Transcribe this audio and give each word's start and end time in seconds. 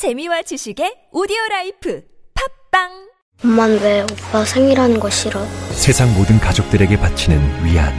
재미와 0.00 0.40
지식의 0.40 1.08
오디오 1.12 1.36
life 1.50 2.02
팟빵 2.70 2.88
엄만 3.44 3.80
왜 3.82 4.00
오빠 4.00 4.42
생일하는 4.46 4.98
거 4.98 5.10
싫어? 5.10 5.44
세상 5.72 6.14
모든 6.14 6.40
가족들에게 6.40 6.96
바치는 6.98 7.38
위안. 7.62 7.92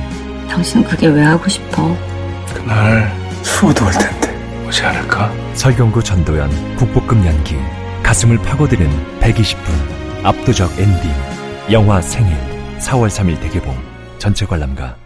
당신 0.49 0.83
그게 0.83 1.05
왜 1.05 1.21
하고 1.21 1.47
싶어? 1.47 1.95
그날 2.55 3.07
수호도 3.43 3.85
올 3.85 3.91
텐데 3.91 4.65
오지 4.67 4.81
않을까? 4.81 5.31
설경구 5.53 6.03
전도연 6.03 6.75
국보급 6.77 7.23
연기. 7.23 7.57
가슴을 8.01 8.39
파고드는 8.39 9.19
120분. 9.19 10.25
압도적 10.25 10.71
엔딩. 10.79 11.11
영화 11.71 12.01
생일. 12.01 12.35
4월 12.79 13.09
3일 13.09 13.39
대개봉. 13.41 13.77
전체 14.17 14.47
관람가. 14.47 14.97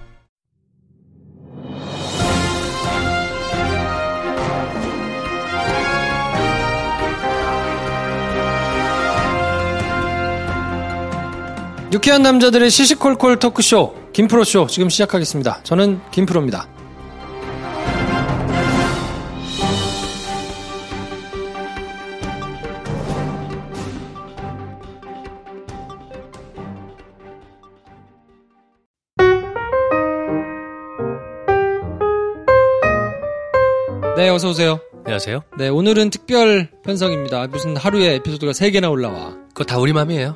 유쾌한 11.95 12.23
남자들의 12.23 12.69
시시콜콜 12.71 13.39
토크쇼 13.39 13.95
김프로쇼 14.11 14.67
지금 14.67 14.89
시작하겠습니다. 14.89 15.61
저는 15.63 16.01
김프로입니다. 16.11 16.67
네, 34.17 34.27
어서 34.27 34.49
오세요. 34.49 34.81
안녕하세요. 35.05 35.41
네, 35.59 35.67
오늘은 35.69 36.09
특별 36.09 36.67
편성입니다. 36.83 37.45
무슨 37.47 37.77
하루에 37.77 38.15
에피소드가 38.15 38.53
3개나 38.53 38.89
올라와. 38.89 39.35
그거 39.49 39.63
다 39.63 39.77
우리 39.77 39.93
맘이에요. 39.93 40.35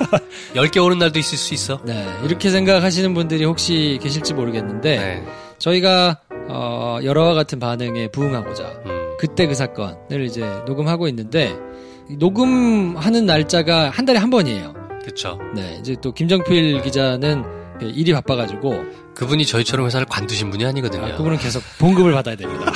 10개 0.56 0.82
오는 0.82 0.98
날도 0.98 1.18
있을 1.18 1.36
수 1.36 1.52
있어. 1.52 1.80
네, 1.84 2.06
이렇게 2.24 2.48
생각하시는 2.48 3.12
분들이 3.12 3.44
혹시 3.44 3.98
계실지 4.02 4.32
모르겠는데 4.32 4.96
네. 4.98 5.26
저희가 5.58 6.20
어, 6.48 6.98
여러와 7.04 7.34
같은 7.34 7.58
반응에 7.58 8.08
부응하고자 8.08 8.64
음, 8.86 9.16
그때 9.18 9.46
그 9.46 9.54
사건을 9.54 10.24
이제 10.24 10.40
녹음하고 10.66 11.08
있는데 11.08 11.54
이 12.08 12.16
녹음하는 12.16 13.26
날짜가 13.26 13.90
한 13.90 14.06
달에 14.06 14.18
한 14.18 14.30
번이에요. 14.30 14.72
그쵸. 15.04 15.38
네, 15.54 15.76
이제 15.78 15.94
또 16.00 16.12
김정필 16.12 16.80
기자는 16.80 17.44
일이 17.82 18.14
바빠가지고 18.14 18.84
그분이 19.16 19.46
저희처럼 19.46 19.86
회사를 19.86 20.06
관두신 20.06 20.50
분이 20.50 20.64
아니거든요. 20.66 21.06
아, 21.06 21.16
그분은 21.16 21.38
계속 21.38 21.62
봉급을 21.78 22.12
받아야 22.12 22.36
됩니다. 22.36 22.70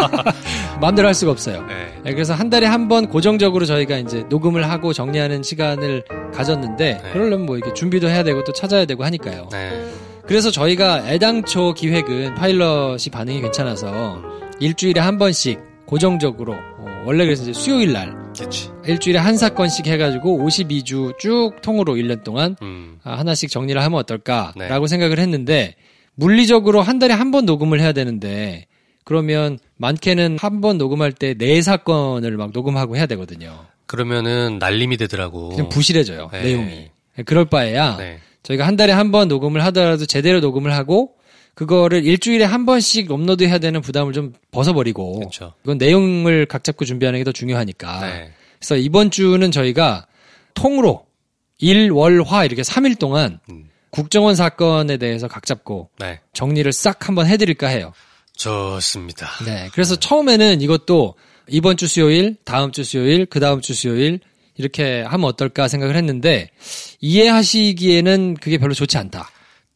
마음대로 0.80 1.08
할 1.08 1.14
수가 1.14 1.32
없어요. 1.32 1.64
네. 1.66 1.98
네, 2.04 2.12
그래서 2.12 2.34
한 2.34 2.50
달에 2.50 2.66
한 2.66 2.88
번 2.90 3.06
고정적으로 3.08 3.64
저희가 3.66 3.98
이제 3.98 4.24
녹음을 4.28 4.68
하고 4.68 4.92
정리하는 4.92 5.42
시간을 5.44 6.02
가졌는데 6.34 7.00
네. 7.02 7.10
그러려면 7.12 7.46
뭐 7.46 7.56
이렇게 7.56 7.72
준비도 7.72 8.08
해야 8.08 8.22
되고 8.24 8.42
또 8.44 8.52
찾아야 8.52 8.84
되고 8.84 9.04
하니까요. 9.04 9.48
네. 9.52 9.84
그래서 10.26 10.50
저희가 10.50 11.08
애당초 11.08 11.72
기획은 11.74 12.34
파일럿이 12.34 13.04
반응이 13.12 13.40
괜찮아서 13.42 14.20
일주일에 14.58 15.00
한 15.00 15.18
번씩 15.18 15.60
고정적으로 15.86 16.54
어, 16.54 16.86
원래 17.06 17.24
그래서 17.24 17.42
이제 17.42 17.52
수요일 17.52 17.92
날 17.92 18.14
그치. 18.36 18.70
일주일에 18.86 19.18
한 19.18 19.36
사건씩 19.36 19.86
해가지고 19.86 20.38
52주 20.46 21.18
쭉 21.18 21.52
통으로 21.62 21.94
1년 21.94 22.22
동안 22.24 22.56
음, 22.62 22.98
아, 23.02 23.14
하나씩 23.18 23.50
정리를 23.50 23.80
하면 23.82 23.98
어떨까라고 24.00 24.86
네. 24.86 24.88
생각을 24.88 25.18
했는데 25.18 25.74
물리적으로 26.14 26.82
한 26.82 26.98
달에 26.98 27.14
한 27.14 27.30
번 27.30 27.46
녹음을 27.46 27.80
해야 27.80 27.92
되는데 27.92 28.66
그러면 29.04 29.58
많게는 29.76 30.36
한 30.40 30.60
번 30.60 30.76
녹음할 30.78 31.12
때 31.12 31.34
네 31.34 31.62
사건을 31.62 32.36
막 32.36 32.50
녹음하고 32.52 32.96
해야 32.96 33.06
되거든요. 33.06 33.64
그러면은 33.86 34.58
날림이 34.60 34.96
되더라고. 34.98 35.48
그냥 35.50 35.68
부실해져요 35.68 36.28
네. 36.32 36.42
내용이. 36.42 36.90
그럴 37.24 37.44
바에야 37.46 37.96
네. 37.96 38.18
저희가 38.42 38.66
한 38.66 38.76
달에 38.76 38.92
한 38.92 39.10
번 39.10 39.28
녹음을 39.28 39.64
하더라도 39.66 40.06
제대로 40.06 40.40
녹음을 40.40 40.72
하고 40.72 41.14
그거를 41.60 42.06
일주일에 42.06 42.46
한 42.46 42.64
번씩 42.64 43.10
업로드 43.10 43.44
해야 43.44 43.58
되는 43.58 43.82
부담을 43.82 44.14
좀 44.14 44.32
벗어버리고 44.50 45.20
그쵸. 45.20 45.52
이건 45.62 45.76
내용을 45.76 46.46
각 46.46 46.64
잡고 46.64 46.86
준비하는 46.86 47.20
게 47.20 47.24
더 47.24 47.32
중요하니까 47.32 48.00
네. 48.00 48.32
그래서 48.58 48.78
이번 48.78 49.10
주는 49.10 49.50
저희가 49.50 50.06
통으로 50.54 51.04
일, 51.58 51.90
월, 51.90 52.22
화 52.22 52.46
이렇게 52.46 52.62
3일 52.62 52.98
동안 52.98 53.40
음. 53.50 53.68
국정원 53.90 54.36
사건에 54.36 54.96
대해서 54.96 55.28
각 55.28 55.44
잡고 55.44 55.90
네. 55.98 56.20
정리를 56.32 56.72
싹 56.72 57.06
한번 57.06 57.26
해드릴까 57.26 57.66
해요. 57.66 57.92
좋습니다. 58.38 59.28
네. 59.44 59.68
그래서 59.74 59.96
처음에는 59.96 60.62
이것도 60.62 61.14
이번 61.46 61.76
주 61.76 61.86
수요일, 61.86 62.36
다음 62.44 62.72
주 62.72 62.84
수요일, 62.84 63.26
그 63.26 63.38
다음 63.38 63.60
주 63.60 63.74
수요일 63.74 64.20
이렇게 64.56 65.02
하면 65.02 65.26
어떨까 65.26 65.68
생각을 65.68 65.94
했는데 65.94 66.48
이해하시기에는 67.00 68.38
그게 68.40 68.56
별로 68.56 68.72
좋지 68.72 68.96
않다. 68.96 69.28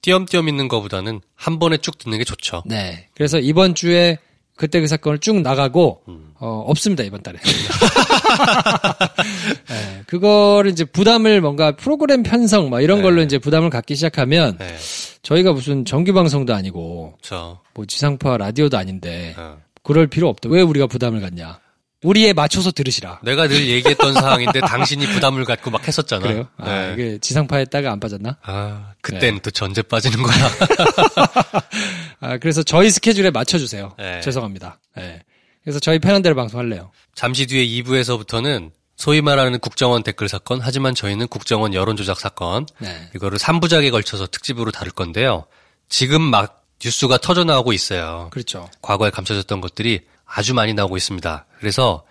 띄엄띄엄 0.04 0.50
있는 0.50 0.68
거보다는 0.68 1.22
한 1.34 1.58
번에 1.58 1.78
쭉 1.78 1.96
듣는 1.96 2.18
게 2.18 2.24
좋죠. 2.24 2.62
네. 2.66 3.08
그래서 3.14 3.38
이번 3.38 3.74
주에 3.74 4.18
그때 4.54 4.80
그 4.80 4.86
사건을 4.86 5.18
쭉 5.18 5.40
나가고 5.40 6.02
음. 6.08 6.34
어, 6.38 6.62
없습니다 6.66 7.02
이번 7.04 7.22
달에. 7.22 7.38
네, 9.66 10.02
그거를 10.06 10.70
이제 10.70 10.84
부담을 10.84 11.40
뭔가 11.40 11.74
프로그램 11.74 12.22
편성 12.22 12.68
막 12.68 12.82
이런 12.82 12.98
네. 12.98 13.02
걸로 13.02 13.22
이제 13.22 13.38
부담을 13.38 13.70
갖기 13.70 13.94
시작하면 13.94 14.58
네. 14.58 14.76
저희가 15.22 15.52
무슨 15.52 15.86
정규 15.86 16.12
방송도 16.12 16.54
아니고 16.54 17.16
저, 17.22 17.60
뭐 17.72 17.86
지상파 17.86 18.36
라디오도 18.36 18.76
아닌데 18.76 19.34
어. 19.38 19.56
그럴 19.82 20.06
필요 20.06 20.28
없다. 20.28 20.50
왜 20.50 20.60
우리가 20.60 20.86
부담을 20.86 21.22
갖냐? 21.22 21.60
우리에 22.04 22.34
맞춰서 22.34 22.70
들으시라. 22.70 23.20
내가 23.22 23.48
늘 23.48 23.66
얘기했던 23.66 24.12
사항인데 24.14 24.60
당신이 24.60 25.06
부담을 25.06 25.44
갖고 25.44 25.70
막 25.70 25.86
했었잖아. 25.86 26.22
그래요? 26.22 26.48
아, 26.58 26.68
네. 26.68 26.92
이게 26.94 27.18
지상파에다가 27.18 27.90
안 27.90 27.98
빠졌나? 27.98 28.36
아, 28.42 28.92
그땐 29.00 29.40
또 29.42 29.50
전제 29.50 29.82
빠지는 29.82 30.22
거야. 30.22 30.34
아, 32.20 32.38
그래서 32.38 32.62
저희 32.62 32.90
스케줄에 32.90 33.30
맞춰주세요. 33.30 33.94
네. 33.98 34.20
죄송합니다. 34.20 34.78
네. 34.96 35.22
그래서 35.64 35.80
저희 35.80 35.98
편한 35.98 36.20
대로 36.20 36.34
방송할래요. 36.34 36.92
잠시 37.14 37.46
뒤에 37.46 37.66
2부에서부터는 37.82 38.70
소위 38.96 39.22
말하는 39.22 39.58
국정원 39.58 40.02
댓글 40.02 40.28
사건, 40.28 40.60
하지만 40.62 40.94
저희는 40.94 41.26
국정원 41.28 41.72
여론조작 41.74 42.20
사건, 42.20 42.66
네. 42.78 43.08
이거를 43.16 43.38
3부작에 43.38 43.90
걸쳐서 43.90 44.26
특집으로 44.26 44.70
다룰 44.70 44.92
건데요. 44.92 45.46
지금 45.88 46.20
막 46.22 46.64
뉴스가 46.84 47.18
터져 47.18 47.44
나오고 47.44 47.72
있어요. 47.72 48.28
그렇죠. 48.30 48.68
과거에 48.82 49.10
감춰졌던 49.10 49.62
것들이 49.62 50.02
아주 50.26 50.54
많이 50.54 50.74
나오고 50.74 50.96
있습니다. 50.96 51.46
그래서 51.64 52.02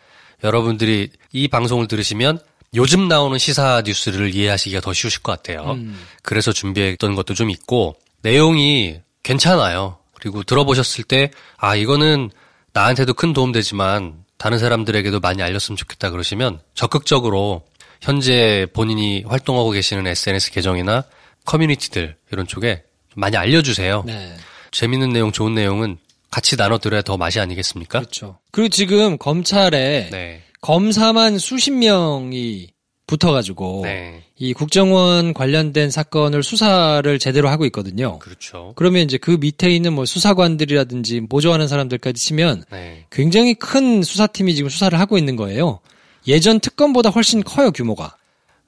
여러분들이 0.43 1.11
이 1.31 1.47
방송을 1.47 1.87
들으시면 1.87 2.39
요즘 2.73 3.07
나오는 3.07 3.37
시사 3.37 3.83
뉴스를 3.85 4.33
이해하시기가 4.33 4.81
더 4.81 4.93
쉬우실 4.93 5.21
것 5.21 5.31
같아요. 5.31 5.73
음. 5.73 5.95
그래서 6.23 6.51
준비했던 6.51 7.13
것도 7.13 7.35
좀 7.35 7.51
있고 7.51 7.95
내용이 8.23 8.99
괜찮아요. 9.21 9.97
그리고 10.15 10.41
들어보셨을 10.41 11.03
때 11.03 11.29
아 11.57 11.75
이거는 11.75 12.31
나한테도 12.73 13.13
큰 13.13 13.31
도움 13.33 13.51
되지만 13.51 14.23
다른 14.37 14.57
사람들에게도 14.57 15.19
많이 15.19 15.43
알렸으면 15.43 15.77
좋겠다 15.77 16.09
그러시면 16.09 16.59
적극적으로 16.73 17.61
현재 18.01 18.65
본인이 18.73 19.23
활동하고 19.27 19.69
계시는 19.69 20.07
SNS 20.07 20.51
계정이나 20.51 21.03
커뮤니티들 21.45 22.15
이런 22.31 22.47
쪽에 22.47 22.83
좀 23.13 23.21
많이 23.21 23.37
알려주세요. 23.37 24.03
네. 24.07 24.35
재밌는 24.71 25.13
내용, 25.13 25.31
좋은 25.31 25.53
내용은 25.53 25.97
같이 26.33 26.55
나눠드려야 26.55 27.03
더 27.03 27.15
맛이 27.15 27.39
아니겠습니까? 27.39 27.99
그렇죠. 27.99 28.39
그리고 28.51 28.69
지금 28.69 29.19
검찰에 29.19 30.09
네. 30.11 30.41
검사만 30.61 31.37
수십 31.37 31.69
명이 31.69 32.69
붙어가지고 33.05 33.81
네. 33.83 34.23
이 34.39 34.53
국정원 34.53 35.35
관련된 35.35 35.91
사건을 35.91 36.41
수사를 36.41 37.19
제대로 37.19 37.49
하고 37.49 37.65
있거든요. 37.65 38.17
그렇죠. 38.17 38.73
그러면 38.75 39.03
이제 39.03 39.19
그 39.19 39.37
밑에 39.39 39.69
있는 39.69 39.93
뭐 39.93 40.05
수사관들이라든지 40.05 41.27
보조하는 41.29 41.67
사람들까지 41.67 42.19
치면 42.19 42.63
네. 42.71 43.05
굉장히 43.11 43.53
큰 43.53 44.01
수사팀이 44.01 44.55
지금 44.55 44.71
수사를 44.71 44.99
하고 44.99 45.19
있는 45.19 45.35
거예요. 45.35 45.81
예전 46.25 46.59
특검보다 46.59 47.11
훨씬 47.11 47.43
커요 47.43 47.69
규모가. 47.69 48.17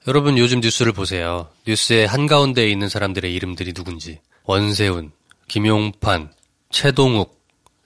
여러분 0.06 0.38
요즘 0.38 0.60
뉴스를 0.60 0.92
보세요. 0.92 1.48
뉴스의 1.66 2.06
한가운데에 2.06 2.70
있는 2.70 2.88
사람들의 2.88 3.34
이름들이 3.34 3.72
누군지. 3.72 4.20
원세훈, 4.44 5.10
김용판, 5.48 6.30
최동욱 6.70 7.35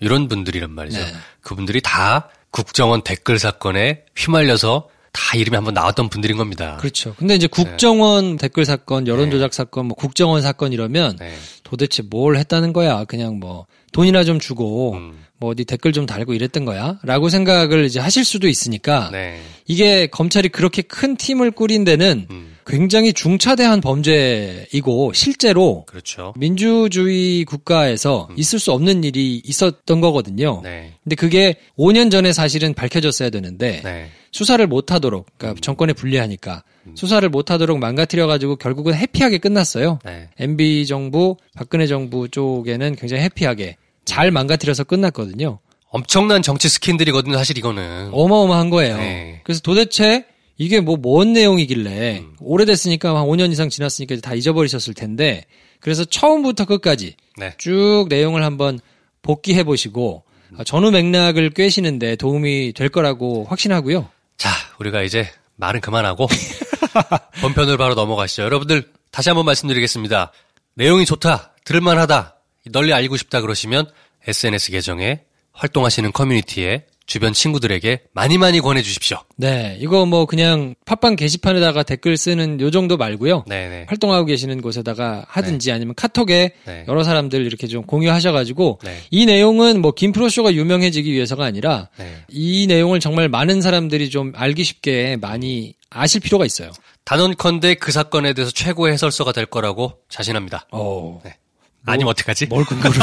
이런 0.00 0.28
분들이란 0.28 0.70
말이죠. 0.70 0.98
네. 0.98 1.12
그분들이 1.42 1.80
다 1.80 2.28
국정원 2.50 3.02
댓글 3.02 3.38
사건에 3.38 4.04
휘말려서 4.16 4.88
다 5.12 5.36
이름이 5.36 5.54
한번 5.54 5.74
나왔던 5.74 6.08
분들인 6.08 6.36
겁니다. 6.36 6.76
그렇죠. 6.80 7.14
근데 7.16 7.34
이제 7.34 7.46
국정원 7.46 8.36
댓글 8.36 8.64
사건, 8.64 9.06
여론조작 9.06 9.52
사건, 9.52 9.86
뭐 9.86 9.96
국정원 9.96 10.42
사건 10.42 10.72
이러면 10.72 11.16
네. 11.18 11.34
도대체 11.64 12.02
뭘 12.02 12.36
했다는 12.36 12.72
거야? 12.72 13.04
그냥 13.04 13.38
뭐 13.38 13.66
돈이나 13.92 14.24
좀 14.24 14.38
주고 14.38 14.94
음. 14.94 15.24
뭐 15.38 15.50
어디 15.50 15.64
댓글 15.64 15.92
좀 15.92 16.06
달고 16.06 16.34
이랬던 16.34 16.64
거야 16.64 16.98
라고 17.02 17.28
생각을 17.28 17.86
이제 17.86 17.98
하실 17.98 18.24
수도 18.24 18.46
있으니까 18.46 19.08
네. 19.10 19.40
이게 19.66 20.06
검찰이 20.06 20.50
그렇게 20.50 20.82
큰 20.82 21.16
팀을 21.16 21.50
꾸린 21.50 21.84
데는 21.84 22.26
음. 22.30 22.56
굉장히 22.66 23.12
중차대한 23.12 23.80
범죄이고 23.80 25.12
실제로 25.12 25.84
그렇죠. 25.86 26.34
민주주의 26.36 27.44
국가에서 27.44 28.28
있을 28.36 28.58
수 28.58 28.70
없는 28.72 29.02
일이 29.02 29.42
있었던 29.44 30.00
거거든요. 30.00 30.60
네. 30.62 30.92
근데 31.02 31.16
그게 31.16 31.56
5년 31.78 32.10
전에 32.10 32.32
사실은 32.32 32.74
밝혀졌어야 32.74 33.30
되는데 33.30 33.80
네. 33.82 34.10
수사를 34.32 34.64
못 34.66 34.92
하도록 34.92 35.26
그러니까 35.36 35.60
정권에 35.60 35.92
불리하니까 35.92 36.62
수사를 36.94 37.28
못 37.28 37.50
하도록 37.50 37.78
망가뜨려 37.78 38.26
가지고 38.26 38.56
결국은 38.56 38.94
해피하게 38.94 39.38
끝났어요. 39.38 39.98
네. 40.04 40.28
MB 40.38 40.86
정부, 40.86 41.36
박근혜 41.54 41.86
정부 41.86 42.28
쪽에는 42.28 42.96
굉장히 42.96 43.22
해피하게 43.24 43.76
잘 44.04 44.30
망가뜨려서 44.30 44.84
끝났거든요. 44.84 45.58
엄청난 45.90 46.40
정치 46.42 46.68
스캔들이거든요, 46.68 47.36
사실 47.36 47.58
이거는. 47.58 48.10
어마어마한 48.12 48.70
거예요. 48.70 48.96
네. 48.96 49.40
그래서 49.44 49.60
도대체 49.60 50.24
이게 50.56 50.80
뭐 50.80 50.96
뭔 50.96 51.32
내용이길래 51.32 52.22
오래됐으니까 52.40 53.16
한 53.16 53.26
5년 53.26 53.50
이상 53.50 53.68
지났으니까 53.70 54.16
다 54.16 54.34
잊어버리셨을 54.34 54.94
텐데 54.94 55.44
그래서 55.80 56.04
처음부터 56.04 56.66
끝까지 56.66 57.14
네. 57.38 57.54
쭉 57.58 58.06
내용을 58.08 58.44
한번 58.44 58.78
복기해 59.22 59.64
보시고 59.64 60.22
아, 60.58 60.64
전후 60.64 60.90
맥락을 60.90 61.50
꿰시는데 61.50 62.16
도움이 62.16 62.72
될 62.74 62.88
거라고 62.90 63.44
확신하고요. 63.44 64.08
자, 64.40 64.48
우리가 64.78 65.02
이제 65.02 65.30
말은 65.56 65.82
그만하고 65.82 66.26
본편으로 67.42 67.76
바로 67.76 67.94
넘어가시죠. 67.94 68.42
여러분들 68.42 68.90
다시 69.10 69.28
한번 69.28 69.44
말씀드리겠습니다. 69.44 70.32
내용이 70.76 71.04
좋다, 71.04 71.52
들을만하다, 71.66 72.36
널리 72.72 72.94
알고 72.94 73.18
싶다 73.18 73.42
그러시면 73.42 73.92
SNS 74.26 74.70
계정에 74.70 75.24
활동하시는 75.52 76.10
커뮤니티에 76.12 76.86
주변 77.10 77.32
친구들에게 77.32 78.02
많이 78.12 78.38
많이 78.38 78.60
권해 78.60 78.82
주십시오. 78.82 79.18
네, 79.36 79.76
이거 79.80 80.06
뭐 80.06 80.26
그냥 80.26 80.76
팟빵 80.86 81.16
게시판에다가 81.16 81.82
댓글 81.82 82.16
쓰는 82.16 82.60
요 82.60 82.70
정도 82.70 82.96
말고요. 82.96 83.46
네네. 83.48 83.86
활동하고 83.88 84.26
계시는 84.26 84.62
곳에다가 84.62 85.24
하든지 85.26 85.72
아니면 85.72 85.96
카톡에 85.96 86.52
네. 86.64 86.84
여러 86.86 87.02
사람들 87.02 87.44
이렇게 87.44 87.66
좀 87.66 87.82
공유하셔가지고 87.82 88.78
네. 88.84 88.98
이 89.10 89.26
내용은 89.26 89.82
뭐 89.82 89.90
김 89.90 90.12
프로쇼가 90.12 90.54
유명해지기 90.54 91.12
위해서가 91.12 91.44
아니라 91.44 91.88
네. 91.98 92.22
이 92.28 92.68
내용을 92.68 93.00
정말 93.00 93.28
많은 93.28 93.60
사람들이 93.60 94.08
좀 94.08 94.32
알기 94.36 94.62
쉽게 94.62 95.16
많이 95.20 95.74
아실 95.90 96.20
필요가 96.20 96.46
있어요. 96.46 96.70
단언컨대 97.04 97.74
그 97.74 97.90
사건에 97.90 98.34
대해서 98.34 98.52
최고의 98.52 98.92
해설서가 98.92 99.32
될 99.32 99.46
거라고 99.46 99.94
자신합니다. 100.08 100.68
어, 100.70 101.20
네. 101.24 101.34
아니면 101.86 102.10
어떡하지? 102.12 102.46
뭘 102.46 102.64
근거로 102.70 102.94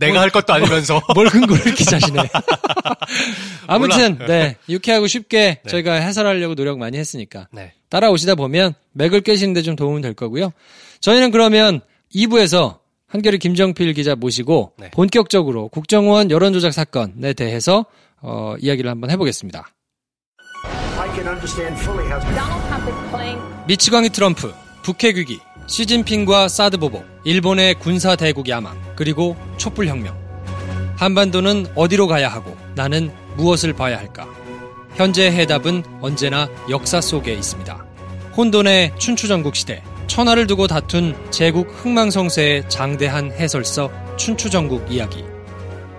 내가 0.00 0.20
할 0.20 0.30
것도 0.30 0.52
아니면서. 0.52 1.00
뭘 1.14 1.28
이렇게 1.28 1.84
자신해. 1.84 2.22
아무튼 3.68 4.14
몰라. 4.14 4.26
네 4.26 4.56
유쾌하고 4.68 5.06
쉽게 5.06 5.60
저희가 5.68 5.94
해설하려고 5.94 6.54
노력 6.54 6.78
많이 6.78 6.98
했으니까 6.98 7.48
네. 7.52 7.72
따라오시다 7.90 8.34
보면 8.34 8.74
맥을 8.92 9.20
깨시는데 9.20 9.62
좀 9.62 9.76
도움이 9.76 10.00
될 10.00 10.14
거고요. 10.14 10.52
저희는 11.00 11.30
그러면 11.30 11.80
2부에서 12.14 12.78
한겨레 13.06 13.38
김정필 13.38 13.92
기자 13.92 14.14
모시고 14.14 14.72
네. 14.78 14.90
본격적으로 14.90 15.68
국정원 15.68 16.30
여론조작 16.30 16.72
사건에 16.72 17.32
대해서 17.32 17.84
어, 18.22 18.54
이야기를 18.58 18.90
한번 18.90 19.10
해보겠습니다. 19.10 19.68
미치광이 23.66 24.10
트럼프, 24.10 24.52
북핵 24.82 25.16
위기, 25.16 25.40
시진핑과 25.70 26.48
사드 26.48 26.78
보복, 26.78 27.06
일본의 27.22 27.74
군사 27.74 28.16
대국 28.16 28.48
야망, 28.48 28.76
그리고 28.96 29.36
촛불 29.56 29.86
혁명. 29.86 30.18
한반도는 30.96 31.68
어디로 31.76 32.08
가야 32.08 32.28
하고 32.28 32.56
나는 32.74 33.12
무엇을 33.36 33.72
봐야 33.74 33.96
할까? 33.96 34.26
현재의 34.96 35.30
해답은 35.30 35.84
언제나 36.00 36.48
역사 36.68 37.00
속에 37.00 37.32
있습니다. 37.34 37.86
혼돈의 38.36 38.94
춘추전국 38.98 39.54
시대, 39.54 39.80
천하를 40.08 40.48
두고 40.48 40.66
다툰 40.66 41.14
제국 41.30 41.68
흥망성쇠의 41.70 42.68
장대한 42.68 43.30
해설서 43.30 43.92
춘추전국 44.16 44.90
이야기. 44.90 45.24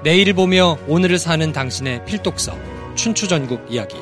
내일을 0.03 0.33
보며 0.33 0.77
오늘을 0.89 1.18
사는 1.18 1.50
당신의 1.50 2.03
필독서 2.06 2.57
춘추전국 2.95 3.68
이야기. 3.69 3.95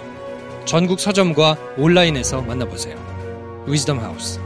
전국 0.66 1.00
서점과 1.00 1.58
온라인에서 1.78 2.42
만나보세요. 2.42 2.98
위즈덤 3.68 4.00
하우스. 4.00 4.40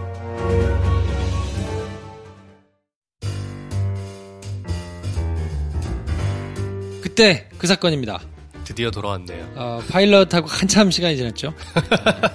그때 7.13 7.47
그 7.59 7.67
사건입니다. 7.67 8.19
드디어 8.63 8.89
돌아왔네요. 8.89 9.51
어, 9.55 9.79
파일럿하고 9.87 10.47
한참 10.47 10.89
시간이 10.89 11.15
지났죠. 11.15 11.53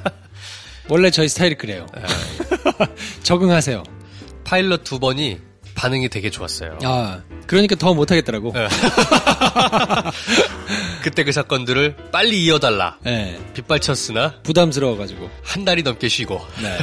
원래 0.89 1.11
저희 1.11 1.29
스타일이 1.29 1.57
그래요. 1.57 1.85
적응하세요. 3.25 3.83
파일럿 4.45 4.85
두 4.85 5.01
번이 5.01 5.41
반응이 5.75 6.09
되게 6.11 6.31
좋았어요. 6.31 6.79
아, 6.85 7.23
그러니까 7.49 7.75
더 7.75 7.93
못하겠더라고. 7.93 8.55
그때 11.03 11.25
그 11.25 11.33
사건들을 11.33 11.97
빨리 12.13 12.45
이어달라. 12.45 12.99
네, 13.03 13.37
빗발쳤으나 13.55 14.43
부담스러워가지고. 14.45 15.29
한 15.43 15.65
달이 15.65 15.83
넘게 15.83 16.07
쉬고. 16.09 16.41
네. 16.63 16.79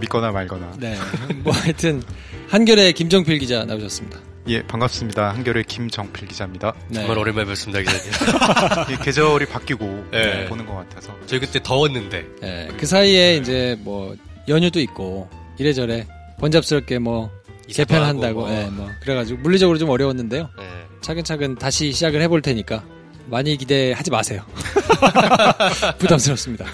믿거나 0.00 0.32
말거나. 0.32 0.70
네. 0.76 0.98
뭐 1.36 1.54
하여튼, 1.54 2.02
한결의 2.50 2.92
김정필 2.92 3.38
기자 3.38 3.64
나오셨습니다. 3.64 4.18
예, 4.48 4.60
반갑습니다. 4.62 5.30
한겨레 5.34 5.62
김정필 5.62 6.26
기자입니다. 6.26 6.74
네. 6.88 6.94
정말 7.00 7.16
오랜만에 7.18 7.46
뵙습니다, 7.46 7.80
기자님. 7.80 8.90
이 8.92 9.04
계절이 9.04 9.46
바뀌고 9.46 10.06
네. 10.10 10.46
보는 10.48 10.66
것 10.66 10.74
같아서 10.74 11.14
저희 11.26 11.38
그때 11.38 11.60
더웠는데. 11.62 12.26
네, 12.40 12.68
그 12.76 12.84
사이에 12.86 13.36
이제 13.36 13.76
뭐, 13.80 14.16
연휴도 14.48 14.80
있고, 14.80 15.28
이래저래 15.58 16.06
번잡스럽게 16.40 16.98
뭐, 16.98 17.30
개편한다고, 17.68 18.40
뭐. 18.40 18.50
예, 18.52 18.64
뭐, 18.66 18.90
그래가지고 19.02 19.40
물리적으로 19.42 19.78
좀 19.78 19.88
어려웠는데요. 19.90 20.50
네. 20.58 20.64
차근차근 21.02 21.54
다시 21.56 21.92
시작을 21.92 22.20
해볼 22.22 22.42
테니까 22.42 22.82
많이 23.26 23.56
기대하지 23.56 24.10
마세요. 24.10 24.42
부담스럽습니다. 25.98 26.64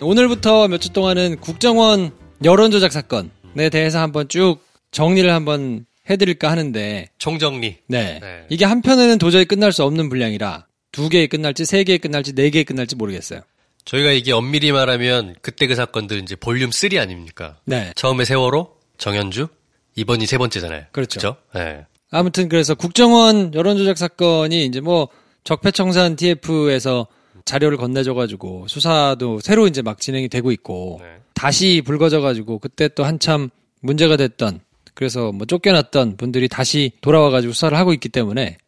오늘부터 0.00 0.68
몇 0.68 0.78
주 0.78 0.90
동안은 0.90 1.38
국정원 1.40 2.12
여론조작 2.44 2.92
사건에 2.92 3.68
대해서 3.72 4.00
한번 4.00 4.28
쭉 4.28 4.58
정리를 4.92 5.28
한번 5.32 5.84
해드릴까 6.08 6.50
하는데, 6.50 7.08
총정리. 7.18 7.78
네. 7.86 8.18
네. 8.20 8.46
이게 8.48 8.64
한 8.64 8.82
편에는 8.82 9.18
도저히 9.18 9.44
끝날 9.44 9.72
수 9.72 9.84
없는 9.84 10.08
분량이라 10.08 10.66
두 10.90 11.08
개에 11.08 11.26
끝날지 11.26 11.64
세 11.64 11.84
개에 11.84 11.98
끝날지 11.98 12.34
네 12.34 12.50
개에 12.50 12.64
끝날지 12.64 12.96
모르겠어요. 12.96 13.40
저희가 13.84 14.12
이게 14.12 14.32
엄밀히 14.32 14.72
말하면 14.72 15.34
그때 15.42 15.66
그 15.66 15.74
사건들 15.74 16.18
이제 16.18 16.36
볼륨 16.36 16.70
3 16.70 16.90
아닙니까? 16.98 17.58
네. 17.64 17.92
처음에 17.96 18.24
세월호, 18.24 18.76
정현주, 18.98 19.48
이번이 19.96 20.26
세 20.26 20.38
번째잖아요. 20.38 20.84
그렇죠. 20.92 21.18
그죠? 21.18 21.36
네. 21.54 21.84
아무튼 22.10 22.48
그래서 22.48 22.74
국정원 22.74 23.54
여론조작 23.54 23.98
사건이 23.98 24.66
이제 24.66 24.80
뭐 24.80 25.08
적폐청산 25.44 26.16
TF에서 26.16 27.06
자료를 27.44 27.78
건네줘가지고 27.78 28.68
수사도 28.68 29.40
새로 29.40 29.66
이제 29.66 29.82
막 29.82 29.98
진행이 29.98 30.28
되고 30.28 30.52
있고 30.52 31.00
네. 31.02 31.16
다시 31.34 31.82
불거져가지고 31.84 32.58
그때 32.58 32.88
또 32.88 33.04
한참 33.04 33.50
문제가 33.80 34.16
됐던 34.16 34.60
그래서 34.94 35.32
뭐 35.32 35.46
쫓겨났던 35.46 36.16
분들이 36.16 36.48
다시 36.48 36.92
돌아와가지고 37.00 37.52
수사를 37.52 37.76
하고 37.76 37.92
있기 37.92 38.08
때문에 38.08 38.58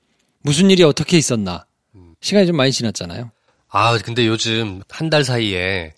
무슨 0.42 0.70
일이 0.70 0.82
어떻게 0.82 1.16
있었나 1.18 1.66
시간이 2.20 2.46
좀 2.46 2.56
많이 2.56 2.72
지났잖아요. 2.72 3.30
아, 3.68 3.98
근데 3.98 4.26
요즘 4.26 4.80
한 4.88 5.10
달 5.10 5.24
사이에 5.24 5.92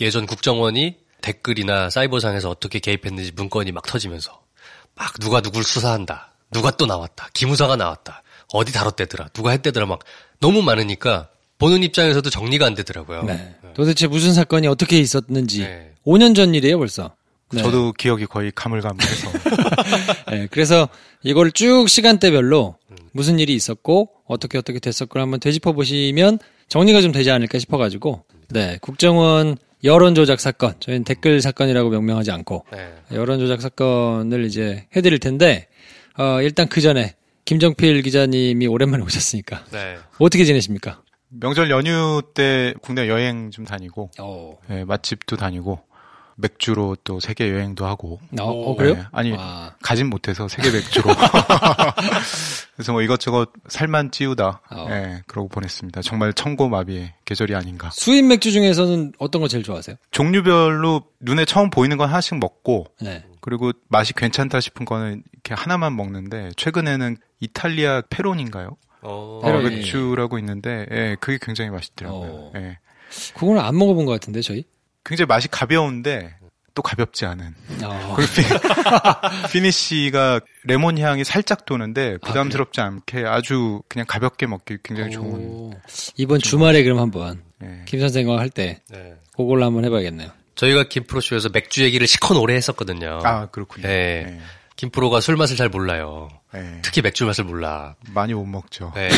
예전 0.00 0.26
국정원이 0.26 0.96
댓글이나 1.22 1.88
사이버상에서 1.90 2.50
어떻게 2.50 2.78
개입했는지 2.78 3.32
문건이 3.34 3.72
막 3.72 3.84
터지면서 3.86 4.40
막 4.94 5.18
누가 5.20 5.40
누굴 5.40 5.64
수사한다. 5.64 6.32
누가 6.50 6.70
또 6.72 6.86
나왔다. 6.86 7.28
기무사가 7.32 7.76
나왔다. 7.76 8.22
어디 8.52 8.72
다뤘대더라. 8.72 9.28
누가 9.28 9.50
했대더라. 9.52 9.86
막 9.86 10.00
너무 10.40 10.62
많으니까 10.62 11.28
보는 11.58 11.82
입장에서도 11.84 12.28
정리가 12.28 12.66
안 12.66 12.74
되더라고요. 12.74 13.22
네. 13.22 13.54
도대체 13.74 14.06
무슨 14.08 14.34
사건이 14.34 14.66
어떻게 14.66 14.98
있었는지 14.98 15.60
네. 15.60 15.92
5년 16.04 16.34
전 16.34 16.54
일이에요 16.54 16.78
벌써. 16.78 17.14
네. 17.52 17.62
저도 17.62 17.92
기억이 17.92 18.26
거의 18.26 18.50
가물가물해서 18.54 19.30
네, 20.30 20.48
그래서 20.50 20.88
이걸 21.22 21.52
쭉 21.52 21.88
시간대별로 21.88 22.76
무슨 23.12 23.38
일이 23.38 23.54
있었고 23.54 24.10
어떻게 24.26 24.58
어떻게 24.58 24.78
됐었고 24.78 25.20
한번 25.20 25.38
되짚어 25.38 25.72
보시면 25.72 26.38
정리가 26.68 27.02
좀 27.02 27.12
되지 27.12 27.30
않을까 27.30 27.58
싶어가지고 27.58 28.24
네 28.48 28.78
국정원 28.80 29.56
여론 29.84 30.14
조작 30.14 30.40
사건 30.40 30.74
저희는 30.80 31.04
댓글 31.04 31.40
사건이라고 31.40 31.90
명명하지 31.90 32.30
않고 32.30 32.64
네. 32.72 32.92
여론 33.12 33.38
조작 33.38 33.60
사건을 33.60 34.44
이제 34.44 34.86
해드릴 34.96 35.18
텐데 35.18 35.68
어, 36.16 36.40
일단 36.40 36.68
그 36.68 36.80
전에 36.80 37.14
김정필 37.44 38.02
기자님이 38.02 38.66
오랜만에 38.66 39.02
오셨으니까 39.02 39.64
네. 39.72 39.96
어떻게 40.18 40.44
지내십니까? 40.44 41.02
명절 41.28 41.70
연휴 41.70 42.22
때 42.34 42.74
국내 42.82 43.08
여행 43.08 43.50
좀 43.50 43.64
다니고 43.64 44.10
어, 44.20 44.58
예, 44.70 44.84
맛집도 44.84 45.36
다니고 45.36 45.80
맥주로 46.36 46.96
또 47.04 47.20
세계 47.20 47.50
여행도 47.50 47.86
하고. 47.86 48.20
어, 48.40 48.44
어, 48.44 48.76
그래요? 48.76 48.94
네, 48.94 49.04
아니 49.12 49.34
아, 49.38 49.74
가진 49.82 50.08
못해서 50.08 50.48
세계 50.48 50.70
맥주로. 50.70 51.10
그래서 52.74 52.92
뭐 52.92 53.02
이것저것 53.02 53.50
살만 53.68 54.10
찌우다. 54.10 54.62
어. 54.70 54.86
예, 54.90 55.22
그러고 55.26 55.48
보냈습니다. 55.48 56.02
정말 56.02 56.32
천고마비의 56.32 57.14
계절이 57.24 57.54
아닌가. 57.54 57.90
수입 57.92 58.24
맥주 58.24 58.50
중에서는 58.52 59.12
어떤 59.18 59.42
거 59.42 59.48
제일 59.48 59.62
좋아하세요? 59.62 59.96
종류별로 60.10 61.02
눈에 61.20 61.44
처음 61.44 61.70
보이는 61.70 61.96
건 61.96 62.08
하나씩 62.08 62.38
먹고 62.38 62.86
네. 63.00 63.24
그리고 63.40 63.72
맛이 63.88 64.12
괜찮다 64.14 64.60
싶은 64.60 64.84
거는 64.86 65.22
이렇게 65.32 65.54
하나만 65.54 65.94
먹는데 65.96 66.50
최근에는 66.56 67.16
이탈리아 67.40 68.02
페론인가요? 68.08 68.76
어, 69.02 69.40
어, 69.42 69.46
페로니. 69.46 69.76
맥주라고 69.76 70.38
있는데 70.38 70.86
예, 70.90 71.16
그게 71.20 71.38
굉장히 71.40 71.70
맛있더라고요. 71.70 72.30
어. 72.30 72.52
예. 72.56 72.78
그거는 73.34 73.60
안 73.60 73.76
먹어본 73.76 74.06
것 74.06 74.12
같은데 74.12 74.40
저희. 74.40 74.64
굉장히 75.04 75.26
맛이 75.26 75.48
가벼운데 75.48 76.34
또 76.74 76.80
가볍지 76.82 77.26
않은. 77.26 77.54
어. 77.84 78.14
그리고 78.16 78.32
피, 78.32 78.42
피니쉬가 79.52 80.40
레몬 80.64 80.98
향이 80.98 81.24
살짝 81.24 81.64
도는데 81.66 82.16
부담스럽지 82.18 82.80
않게 82.80 83.24
아주 83.26 83.82
그냥 83.88 84.06
가볍게 84.08 84.46
먹기 84.46 84.78
굉장히 84.82 85.10
좋은. 85.10 85.26
오. 85.34 85.70
이번 86.16 86.38
주말에 86.40 86.82
그럼 86.82 86.98
한번 86.98 87.42
예. 87.62 87.82
김 87.84 88.00
선생과 88.00 88.38
할 88.38 88.48
때 88.48 88.80
네. 88.90 89.14
그걸로 89.36 89.64
한번 89.66 89.84
해봐야겠네요. 89.84 90.30
저희가 90.54 90.84
김프로쇼에서 90.88 91.48
맥주 91.50 91.82
얘기를 91.82 92.06
시커 92.06 92.38
오래 92.38 92.54
했었거든요. 92.54 93.20
아 93.24 93.46
그렇군요. 93.46 93.86
네. 93.86 94.40
김프로가 94.82 95.20
술 95.20 95.36
맛을 95.36 95.54
잘 95.56 95.68
몰라요. 95.68 96.28
예. 96.56 96.58
예. 96.58 96.78
특히 96.82 97.02
맥주 97.02 97.24
맛을 97.24 97.44
몰라. 97.44 97.94
많이 98.12 98.34
못 98.34 98.44
먹죠. 98.44 98.90
네. 98.96 99.10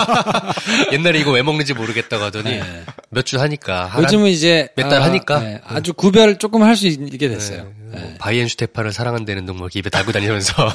옛날에 0.92 1.18
이거 1.18 1.30
왜 1.30 1.42
먹는지 1.42 1.74
모르겠다고 1.74 2.24
하더니 2.24 2.52
네. 2.52 2.84
몇주 3.10 3.38
하니까 3.38 3.92
요즘은 3.98 4.30
이제 4.30 4.70
몇달 4.74 5.02
아, 5.02 5.04
하니까? 5.04 5.40
네, 5.40 5.60
아주 5.66 5.92
구별 5.92 6.38
조금 6.38 6.62
할 6.62 6.72
수 6.74 6.86
있게 6.86 7.28
됐어요. 7.28 7.64
네. 7.64 7.70
네. 7.92 8.00
뭐 8.00 8.14
바이엔슈테파를 8.18 8.92
사랑한다는 8.94 9.44
둥뭐 9.44 9.68
입에 9.74 9.90
달고 9.90 10.10
다니면서 10.10 10.72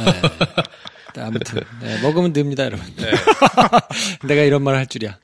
네, 1.15 1.21
아무튼 1.23 1.61
네, 1.81 1.99
먹으면 2.03 2.33
됩니다, 2.33 2.65
여러분. 2.65 2.85
내가 4.29 4.43
이런 4.43 4.61
말할 4.61 4.85
줄이야. 4.85 5.17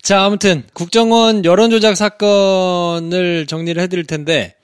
자, 0.00 0.24
아무튼 0.24 0.62
국정원 0.72 1.44
여론조작 1.44 1.94
사건을 1.98 3.44
정리를 3.46 3.80
해드릴 3.82 4.06
텐데 4.06 4.54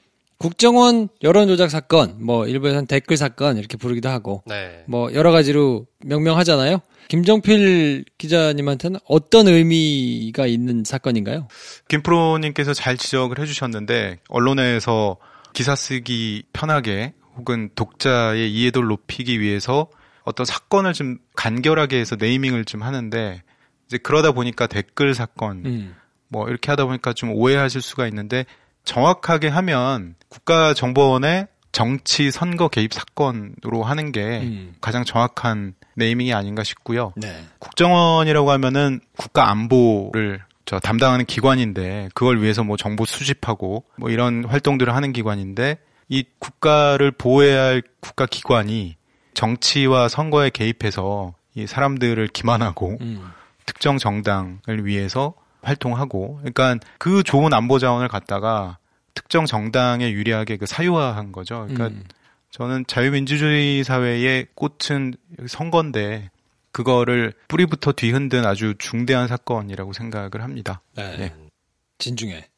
국정원 0.40 1.10
여론 1.22 1.48
조작 1.48 1.68
사건, 1.68 2.16
뭐 2.18 2.46
일부에서는 2.46 2.86
댓글 2.86 3.18
사건 3.18 3.58
이렇게 3.58 3.76
부르기도 3.76 4.08
하고 4.08 4.42
네. 4.46 4.84
뭐 4.88 5.12
여러 5.12 5.32
가지로 5.32 5.86
명명하잖아요. 6.06 6.80
김정필 7.08 8.06
기자님한테는 8.16 9.00
어떤 9.04 9.48
의미가 9.48 10.46
있는 10.46 10.82
사건인가요? 10.82 11.46
김프로님께서 11.88 12.72
잘 12.72 12.96
지적을 12.96 13.38
해주셨는데 13.38 14.20
언론에서 14.30 15.18
기사 15.52 15.76
쓰기 15.76 16.44
편하게 16.54 17.12
혹은 17.36 17.68
독자의 17.74 18.50
이해도를 18.50 18.88
높이기 18.88 19.40
위해서 19.40 19.88
어떤 20.22 20.46
사건을 20.46 20.94
좀 20.94 21.18
간결하게 21.36 21.98
해서 21.98 22.16
네이밍을 22.18 22.64
좀 22.64 22.82
하는데 22.82 23.42
이제 23.88 23.98
그러다 23.98 24.32
보니까 24.32 24.66
댓글 24.66 25.14
사건 25.14 25.66
음. 25.66 25.96
뭐 26.28 26.48
이렇게 26.48 26.70
하다 26.70 26.86
보니까 26.86 27.12
좀 27.12 27.30
오해하실 27.32 27.82
수가 27.82 28.06
있는데 28.06 28.46
정확하게 28.84 29.48
하면 29.48 30.14
국가정보원의 30.28 31.48
정치 31.72 32.30
선거 32.30 32.68
개입 32.68 32.92
사건으로 32.92 33.82
하는 33.84 34.12
게 34.12 34.40
음. 34.40 34.74
가장 34.80 35.04
정확한 35.04 35.74
네이밍이 35.94 36.32
아닌가 36.34 36.64
싶고요. 36.64 37.12
네. 37.16 37.44
국정원이라고 37.58 38.50
하면은 38.50 39.00
국가 39.16 39.50
안보를 39.50 40.42
저 40.64 40.78
담당하는 40.78 41.24
기관인데 41.24 42.10
그걸 42.14 42.40
위해서 42.42 42.64
뭐 42.64 42.76
정보 42.76 43.04
수집하고 43.04 43.84
뭐 43.96 44.10
이런 44.10 44.44
활동들을 44.44 44.94
하는 44.94 45.12
기관인데 45.12 45.78
이 46.08 46.24
국가를 46.38 47.12
보호해야 47.12 47.62
할 47.62 47.82
국가 48.00 48.26
기관이 48.26 48.96
정치와 49.34 50.08
선거에 50.08 50.50
개입해서 50.50 51.34
이 51.54 51.66
사람들을 51.66 52.28
기만하고 52.28 52.98
음. 53.00 53.30
특정 53.64 53.98
정당을 53.98 54.84
위해서 54.84 55.34
활동하고 55.62 56.36
그러니까 56.38 56.76
그 56.98 57.22
좋은 57.22 57.52
안보 57.52 57.78
자원을 57.78 58.08
갖다가 58.08 58.78
특정 59.14 59.46
정당에 59.46 60.10
유리하게 60.10 60.56
그 60.56 60.66
사유화한 60.66 61.32
거죠. 61.32 61.66
그러니까 61.68 61.88
음. 61.88 62.04
저는 62.50 62.84
자유민주주의 62.86 63.84
사회의 63.84 64.46
꽃은 64.54 65.14
선거인데 65.46 66.30
그거를 66.72 67.32
뿌리부터 67.48 67.92
뒤흔든 67.92 68.44
아주 68.46 68.74
중대한 68.78 69.28
사건이라고 69.28 69.92
생각을 69.92 70.42
합니다. 70.42 70.80
네. 70.96 71.16
네. 71.18 71.34
진중해. 71.98 72.48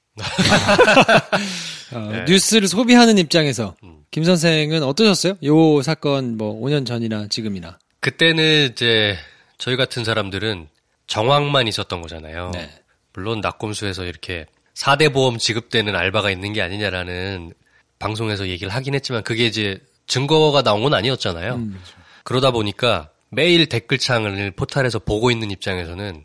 어, 1.95 2.25
뉴스를 2.29 2.69
소비하는 2.69 3.17
입장에서 3.19 3.75
김 4.11 4.25
선생은 4.25 4.83
어떠셨어요? 4.83 5.39
요 5.45 5.83
사건 5.83 6.37
뭐 6.37 6.61
5년 6.61 6.87
전이나 6.87 7.29
지금이나. 7.29 7.79
그때는 8.01 8.71
이제 8.71 9.17
저희 9.57 9.77
같은 9.77 10.05
사람들은 10.05 10.69
정황만 11.07 11.67
있었던 11.69 12.03
거잖아요. 12.03 12.51
네. 12.53 12.71
물론 13.15 13.41
낙곰수에서 13.41 14.05
이렇게 14.05 14.47
4대 14.75 15.13
보험 15.13 15.39
지급되는 15.39 15.95
알바가 15.95 16.31
있는 16.31 16.53
게 16.53 16.63
아니냐라는 16.63 17.53
방송에서 17.99 18.49
얘기를 18.49 18.73
하긴 18.73 18.95
했지만 18.95 19.23
그게 19.23 19.47
이제 19.47 19.79
증거가 20.07 20.63
나온 20.63 20.83
건 20.83 20.95
아니었잖아요. 20.95 21.55
음. 21.55 21.81
그러다 22.25 22.51
보니까 22.51 23.11
매일 23.31 23.67
댓글창을 23.69 24.53
포탈에서 24.53 24.99
보고 24.99 25.31
있는 25.31 25.51
입장에서는 25.51 26.25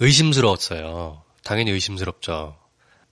의심스러웠어요. 0.00 1.22
당연히 1.44 1.70
의심스럽죠. 1.72 2.56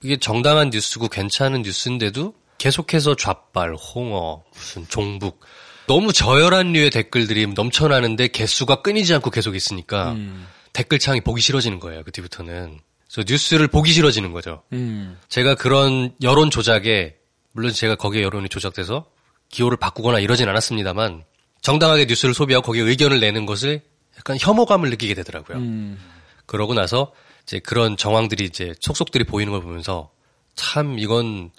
이게 0.03 0.17
정당한 0.17 0.69
뉴스고 0.69 1.07
괜찮은 1.07 1.63
뉴스인데도 1.63 2.33
계속해서 2.57 3.15
좌빨, 3.15 3.75
홍어, 3.75 4.43
무슨 4.53 4.87
종북 4.87 5.39
너무 5.87 6.11
저열한 6.11 6.73
류의 6.73 6.89
댓글들이 6.89 7.47
넘쳐나는데 7.47 8.27
개수가 8.27 8.81
끊이지 8.81 9.13
않고 9.15 9.29
계속 9.31 9.55
있으니까 9.55 10.11
음. 10.11 10.47
댓글창이 10.73 11.21
보기 11.21 11.41
싫어지는 11.41 11.79
거예요. 11.79 12.03
그 12.03 12.11
뒤부터는. 12.11 12.79
그래서 13.11 13.25
뉴스를 13.27 13.67
보기 13.67 13.91
싫어지는 13.91 14.31
거죠. 14.31 14.63
음. 14.73 15.17
제가 15.29 15.55
그런 15.55 16.13
여론 16.21 16.49
조작에 16.49 17.15
물론 17.51 17.73
제가 17.73 17.95
거기에 17.95 18.23
여론이 18.23 18.49
조작돼서 18.49 19.05
기호를 19.49 19.77
바꾸거나 19.77 20.19
이러진 20.19 20.47
않았습니다만 20.49 21.23
정당하게 21.61 22.05
뉴스를 22.05 22.33
소비하고 22.33 22.65
거기에 22.65 22.83
의견을 22.83 23.19
내는 23.19 23.45
것을 23.45 23.81
약간 24.17 24.37
혐오감을 24.39 24.89
느끼게 24.91 25.13
되더라고요. 25.15 25.57
음. 25.57 25.97
그러고 26.45 26.73
나서 26.73 27.13
이제 27.43 27.59
그런 27.59 27.97
정황들이 27.97 28.43
이제 28.45 28.73
속속들이 28.79 29.23
보이는 29.23 29.51
걸 29.51 29.61
보면서 29.61 30.11
참 30.55 30.99
이건 30.99 31.51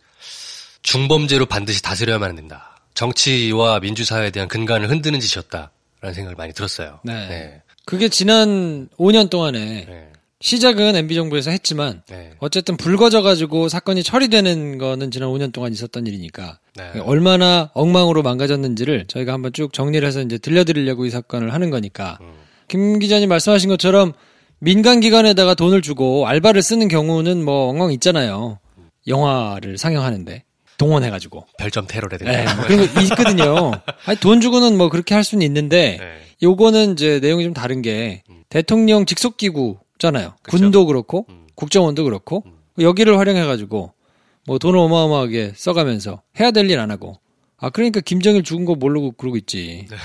중범죄로 0.83 1.47
반드시 1.47 1.83
다스려야만 1.83 2.37
된다. 2.37 2.81
정치와 2.95 3.81
민주사회에 3.81 4.31
대한 4.31 4.49
근간을 4.49 4.91
흔드는 4.91 5.21
짓이었다라는 5.21 6.15
생각을 6.15 6.37
많이 6.37 6.53
들었어요. 6.53 7.01
네. 7.05 7.29
네. 7.29 7.63
그게 7.85 8.09
지난 8.09 8.89
5년 8.99 9.31
동안에 9.31 9.59
네. 9.59 10.13
시작은 10.41 10.95
MB정부에서 10.95 11.51
했지만 11.51 12.03
네. 12.09 12.31
어쨌든 12.39 12.77
불거져 12.77 13.23
가지고 13.23 13.69
사건이 13.69 14.05
처리되는 14.05 14.79
거는 14.79 15.11
지난 15.11 15.31
5년 15.31 15.53
동안 15.53 15.73
있었던 15.73 16.07
일이니까 16.07 16.61
네. 16.77 17.01
얼마나 17.01 17.71
엉망으로 17.75 18.23
망가졌는지를 18.23 19.07
저희가 19.09 19.33
한번 19.33 19.53
쭉 19.53 19.73
정리를 19.73 20.07
해서 20.07 20.21
이제 20.21 20.39
들려드리려고 20.39 21.07
이 21.07 21.11
사건을 21.11 21.53
하는 21.53 21.71
거니까 21.71 22.19
음. 22.21 22.35
김 22.69 22.99
기자님 23.01 23.29
말씀하신 23.29 23.69
것처럼 23.69 24.13
민간 24.61 25.01
기관에다가 25.01 25.55
돈을 25.55 25.83
주고 25.83 26.29
알바를 26.29 26.63
쓰는 26.63 26.87
경우는 26.87 27.45
뭐 27.45 27.69
엉망 27.69 27.93
있잖아요. 27.93 28.59
영화를 29.09 29.77
상영하는데 29.77 30.45
동원해가지고 30.77 31.47
별점 31.59 31.87
테러라든가. 31.89 32.31
네, 32.31 32.45
뭐 32.55 32.65
그런 32.65 32.95
거 32.95 33.01
있거든요. 33.03 33.73
아니, 34.07 34.19
돈 34.21 34.41
주고는 34.41 34.79
뭐 34.79 34.89
그렇게 34.89 35.15
할 35.15 35.25
수는 35.25 35.45
있는데 35.45 35.97
네. 35.99 36.19
요거는 36.43 36.93
이제 36.93 37.19
내용이 37.21 37.43
좀 37.43 37.55
다른 37.55 37.83
게 37.83 38.23
대통령 38.49 39.05
직속 39.05 39.37
기구 39.37 39.79
잖아요. 39.99 40.35
그쵸. 40.43 40.57
군도 40.57 40.87
그렇고 40.87 41.27
음. 41.29 41.47
국정원도 41.55 42.05
그렇고 42.05 42.45
여기를 42.79 43.19
활용해 43.19 43.45
가지고 43.45 43.93
뭐 44.47 44.59
돈을 44.59 44.79
어마어마하게 44.79 45.53
써가면서 45.57 46.23
해야 46.41 46.51
될 46.53 46.71
일 46.71 46.79
안 46.79 46.91
하고 46.91 47.19
아 47.59 47.71
그러니까 47.71 48.01
김정일 48.01 48.43
죽은 48.45 48.65
거 48.65 48.75
모르고 48.77 49.13
그러고 49.13 49.37
있지. 49.37 49.87
네. 49.91 49.97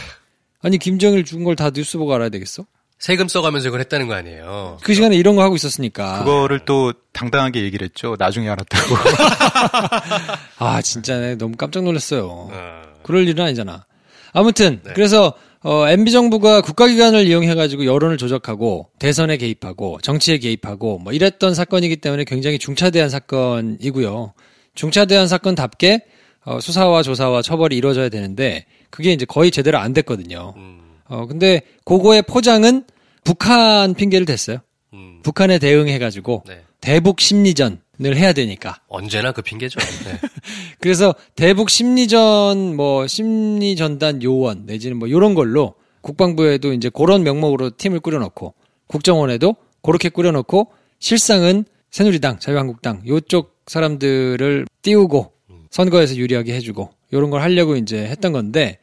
아니 0.62 0.78
김정일 0.78 1.24
죽은 1.26 1.44
걸 1.44 1.56
다 1.56 1.70
뉴스 1.70 1.98
보고 1.98 2.14
알아야 2.14 2.30
되겠어? 2.30 2.66
세금 2.98 3.28
써가면서 3.28 3.68
이걸 3.68 3.82
했다는 3.82 4.08
거 4.08 4.14
아니에요. 4.16 4.78
그 4.82 4.94
시간에 4.94 5.16
이런 5.18 5.36
거 5.36 5.44
하고 5.44 5.56
있었으니까. 5.56 6.20
그거를 6.24 6.60
또 6.66 6.94
당당하게 7.12 7.62
얘기를 7.64 7.84
했죠. 7.86 8.16
나중에 8.18 8.48
알았다고. 8.50 8.96
아 10.60 10.82
진짜 10.82 11.20
내가 11.20 11.36
너무 11.36 11.56
깜짝 11.58 11.84
놀랐어요. 11.84 12.50
어. 12.52 12.82
그럴 13.04 13.28
일은 13.28 13.44
아니잖아. 13.44 13.86
아무튼 14.32 14.82
네. 14.84 14.94
그래서 14.94 15.34
어, 15.64 15.88
MB 15.88 16.12
정부가 16.12 16.62
국가기관을 16.62 17.26
이용해가지고 17.26 17.86
여론을 17.86 18.18
조작하고 18.18 18.90
대선에 19.00 19.38
개입하고 19.38 20.00
정치에 20.02 20.38
개입하고 20.38 21.00
뭐 21.00 21.14
이랬던 21.14 21.56
사건이기 21.56 21.98
때문에 21.98 22.26
굉장히 22.26 22.60
중차대한 22.60 23.10
사건이고요. 23.10 24.34
중차대한 24.76 25.28
사건답게 25.28 26.02
어, 26.46 26.60
수사와 26.60 27.02
조사와 27.04 27.42
처벌이 27.42 27.78
이루어져야 27.78 28.10
되는데 28.10 28.66
그게 28.90 29.14
이제 29.14 29.26
거의 29.26 29.52
제대로 29.52 29.78
안 29.78 29.94
됐거든요. 29.94 30.54
음, 30.58 30.82
어 31.06 31.26
근데 31.26 31.62
그거의 31.86 32.22
포장은 32.24 32.84
북한 33.24 33.94
핑계를 33.94 34.26
댔어요. 34.26 34.58
음. 34.94 35.22
북한에 35.24 35.60
대응해가지고 35.60 36.44
네. 36.46 36.62
대북 36.82 37.22
심리전 37.22 37.80
해야 38.02 38.34
되니까. 38.34 38.80
언제나 38.88 39.32
그 39.32 39.42
핑계죠. 39.42 39.80
네. 39.80 40.20
그래서 40.80 41.14
대북 41.36 41.70
심리전 41.70 42.76
뭐 42.76 43.08
심리 43.08 43.76
전단 43.76 44.22
요원 44.24 44.66
내지는 44.66 44.98
뭐 44.98 45.10
요런 45.10 45.36
걸로 45.36 45.76
국방부에도 46.02 46.74
이제 46.74 46.90
그런 46.90 47.24
명목으로 47.24 47.72
팀을 47.78 48.00
꾸려 48.00 48.20
놓고 48.20 48.54
국정원에도 48.88 49.56
그렇게 49.82 50.10
꾸려 50.10 50.32
놓고 50.32 50.72
실상은 51.00 51.66
새누리당, 51.92 52.40
자유한국당 52.40 53.04
요쪽 53.08 53.56
사람들을 53.68 54.66
띄우고 54.82 55.32
선거에서 55.70 56.16
유리하게 56.16 56.54
해 56.54 56.60
주고 56.60 56.92
요런 57.14 57.30
걸 57.30 57.42
하려고 57.42 57.76
이제 57.76 57.98
했던 57.98 58.32
건데 58.32 58.80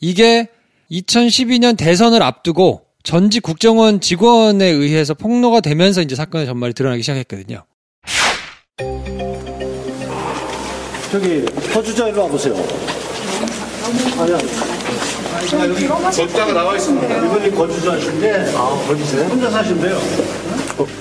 이게 0.00 0.48
2012년 0.90 1.76
대선을 1.76 2.22
앞두고 2.22 2.82
전직 3.02 3.42
국정원 3.42 4.00
직원에 4.00 4.66
의해서 4.66 5.14
폭로가 5.14 5.60
되면서 5.60 6.02
이제 6.02 6.14
사건의 6.14 6.46
전말이 6.46 6.74
드러나기 6.74 7.02
시작했거든요. 7.02 7.64
저기 11.18 11.44
허주자 11.74 12.06
일로 12.08 12.22
와보세요. 12.22 12.54
아니야. 14.20 14.38
걷다가 16.14 16.52
나와 16.52 16.76
있습니다. 16.76 17.16
이분이 17.16 17.50
거주자신데 17.56 18.52
아 18.54 18.84
거주세요? 18.86 19.24
혼자 19.26 19.50
사신대요. 19.50 20.00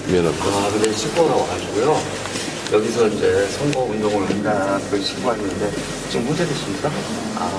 미안합니다. 0.07 0.45
아, 0.47 0.69
근데 0.73 0.91
신고가 0.91 1.35
와가지고요. 1.35 2.01
여기서 2.73 3.07
이제 3.09 3.47
선거 3.59 3.81
운동을 3.81 4.27
한다, 4.27 4.79
그 4.89 4.99
신고했는데, 4.99 5.71
지금 6.09 6.25
문제되십니까? 6.25 6.89
아, 7.35 7.51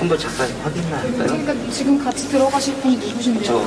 한번 0.00 0.18
잠깐 0.18 0.50
확인을 0.64 0.92
할까요? 0.92 1.26
그러니까 1.26 1.54
지금 1.70 2.02
같이 2.02 2.26
들어가실 2.30 2.74
분이 2.76 2.96
누구신데요? 2.96 3.44
저, 3.44 3.66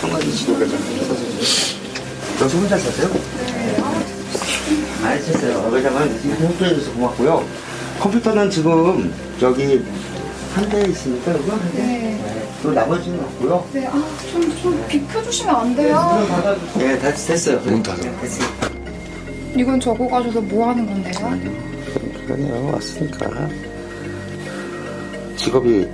성관이 0.00 0.34
지도가 0.34 0.58
좀 0.66 0.74
있어서. 0.96 2.44
여기 2.44 2.56
혼자 2.56 2.76
사세요? 2.76 3.08
네. 5.02 5.08
알겠어요. 5.08 5.68
왜냐면 5.72 6.20
이렇게 6.24 6.44
협조해줘서 6.46 6.92
고맙고요. 6.92 7.44
컴퓨터는 8.00 8.50
지금 8.50 9.12
저기 9.38 9.82
한 10.54 10.68
대 10.68 10.82
있으니까 10.88 11.32
이거 11.32 11.52
한 11.52 11.72
대? 11.72 11.78
네. 11.82 12.48
또 12.62 12.70
나머지는 12.72 13.18
없고요. 13.20 13.66
네, 13.72 13.86
아, 13.88 13.92
좀, 14.30 14.56
좀 14.62 14.84
비켜주시면 14.88 15.54
안 15.56 15.74
돼요? 15.74 16.26
네, 16.78 16.98
다 16.98 17.12
됐어요. 17.12 17.58
문 17.60 17.82
닫아. 17.82 18.00
네, 18.02 18.14
됐어요. 18.20 18.48
이건 19.56 19.80
적어 19.80 20.06
가셔서 20.06 20.40
뭐 20.42 20.68
하는 20.68 20.86
건데요? 20.86 21.38
그러네요. 22.26 22.70
왔으니까. 22.72 23.48
직업이 25.36 25.88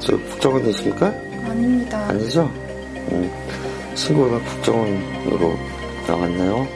저 0.00 0.16
국정원이십니까? 0.16 1.06
아닙니다. 1.44 2.06
아니죠? 2.08 2.50
음, 3.12 3.30
친구가 3.94 4.38
국정원으로 4.40 5.58
나왔나요? 6.06 6.66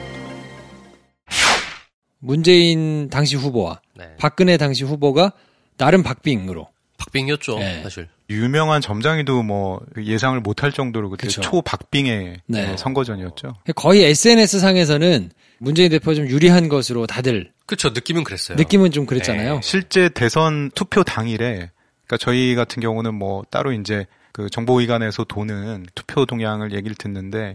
문재인 2.23 3.09
당시 3.09 3.35
후보와 3.35 3.81
네. 3.95 4.15
박근혜 4.17 4.55
당시 4.55 4.85
후보가 4.85 5.33
나름 5.77 6.03
박빙으로 6.03 6.69
박빙이었죠, 6.97 7.59
네. 7.59 7.83
사실. 7.83 8.07
유명한 8.29 8.79
점장이도 8.79 9.43
뭐 9.43 9.81
예상을 9.97 10.39
못할 10.39 10.71
정도로 10.71 11.09
그때 11.09 11.27
그쵸. 11.27 11.41
초박빙의 11.41 12.41
네. 12.47 12.77
선거전이었죠. 12.77 13.55
거의 13.75 14.03
SNS 14.05 14.59
상에서는 14.59 15.31
문재인 15.57 15.89
대표가 15.89 16.15
좀 16.15 16.27
유리한 16.27 16.69
것으로 16.69 17.05
다들 17.07 17.51
그쵸, 17.65 17.89
느낌은 17.89 18.23
그랬어요. 18.23 18.57
느낌은 18.57 18.91
좀 18.91 19.05
그랬잖아요. 19.05 19.59
실제 19.61 20.07
대선 20.07 20.71
투표 20.73 21.03
당일에 21.03 21.71
그러니까 22.05 22.17
저희 22.19 22.55
같은 22.55 22.81
경우는 22.81 23.13
뭐 23.15 23.43
따로 23.49 23.73
이제 23.73 24.05
그 24.31 24.49
정보위관에서 24.49 25.25
도는 25.25 25.87
투표 25.93 26.25
동향을 26.25 26.73
얘기를 26.73 26.95
듣는데 26.95 27.53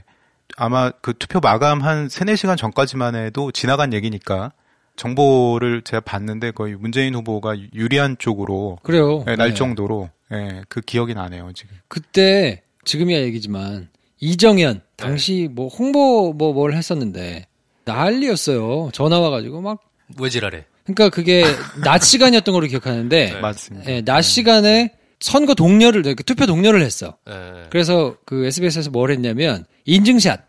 아마 0.57 0.90
그 0.90 1.14
투표 1.19 1.40
마감 1.40 1.81
한 1.83 2.09
3, 2.09 2.28
4시간 2.28 2.57
전까지만 2.57 3.14
해도 3.14 3.52
지나간 3.52 3.93
얘기니까 3.93 4.52
정보를 4.97 5.83
제가 5.83 6.00
봤는데 6.00 6.50
거의 6.50 6.75
문재인 6.75 7.14
후보가 7.14 7.55
유리한 7.75 8.17
쪽으로 8.19 8.78
그래요. 8.83 9.25
예, 9.28 9.37
날 9.37 9.50
네. 9.50 9.55
정도로 9.55 10.11
예, 10.33 10.62
그 10.69 10.81
기억이 10.81 11.14
나네요, 11.14 11.52
지금. 11.55 11.76
그때 11.88 12.62
지금이야 12.85 13.21
얘기지만 13.21 13.88
이정현 14.21 14.81
당시 14.97 15.49
뭐 15.52 15.69
홍보 15.69 16.33
뭐 16.33 16.52
뭘 16.52 16.73
했었는데 16.75 17.47
난리였어요. 17.85 18.90
전화 18.93 19.21
와 19.21 19.31
가지고 19.31 19.61
막 19.61 19.81
왜 20.19 20.31
지랄해? 20.31 20.64
그러니까 20.85 21.11
그게 21.11 21.45
낮 21.85 21.99
시간이었던 22.02 22.52
걸로 22.55 22.67
기억하는데 22.67 23.40
맞습니다. 23.43 23.90
예, 23.93 24.00
낮 24.00 24.23
시간에 24.23 24.95
선거 25.21 25.55
동료를 25.55 26.03
그 26.15 26.23
투표 26.23 26.47
동료를 26.47 26.83
했어. 26.83 27.17
예. 27.29 27.67
그래서 27.71 28.17
그 28.25 28.47
SBS에서 28.47 28.91
뭘 28.91 29.11
했냐면 29.11 29.65
인증샷 29.85 30.41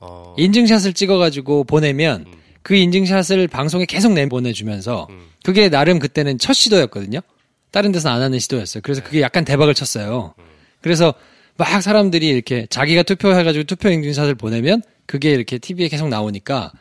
어, 0.00 0.34
인증샷을 0.36 0.92
찍어가지고 0.92 1.64
보내면 1.64 2.24
음. 2.26 2.32
그 2.62 2.74
인증샷을 2.74 3.48
방송에 3.48 3.84
계속 3.86 4.12
내 4.12 4.28
보내주면서 4.28 5.06
음. 5.10 5.28
그게 5.42 5.68
나름 5.68 5.98
그때는 5.98 6.38
첫 6.38 6.52
시도였거든요. 6.52 7.20
다른 7.70 7.92
데서 7.92 8.10
안 8.10 8.22
하는 8.22 8.38
시도였어요. 8.38 8.82
그래서 8.82 9.02
그게 9.02 9.20
약간 9.20 9.44
대박을 9.44 9.74
쳤어요. 9.74 10.34
음. 10.38 10.44
그래서 10.80 11.14
막 11.56 11.82
사람들이 11.82 12.28
이렇게 12.28 12.66
자기가 12.70 13.02
투표해가지고 13.02 13.64
투표 13.64 13.88
인증샷을 13.88 14.34
보내면 14.34 14.82
그게 15.06 15.30
이렇게 15.30 15.58
TV에 15.58 15.88
계속 15.88 16.08
나오니까 16.08 16.72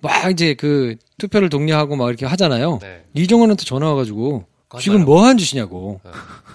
막 0.00 0.30
이제 0.30 0.54
그 0.54 0.96
투표를 1.18 1.48
독려하고 1.48 1.96
막 1.96 2.08
이렇게 2.08 2.26
하잖아요. 2.26 2.78
네. 2.82 3.04
이종원한테 3.14 3.64
전화 3.64 3.88
와가지고 3.88 4.38
하 4.38 4.51
지 4.78 4.84
지금. 4.84 5.04
뭐 5.04 5.22
하는 5.24 5.38
짓이냐고. 5.38 6.00
네. 6.04 6.10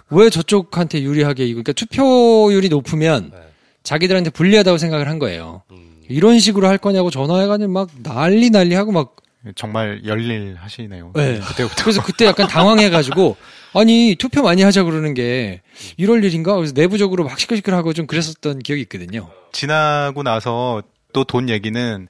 왜 0.09 0.29
저쪽한테 0.29 1.01
유리하게 1.01 1.45
이거 1.45 1.61
그러니까 1.61 1.73
투표율이 1.73 2.69
높으면 2.69 3.31
네. 3.33 3.39
자기들한테 3.83 4.29
불리하다고 4.29 4.77
생각을 4.77 5.07
한 5.09 5.19
거예요. 5.19 5.63
음. 5.71 6.01
이런 6.09 6.39
식으로 6.39 6.67
할 6.67 6.77
거냐고 6.77 7.09
전화해가지고 7.09 7.71
막 7.71 7.89
난리 8.03 8.49
난리 8.49 8.75
하고 8.75 8.91
막 8.91 9.15
정말 9.55 10.01
열일 10.05 10.55
하시네요. 10.59 11.11
네. 11.15 11.39
그때부터. 11.39 11.83
그래서 11.83 12.03
그때 12.03 12.25
약간 12.25 12.47
당황해가지고 12.47 13.35
아니 13.73 14.15
투표 14.17 14.41
많이 14.41 14.61
하자 14.63 14.83
그러는 14.83 15.13
게 15.13 15.61
이럴 15.97 16.23
일인가? 16.23 16.55
그래서 16.55 16.73
내부적으로 16.75 17.23
막 17.25 17.39
시끌시끌하고 17.39 17.93
좀 17.93 18.07
그랬었던 18.07 18.59
기억이 18.59 18.81
있거든요. 18.83 19.29
지나고 19.51 20.23
나서 20.23 20.81
또 21.13 21.23
돈 21.23 21.49
얘기는 21.49 22.07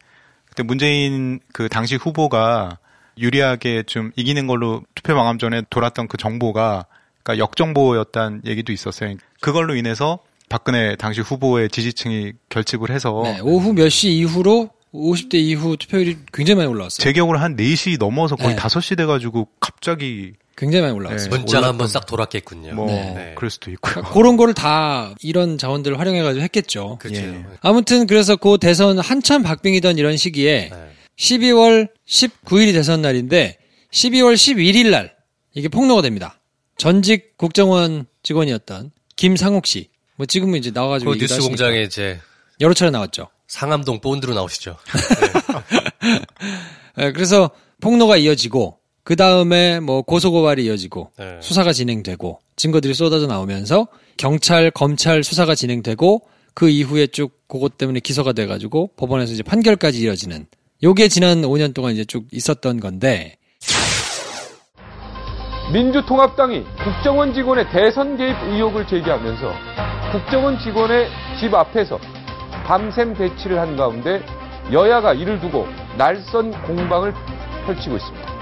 그때 0.49 0.63
문재인 0.63 1.39
그 1.53 1.69
당시 1.69 1.95
후보가 1.95 2.77
유리하게 3.17 3.83
좀 3.83 4.11
이기는 4.15 4.47
걸로 4.47 4.83
투표 4.95 5.15
마감 5.15 5.37
전에 5.37 5.61
돌았던 5.69 6.07
그 6.07 6.17
정보가 6.17 6.85
그러니까 7.23 7.43
역정보였다는 7.43 8.41
얘기도 8.45 8.71
있었어요. 8.71 9.15
그걸로 9.41 9.75
인해서 9.75 10.19
박근혜 10.49 10.95
당시 10.95 11.21
후보의 11.21 11.69
지지층이 11.69 12.33
결집을 12.49 12.89
해서 12.89 13.21
네, 13.23 13.39
오후 13.41 13.73
몇 13.73 13.89
시 13.89 14.11
이후로 14.13 14.69
50대 14.93 15.35
이후 15.35 15.75
투표율이 15.77 16.17
굉장히 16.31 16.57
많이 16.59 16.69
올라왔어요. 16.69 17.03
제 17.03 17.11
기억으로 17.11 17.37
한 17.39 17.55
4시 17.57 17.99
넘어서 17.99 18.35
거의 18.35 18.55
네. 18.55 18.61
5시 18.61 18.97
돼가지고 18.97 19.47
갑자기 19.59 20.33
굉장히 20.55 20.83
많이 20.83 20.95
올라왔어요. 20.95 21.29
네. 21.29 21.37
문자가 21.37 21.67
한번 21.67 21.87
싹 21.87 22.05
돌았겠군요. 22.05 22.73
뭐 22.73 22.87
네. 22.87 23.33
그럴 23.35 23.51
수도 23.51 23.69
있고요. 23.71 23.91
그러니까 23.93 24.13
그런 24.13 24.37
거를 24.37 24.53
다 24.53 25.13
이런 25.21 25.57
자원들을 25.57 25.99
활용해가지고 25.99 26.41
했겠죠. 26.43 26.97
그렇죠. 26.99 27.21
예. 27.21 27.45
아무튼 27.61 28.07
그래서 28.07 28.37
그 28.37 28.57
대선 28.57 28.97
한참 28.97 29.43
박빙이던 29.43 29.97
이런 29.97 30.15
시기에 30.17 30.69
네. 30.71 30.87
12월 31.17 31.89
19일이 32.07 32.73
대선 32.73 33.01
날인데 33.01 33.57
12월 33.91 34.35
11일 34.35 34.89
날 34.89 35.15
이게 35.53 35.67
폭로가 35.67 36.01
됩니다. 36.01 36.39
전직 36.77 37.37
국정원 37.37 38.05
직원이었던 38.23 38.91
김상욱 39.15 39.65
씨. 39.65 39.89
뭐 40.15 40.25
지금은 40.25 40.59
이제 40.59 40.69
그 40.71 40.77
나와가지고 40.77 41.15
얘기도 41.15 41.35
뉴스 41.35 41.47
공장에 41.47 41.81
이제 41.81 42.19
여러 42.61 42.73
차례 42.73 42.91
나왔죠. 42.91 43.29
상암동 43.47 44.01
본드로 44.01 44.33
나오시죠. 44.33 44.77
예, 46.99 47.11
그래서 47.13 47.49
폭로가 47.81 48.17
이어지고 48.17 48.79
그 49.03 49.15
다음에 49.15 49.79
뭐 49.79 50.01
고소 50.01 50.31
고발이 50.31 50.65
이어지고 50.65 51.11
네. 51.17 51.39
수사가 51.41 51.71
진행되고 51.71 52.41
증거들이 52.57 52.93
쏟아져 52.93 53.25
나오면서 53.25 53.87
경찰 54.17 54.69
검찰 54.69 55.23
수사가 55.23 55.55
진행되고 55.55 56.27
그 56.53 56.69
이후에 56.69 57.07
쭉 57.07 57.31
그것 57.47 57.77
때문에 57.77 58.01
기소가 58.01 58.33
돼가지고 58.33 58.91
법원에서 58.97 59.31
이제 59.31 59.43
판결까지 59.43 60.01
이어지는 60.01 60.47
요게 60.83 61.07
지난 61.07 61.41
5년 61.41 61.73
동안 61.73 61.93
이제 61.93 62.05
쭉 62.05 62.25
있었던 62.31 62.79
건데 62.79 63.37
민주통합당이 65.73 66.65
국정원 66.83 67.33
직원의 67.33 67.71
대선 67.71 68.15
개입 68.15 68.35
의혹을 68.43 68.85
제기하면서 68.85 69.53
국정원 70.11 70.59
직원의 70.59 71.09
집 71.39 71.55
앞에서 71.55 71.99
밤샘 72.65 73.15
대치를 73.15 73.59
한 73.59 73.75
가운데 73.75 74.23
여야가 74.71 75.13
이를 75.13 75.41
두고 75.41 75.67
날선 75.97 76.51
공방을 76.63 77.11
펼치고 77.65 77.95
있습니다. 77.95 78.37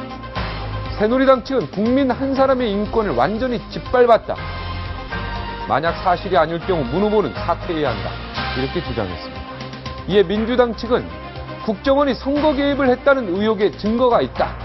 새누리당 1.00 1.46
측은 1.46 1.72
국민 1.72 2.12
한 2.12 2.36
사람의 2.36 2.70
인권을 2.70 3.12
완전히 3.12 3.62
짓밟았다. 3.72 4.36
만약 5.70 5.94
사실이 6.04 6.36
아닐 6.36 6.60
경우 6.60 6.84
문 6.84 7.02
후보는 7.04 7.34
사퇴해야 7.34 7.92
한다. 7.92 8.12
이렇게 8.58 8.84
주장했습니다. 8.84 9.42
이에 10.10 10.24
민주당 10.24 10.76
측은 10.76 11.25
국정원이 11.66 12.14
선거 12.16 12.54
개입을 12.54 12.90
했다는 12.92 13.36
의혹에 13.36 13.72
증거가 13.78 14.22
있다. 14.22 14.56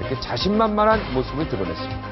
이렇게 0.00 0.20
자신만만한 0.20 1.14
모습을 1.14 1.48
드러냈습니다. 1.48 2.10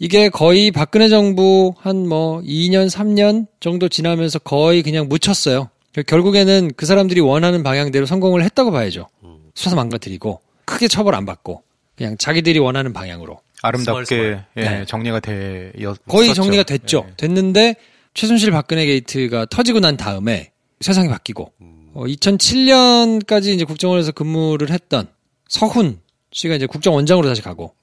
이게 0.00 0.28
거의 0.28 0.70
박근혜 0.70 1.08
정부 1.08 1.74
한 1.78 2.06
뭐 2.08 2.40
2년 2.42 2.88
3년 2.88 3.46
정도 3.60 3.88
지나면서 3.88 4.38
거의 4.38 4.82
그냥 4.82 5.08
묻혔어요. 5.08 5.70
결국에는 6.06 6.70
그 6.76 6.86
사람들이 6.86 7.20
원하는 7.20 7.62
방향대로 7.64 8.06
성공을 8.06 8.42
했다고 8.44 8.70
봐야죠. 8.70 9.08
수사 9.54 9.74
망가뜨리고 9.74 10.40
크게 10.66 10.86
처벌 10.86 11.14
안 11.16 11.26
받고 11.26 11.62
그냥 11.96 12.16
자기들이 12.16 12.60
원하는 12.60 12.92
방향으로 12.92 13.40
아름답게 13.62 14.38
예, 14.56 14.62
네. 14.62 14.84
정리가 14.84 15.18
되었 15.18 15.96
거의 16.06 16.32
정리가 16.34 16.62
됐죠. 16.62 17.06
됐는데 17.16 17.74
최순실 18.14 18.52
박근혜 18.52 18.86
게이트가 18.86 19.46
터지고 19.46 19.80
난 19.80 19.96
다음에 19.96 20.52
세상이 20.80 21.08
바뀌고 21.08 21.52
어, 21.94 22.04
2007년까지 22.04 23.54
이제 23.54 23.64
국정원에서 23.64 24.12
근무를 24.12 24.70
했던 24.70 25.08
서훈 25.48 26.00
씨가 26.32 26.54
이제 26.54 26.66
국정원장으로 26.66 27.26
다시 27.26 27.42
가고 27.42 27.74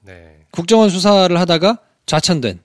국정원 0.50 0.88
수사를 0.88 1.38
하다가 1.38 1.78
좌천된 2.06 2.60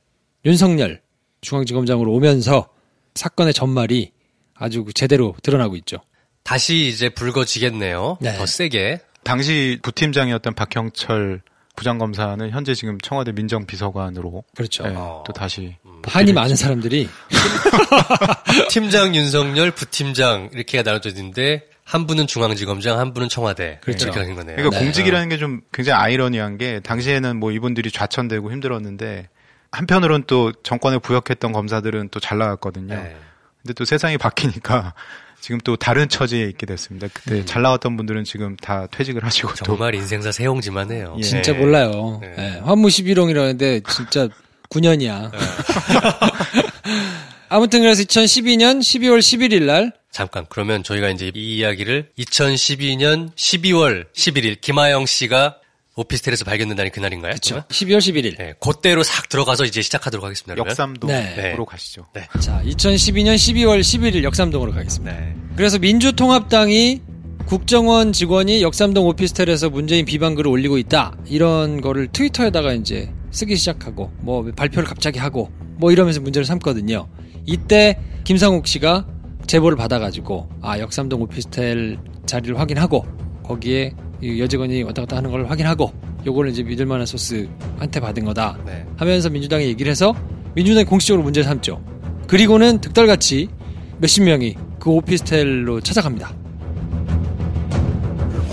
윤석열 0.45 1.01
중앙지검장으로 1.41 2.11
오면서 2.13 2.69
사건의 3.15 3.53
전말이 3.53 4.11
아주 4.53 4.85
제대로 4.93 5.35
드러나고 5.41 5.75
있죠. 5.77 5.97
다시 6.43 6.87
이제 6.87 7.09
불거지겠네요. 7.09 8.17
네. 8.21 8.37
더 8.37 8.45
세게. 8.45 9.01
당시 9.23 9.79
부팀장이었던 9.81 10.53
박형철 10.53 11.41
부장검사는 11.75 12.49
현재 12.51 12.73
지금 12.75 12.97
청와대 13.01 13.31
민정비서관으로 13.31 14.43
그렇죠. 14.55 14.83
예, 14.87 14.93
또 14.93 15.25
다시 15.33 15.75
한이 16.05 16.33
많은 16.33 16.55
사람들이 16.55 17.09
팀장 18.69 19.15
윤석열, 19.15 19.71
부팀장 19.71 20.49
이렇게 20.53 20.81
나눠져 20.81 21.09
있는데 21.09 21.67
한 21.83 22.07
분은 22.07 22.27
중앙지검장, 22.27 22.99
한 22.99 23.13
분은 23.13 23.29
청와대 23.29 23.79
그렇죠. 23.81 24.05
이렇게 24.05 24.19
하는 24.19 24.35
거네요. 24.35 24.55
그러니까 24.55 24.79
공직이라는 24.79 25.29
게 25.29 25.37
좀 25.37 25.61
굉장히 25.73 26.01
아이러니한 26.03 26.57
게 26.57 26.79
당시에는 26.81 27.37
뭐 27.37 27.51
이분들이 27.51 27.91
좌천되고 27.91 28.51
힘들었는데 28.51 29.27
한편으론 29.71 30.25
또 30.27 30.51
정권에 30.63 30.99
부역했던 30.99 31.51
검사들은 31.51 32.09
또 32.09 32.19
잘 32.19 32.37
나갔거든요. 32.37 32.93
네. 32.95 33.15
근데 33.61 33.73
또 33.73 33.85
세상이 33.85 34.17
바뀌니까 34.17 34.93
지금 35.41 35.59
또 35.63 35.75
다른 35.75 36.07
처지에 36.07 36.43
있게 36.45 36.67
됐습니다. 36.67 37.07
그때 37.11 37.43
잘 37.45 37.63
나왔던 37.63 37.97
분들은 37.97 38.23
지금 38.23 38.55
다 38.57 38.87
퇴직을 38.91 39.25
하시고 39.25 39.49
또 39.49 39.53
음. 39.53 39.65
정말 39.65 39.95
인생사 39.95 40.31
새옹지만 40.31 40.91
해요. 40.91 41.15
예. 41.17 41.23
진짜 41.23 41.51
몰라요. 41.53 42.19
네. 42.21 42.35
예, 42.37 42.59
환무 42.63 42.87
11홍이라는데 42.87 43.87
진짜 43.89 44.29
9년이야. 44.69 45.31
아무튼 47.49 47.81
그래서 47.81 48.03
2012년 48.03 48.79
12월 48.79 49.19
11일 49.19 49.63
날 49.63 49.91
잠깐 50.11 50.45
그러면 50.47 50.83
저희가 50.83 51.09
이제 51.09 51.31
이 51.35 51.57
이야기를 51.57 52.11
2012년 52.17 53.33
12월 53.35 54.05
11일 54.13 54.61
김하영 54.61 55.05
씨가 55.05 55.57
오피스텔에서 55.95 56.45
발견된 56.45 56.77
날이 56.77 56.89
그날인가요? 56.89 57.31
그렇죠. 57.31 57.63
12월 57.67 57.97
11일. 57.97 58.37
네, 58.37 58.53
그때로 58.59 59.03
싹 59.03 59.27
들어가서 59.27 59.65
이제 59.65 59.81
시작하도록 59.81 60.23
하겠습니다. 60.23 60.53
그러면. 60.53 60.71
역삼동으로 60.71 61.17
네. 61.17 61.57
가시죠. 61.67 62.07
네. 62.13 62.27
자, 62.39 62.61
2012년 62.65 63.35
12월 63.35 63.81
11일 63.81 64.23
역삼동으로 64.23 64.71
가겠습니다. 64.71 65.11
네. 65.13 65.35
그래서 65.55 65.77
민주통합당이 65.79 67.01
국정원 67.45 68.13
직원이 68.13 68.61
역삼동 68.61 69.05
오피스텔에서 69.07 69.69
문재인 69.69 70.05
비방글을 70.05 70.49
올리고 70.49 70.77
있다. 70.77 71.17
이런 71.25 71.81
거를 71.81 72.07
트위터에다가 72.07 72.71
이제 72.73 73.11
쓰기 73.31 73.57
시작하고 73.57 74.11
뭐 74.19 74.49
발표를 74.55 74.87
갑자기 74.87 75.19
하고 75.19 75.51
뭐 75.75 75.91
이러면서 75.91 76.21
문제를 76.21 76.45
삼거든요. 76.45 77.09
이때 77.45 77.99
김상욱 78.23 78.67
씨가 78.67 79.05
제보를 79.47 79.75
받아가지고 79.75 80.49
아 80.61 80.79
역삼동 80.79 81.21
오피스텔 81.23 81.97
자리를 82.25 82.57
확인하고 82.57 83.05
거기에 83.43 83.87
이 83.87 84.10
여직원이 84.23 84.83
왔다 84.83 85.01
갔다 85.01 85.17
하는 85.17 85.31
걸 85.31 85.49
확인하고 85.49 85.91
요거를 86.25 86.51
이제 86.51 86.63
믿을만한 86.63 87.05
소스한테 87.05 87.99
받은 87.99 88.25
거다 88.25 88.57
네. 88.65 88.85
하면서 88.97 89.29
민주당이 89.29 89.65
얘기를 89.65 89.89
해서 89.89 90.13
민주당이 90.55 90.85
공식적으로 90.85 91.23
문제를 91.23 91.47
삼죠. 91.47 91.81
그리고는 92.27 92.79
득달같이 92.79 93.49
몇십 93.97 94.23
명이 94.23 94.55
그 94.79 94.89
오피스텔로 94.91 95.81
찾아갑니다. 95.81 96.35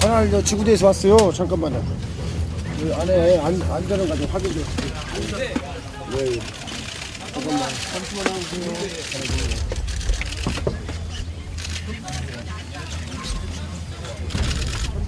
관할 0.01 0.31
저 0.31 0.43
지구대에서 0.43 0.87
왔어요. 0.87 1.33
잠깐만요. 1.33 1.83
그 2.81 2.95
안에 2.95 3.39
안, 3.39 3.61
안전한 3.63 4.09
가좀 4.09 4.27
확인 4.27 4.53
좀. 4.53 4.63
네. 6.17 6.25
예. 6.35 6.39
잠깐만. 7.33 7.69
잠시만 7.93 8.27
하세요. 8.27 9.79
정보가 14.95 15.08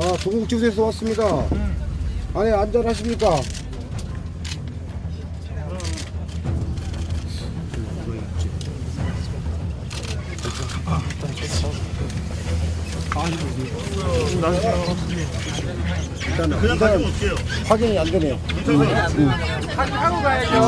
아, 0.00 0.16
동국지구대에서 0.22 0.84
왔습니다. 0.84 1.24
안에 2.34 2.52
안전하십니까? 2.52 3.40
일단 16.26 16.50
그냥 16.60 16.78
가면 16.78 17.04
어떡해요? 17.04 17.34
확인이 17.66 17.98
안 17.98 18.06
되네요. 18.10 18.38
확인하고 19.76 20.22
가야죠. 20.22 20.62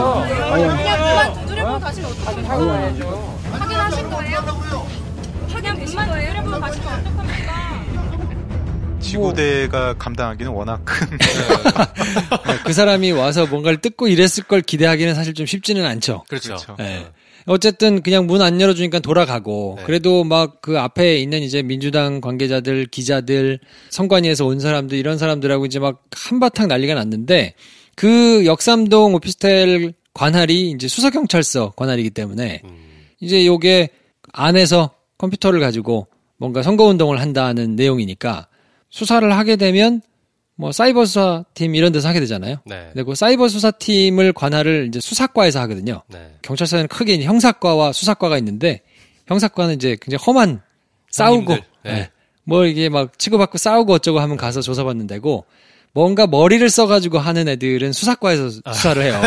아니, 0.53 0.65
그냥 0.65 1.35
두드려보고 1.47 1.81
가시면 1.81 2.11
어떡해요? 2.11 2.47
하고 2.49 2.67
가야죠. 2.67 3.39
확인하신 3.53 4.11
거예요? 4.11 5.00
분만 5.91 6.21
두드려보고 6.21 6.61
가시면 6.61 6.89
어떡합니까? 6.89 7.81
지구대가 9.01 9.95
감당하기는 9.95 10.53
워낙 10.53 10.83
큰 10.85 11.09
그 12.65 12.73
사람이 12.73 13.13
와서 13.13 13.47
뭔가를 13.47 13.81
뜯고 13.81 14.09
이랬을 14.09 14.45
걸 14.47 14.61
기대하기는 14.63 15.15
사실 15.15 15.35
좀 15.35 15.47
쉽지는 15.47 15.85
않죠. 15.87 16.25
그렇죠. 16.29 16.57
예. 16.81 17.07
어쨌든 17.47 18.03
그냥 18.03 18.27
문 18.27 18.43
안 18.43 18.61
열어주니까 18.61 18.99
돌아가고 19.01 19.77
네. 19.79 19.85
그래도 19.85 20.23
막 20.25 20.61
그 20.61 20.79
앞에 20.79 21.17
있는 21.19 21.43
이제 21.43 21.63
민주당 21.63 22.21
관계자들, 22.21 22.87
기자들, 22.87 23.59
선관위에서 23.89 24.45
온 24.45 24.61
사람들 24.61 24.99
이런 24.99 25.17
사람들하고 25.19 25.65
이제 25.67 25.79
막 25.79 26.03
한바탕 26.15 26.69
난리가 26.69 26.95
났는데 26.95 27.55
그 27.97 28.45
역삼동 28.45 29.15
오피스텔 29.15 29.95
관할이 30.13 30.71
이제 30.73 30.87
수사경찰서 30.87 31.73
관할이기 31.77 32.11
때문에 32.11 32.61
음. 32.65 32.77
이제 33.21 33.47
요게 33.47 33.89
안에서 34.33 34.91
컴퓨터를 35.21 35.61
가지고 35.61 36.07
뭔가 36.39 36.63
선거운동을 36.63 37.21
한다는 37.21 37.77
내용이니까 37.77 38.49
수사를 38.89 39.31
하게 39.37 39.57
되면 39.57 40.01
뭐 40.57 40.73
사이버 40.73 41.05
수사팀 41.05 41.75
이런 41.75 41.93
데서 41.93 42.09
하게 42.09 42.21
되잖아요. 42.21 42.57
네. 42.65 42.91
근데 42.93 43.03
그 43.03 43.15
사이버 43.15 43.49
수사팀을 43.49 44.33
관할을 44.33 44.87
이제 44.89 45.01
수사과에서 45.01 45.61
하거든요. 45.61 46.03
네. 46.09 46.35
경찰서에는 46.43 46.89
크게 46.89 47.23
형사과와 47.23 47.93
수사과가 47.93 48.39
있는데 48.39 48.81
형사과는 49.27 49.75
이제 49.75 49.97
굉장히 50.01 50.23
험한 50.27 50.61
싸우고 51.11 51.55
네. 51.55 51.63
예. 51.87 52.11
뭐 52.45 52.65
이게 52.65 52.89
막 52.89 53.19
치고받고 53.19 53.59
싸우고 53.59 53.95
어쩌고 53.95 54.21
하면 54.21 54.37
가서 54.37 54.61
조사받는 54.61 55.07
데고 55.07 55.45
뭔가 55.93 56.27
머리를 56.27 56.69
써가지고 56.69 57.19
하는 57.19 57.49
애들은 57.49 57.93
수사과에서 57.93 58.51
수사를 58.51 59.03
해요. 59.03 59.21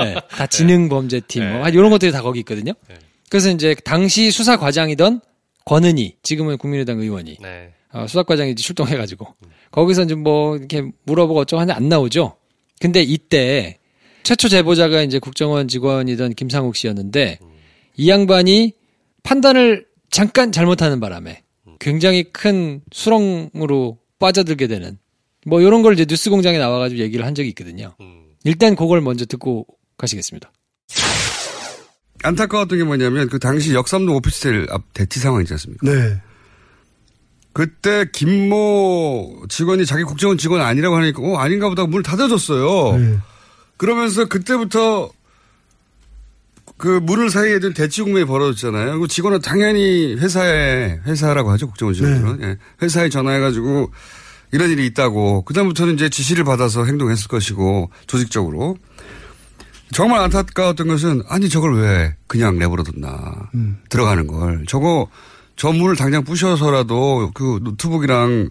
예, 0.00 0.16
다 0.30 0.46
지능 0.46 0.88
범죄팀 0.88 1.58
뭐 1.58 1.68
이런 1.68 1.90
것들이 1.90 2.12
다 2.12 2.22
거기 2.22 2.40
있거든요. 2.40 2.72
그래서 3.30 3.50
이제 3.50 3.74
당시 3.84 4.30
수사 4.30 4.56
과장이던 4.56 5.20
권은희 5.64 6.16
지금은 6.22 6.58
국민의당 6.58 7.00
의원이 7.00 7.38
네. 7.40 7.72
어, 7.92 8.06
수사 8.06 8.22
과장이 8.22 8.52
이제 8.52 8.62
출동해가지고 8.62 9.26
거기서 9.70 10.04
이제 10.04 10.14
뭐 10.14 10.56
이렇게 10.56 10.90
물어보고 11.04 11.40
어쩌고 11.40 11.60
하는데 11.60 11.74
안 11.76 11.88
나오죠. 11.88 12.36
근데 12.80 13.02
이때 13.02 13.78
최초 14.22 14.48
제보자가 14.48 15.02
이제 15.02 15.18
국정원 15.18 15.68
직원이던 15.68 16.34
김상욱 16.34 16.76
씨였는데 16.76 17.38
이 17.96 18.08
양반이 18.10 18.72
판단을 19.22 19.86
잠깐 20.10 20.52
잘못하는 20.52 21.00
바람에 21.00 21.42
굉장히 21.80 22.24
큰 22.24 22.82
수렁으로 22.92 23.98
빠져들게 24.18 24.66
되는 24.66 24.98
뭐 25.46 25.60
이런 25.60 25.82
걸 25.82 25.94
이제 25.94 26.06
뉴스공장에 26.08 26.58
나와가지고 26.58 27.00
얘기를 27.00 27.24
한 27.26 27.34
적이 27.34 27.50
있거든요. 27.50 27.94
일단 28.44 28.74
그걸 28.76 29.00
먼저 29.00 29.24
듣고 29.24 29.66
가시겠습니다. 29.98 30.52
안타까웠던 32.24 32.78
게 32.78 32.84
뭐냐면 32.84 33.28
그 33.28 33.38
당시 33.38 33.74
역삼동 33.74 34.16
오피스텔 34.16 34.66
앞 34.70 34.82
대치 34.92 35.20
상황이지 35.20 35.52
않습니까? 35.54 35.90
네. 35.90 36.20
그때 37.52 38.06
김모 38.12 39.44
직원이 39.48 39.86
자기 39.86 40.02
국정원 40.02 40.38
직원 40.38 40.60
아니라고 40.60 40.96
하니까 40.96 41.22
어 41.22 41.36
아닌가 41.36 41.68
보다 41.68 41.86
문을 41.86 42.02
닫아줬어요. 42.02 42.98
네. 42.98 43.18
그러면서 43.76 44.24
그때부터 44.26 45.10
그 46.76 46.88
문을 46.88 47.30
사이에 47.30 47.60
둔 47.60 47.72
대치 47.72 48.02
공명이 48.02 48.24
벌어졌잖아요. 48.24 48.98
그 48.98 49.06
직원은 49.06 49.40
당연히 49.40 50.16
회사에 50.16 50.98
회사라고 51.06 51.50
하죠 51.52 51.66
국정원 51.68 51.94
직원들은 51.94 52.42
예. 52.42 52.58
회사에 52.82 53.08
전화해가지고 53.08 53.92
이런 54.52 54.70
일이 54.70 54.86
있다고 54.86 55.42
그다음부터는 55.42 55.94
이제 55.94 56.08
지시를 56.08 56.44
받아서 56.44 56.84
행동했을 56.84 57.28
것이고 57.28 57.90
조직적으로 58.06 58.76
정말 59.92 60.20
안타까웠던 60.22 60.88
것은 60.88 61.22
아니 61.28 61.48
저걸 61.48 61.80
왜 61.80 62.16
그냥 62.26 62.58
내버려뒀나 62.58 63.50
들어가는 63.88 64.26
걸 64.26 64.64
저거 64.66 65.08
저 65.56 65.72
문을 65.72 65.96
당장 65.96 66.24
부셔서라도 66.24 67.30
그 67.34 67.60
노트북이랑 67.62 68.50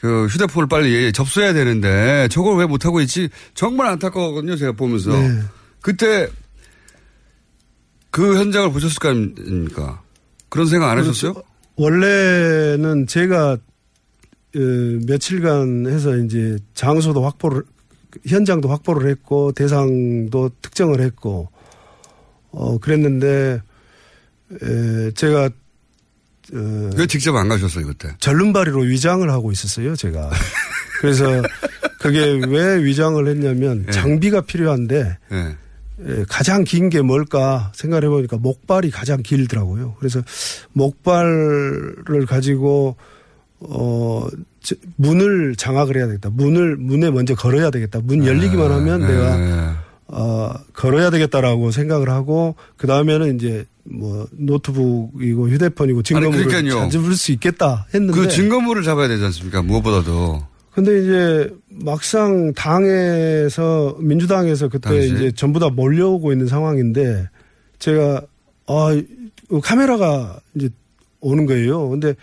그 0.00 0.26
휴대폰을 0.26 0.68
빨리 0.68 1.12
접수해야 1.12 1.52
되는데 1.52 2.28
저걸 2.30 2.58
왜 2.58 2.66
못하고 2.66 3.00
있지 3.00 3.28
정말 3.54 3.86
안타까웠거든요 3.86 4.56
제가 4.56 4.72
보면서 4.72 5.12
네. 5.12 5.40
그때 5.80 6.28
그 8.10 8.36
현장을 8.36 8.70
보셨을 8.72 8.98
거 8.98 9.08
아닙니까? 9.08 10.02
그런 10.48 10.66
생각 10.66 10.90
안 10.90 10.98
하셨어요? 10.98 11.34
원래는 11.76 13.06
제가 13.06 13.52
어, 14.54 14.58
며칠간 15.06 15.86
해서 15.86 16.16
이제 16.18 16.58
장소도 16.74 17.24
확보를 17.24 17.62
현장도 18.26 18.68
확보를 18.68 19.08
했고 19.10 19.52
대상도 19.52 20.50
특정을 20.62 21.00
했고 21.00 21.48
어 22.50 22.78
그랬는데 22.78 23.60
에, 24.62 25.10
제가 25.12 25.50
어, 26.54 26.90
왜 26.96 27.06
직접 27.06 27.34
안 27.36 27.48
가셨어요 27.48 27.86
그때? 27.86 28.08
절름발이로 28.20 28.80
위장을 28.80 29.28
하고 29.30 29.52
있었어요 29.52 29.96
제가. 29.96 30.30
그래서 31.00 31.24
그게 32.00 32.20
왜 32.48 32.82
위장을 32.84 33.26
했냐면 33.26 33.86
장비가 33.90 34.40
필요한데 34.42 35.18
예. 35.32 35.56
예, 36.04 36.24
가장 36.28 36.64
긴 36.64 36.90
게 36.90 37.00
뭘까 37.00 37.70
생각해 37.74 38.08
보니까 38.08 38.36
목발이 38.36 38.90
가장 38.90 39.22
길더라고요. 39.22 39.94
그래서 39.98 40.20
목발을 40.72 42.26
가지고 42.26 42.96
어 43.68 44.26
저- 44.60 44.74
문을 44.96 45.54
장악을 45.56 45.96
해야 45.96 46.06
되겠다. 46.06 46.30
문을 46.30 46.76
문에 46.76 47.10
먼저 47.10 47.34
걸어야 47.34 47.70
되겠다. 47.70 48.00
문 48.02 48.26
열리기만 48.26 48.70
하면 48.70 49.02
예. 49.02 49.06
내가 49.06 49.76
어 50.08 50.52
걸어야 50.74 51.10
되겠다라고 51.10 51.70
생각을 51.70 52.10
하고 52.10 52.54
그 52.76 52.86
다음에는 52.86 53.36
이제 53.36 53.64
뭐 53.84 54.26
노트북이고 54.32 55.48
휴대폰이고 55.48 56.02
증거물을. 56.02 56.90
찾을 56.90 57.14
수 57.14 57.32
있겠다 57.32 57.86
했는데 57.94 58.18
그 58.20 58.28
증거물을 58.28 58.82
잡아야 58.82 59.08
되지 59.08 59.24
않습니까? 59.24 59.62
무엇보다도. 59.62 60.46
근데 60.72 61.02
이제 61.02 61.50
막상 61.68 62.52
당에서 62.54 63.96
민주당에서 64.00 64.68
그때 64.68 64.88
당시? 64.88 65.14
이제 65.14 65.32
전부 65.32 65.60
다 65.60 65.68
몰려오고 65.68 66.32
있는 66.32 66.46
상황인데 66.46 67.28
제가 67.78 68.22
아 68.66 68.92
이- 68.94 69.06
카메라가 69.62 70.38
이제 70.54 70.68
오는 71.20 71.44
거예요. 71.46 71.88
근데 71.90 72.14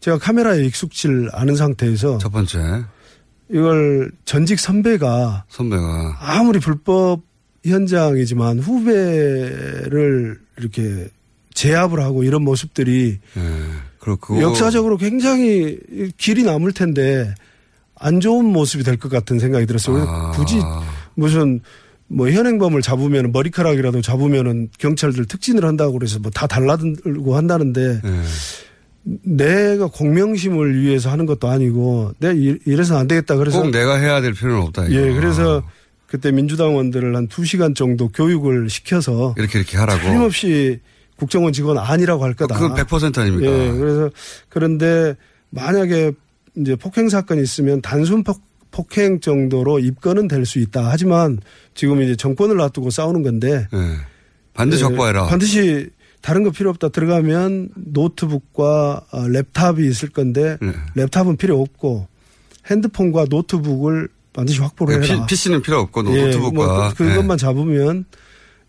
제가 0.00 0.18
카메라에 0.18 0.64
익숙질 0.64 1.28
않은 1.32 1.56
상태에서 1.56 2.18
첫 2.18 2.30
번째 2.30 2.84
이걸 3.50 4.10
전직 4.24 4.60
선배가 4.60 5.44
선배가 5.48 6.18
아무리 6.20 6.58
불법 6.60 7.22
현장이지만 7.64 8.58
후배를 8.60 10.38
이렇게 10.58 11.08
제압을 11.54 12.00
하고 12.02 12.22
이런 12.22 12.42
모습들이 12.44 13.18
예. 13.36 13.40
그렇고 13.98 14.40
역사적으로 14.40 14.96
굉장히 14.96 15.78
길이 16.16 16.44
남을 16.44 16.72
텐데 16.72 17.34
안 17.96 18.20
좋은 18.20 18.44
모습이 18.44 18.84
될 18.84 18.96
것 18.96 19.10
같은 19.10 19.38
생각이 19.40 19.66
들었어요. 19.66 20.04
아. 20.08 20.30
굳이 20.32 20.60
무슨 21.14 21.60
뭐 22.06 22.30
현행범을 22.30 22.80
잡으면 22.80 23.32
머리카락이라도 23.32 24.00
잡으면은 24.02 24.68
경찰들 24.78 25.26
특진을 25.26 25.64
한다고 25.64 25.92
그래서 25.94 26.18
뭐 26.20 26.30
다 26.32 26.46
달라들고 26.46 27.34
한다는데 27.36 28.00
예. 28.04 28.22
내가 29.22 29.86
공명심을 29.86 30.80
위해서 30.82 31.10
하는 31.10 31.24
것도 31.26 31.48
아니고 31.48 32.12
내가 32.18 32.34
이- 32.34 32.58
이래서 32.66 32.98
안 32.98 33.08
되겠다 33.08 33.36
그래서 33.36 33.62
꼭 33.62 33.70
내가 33.70 33.96
해야 33.96 34.20
될 34.20 34.32
필요는 34.34 34.60
없다. 34.62 34.86
이거. 34.86 34.94
예 34.94 35.12
그래서 35.14 35.62
그때 36.06 36.30
민주당원들을 36.32 37.14
한두 37.14 37.44
시간 37.44 37.74
정도 37.74 38.08
교육을 38.08 38.68
시켜서 38.70 39.34
이렇게 39.38 39.58
이렇게 39.58 39.76
하라고. 39.78 40.00
틀림없이 40.02 40.80
국정원 41.16 41.52
직원 41.52 41.78
아니라고 41.78 42.24
할 42.24 42.34
거다. 42.34 42.54
그건 42.58 42.74
100% 42.76 43.18
아닙니까? 43.18 43.50
예, 43.50 43.72
그래서 43.72 44.10
그런데 44.48 45.14
만약에 45.50 46.12
이제 46.56 46.76
폭행 46.76 47.08
사건이 47.08 47.42
있으면 47.42 47.80
단순 47.82 48.22
폭, 48.24 48.40
폭행 48.70 49.20
정도로 49.20 49.78
입건은 49.80 50.28
될 50.28 50.44
수 50.46 50.58
있다. 50.60 50.88
하지만 50.90 51.38
지금 51.74 52.02
이제 52.02 52.14
정권을 52.16 52.56
놔두고 52.56 52.90
싸우는 52.90 53.22
건데 53.22 53.66
예. 53.72 53.78
반드시 54.54 54.82
예, 54.82 54.86
확보해라. 54.88 55.26
반드시 55.26 55.88
다른 56.28 56.42
거 56.42 56.50
필요 56.50 56.68
없다. 56.68 56.90
들어가면 56.90 57.70
노트북과 57.74 59.00
어, 59.10 59.22
랩탑이 59.22 59.88
있을 59.88 60.10
건데 60.10 60.58
네. 60.60 60.72
랩탑은 60.94 61.38
필요 61.38 61.58
없고 61.58 62.06
핸드폰과 62.66 63.24
노트북을 63.30 64.08
반드시 64.34 64.60
확보를 64.60 65.02
해라. 65.02 65.24
PC는 65.24 65.62
필요 65.62 65.78
없고 65.78 66.04
예, 66.14 66.24
노트북과 66.26 66.50
뭐 66.50 66.88
그- 66.94 67.06
그것만 67.08 67.38
잡으면 67.38 68.04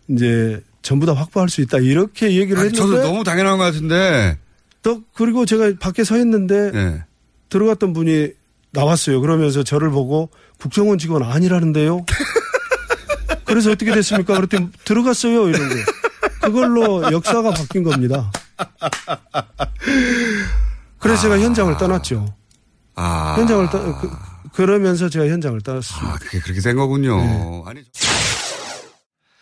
이제 0.08 0.62
전부 0.80 1.04
다 1.04 1.12
확보할 1.12 1.50
수 1.50 1.60
있다. 1.60 1.80
이렇게 1.80 2.32
얘기를 2.36 2.56
아, 2.56 2.62
했는데 2.62 2.78
저도 2.78 3.02
너무 3.02 3.24
당연한 3.24 3.58
것 3.58 3.64
같은데. 3.64 4.38
또 4.82 5.02
그리고 5.12 5.44
제가 5.44 5.74
밖에 5.78 6.02
서 6.02 6.16
있는데 6.16 6.70
예. 6.74 7.04
들어갔던 7.50 7.92
분이 7.92 8.28
나왔어요. 8.70 9.20
그러면서 9.20 9.64
저를 9.64 9.90
보고 9.90 10.30
국정원 10.58 10.96
직원 10.96 11.22
아니라는데요. 11.24 12.06
그래서 13.44 13.70
어떻게 13.70 13.92
됐습니까? 13.92 14.34
그랬더니 14.34 14.68
들어갔어요. 14.86 15.50
이런 15.50 15.68
거. 15.68 15.74
그걸로 16.40 17.10
역사가 17.12 17.50
바뀐 17.50 17.82
겁니다. 17.82 18.30
그래서 20.98 21.22
제가 21.22 21.38
현장을 21.38 21.76
떠났죠. 21.76 22.34
아. 22.94 23.34
현장을 23.38 23.70
떠, 23.70 23.98
그, 23.98 24.10
그러면서 24.52 25.08
제가 25.08 25.26
현장을 25.26 25.60
떠났습니다. 25.62 26.08
아, 26.08 26.18
그게 26.18 26.40
그렇게 26.40 26.60
된 26.60 26.76
거군요. 26.76 27.16
네. 27.16 27.62
아니, 27.66 27.82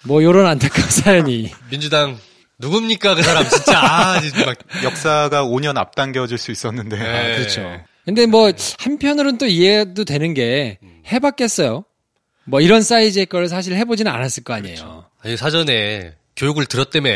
뭐 0.04 0.22
요런 0.22 0.46
안타까운 0.46 0.88
사연이 0.90 1.52
민주당 1.70 2.18
누굽니까 2.60 3.14
그 3.14 3.22
사람 3.22 3.48
진짜 3.48 3.80
아 3.80 4.20
진짜 4.20 4.46
막 4.46 4.56
역사가 4.84 5.44
5년 5.44 5.76
앞당겨질 5.76 6.38
수 6.38 6.50
있었는데. 6.50 6.96
네. 6.96 7.36
그렇죠. 7.36 7.80
근데 8.04 8.26
뭐 8.26 8.50
한편으로는 8.78 9.38
또 9.38 9.46
이해도 9.46 10.04
되는 10.04 10.34
게 10.34 10.78
해봤겠어요. 11.12 11.84
뭐 12.44 12.60
이런 12.60 12.82
사이즈의 12.82 13.26
걸 13.26 13.48
사실 13.48 13.74
해보지는 13.74 14.10
않았을 14.10 14.44
거 14.44 14.54
아니에요. 14.54 15.04
아니, 15.22 15.36
사전에 15.36 16.14
교육을 16.38 16.66
들었다며 16.66 17.10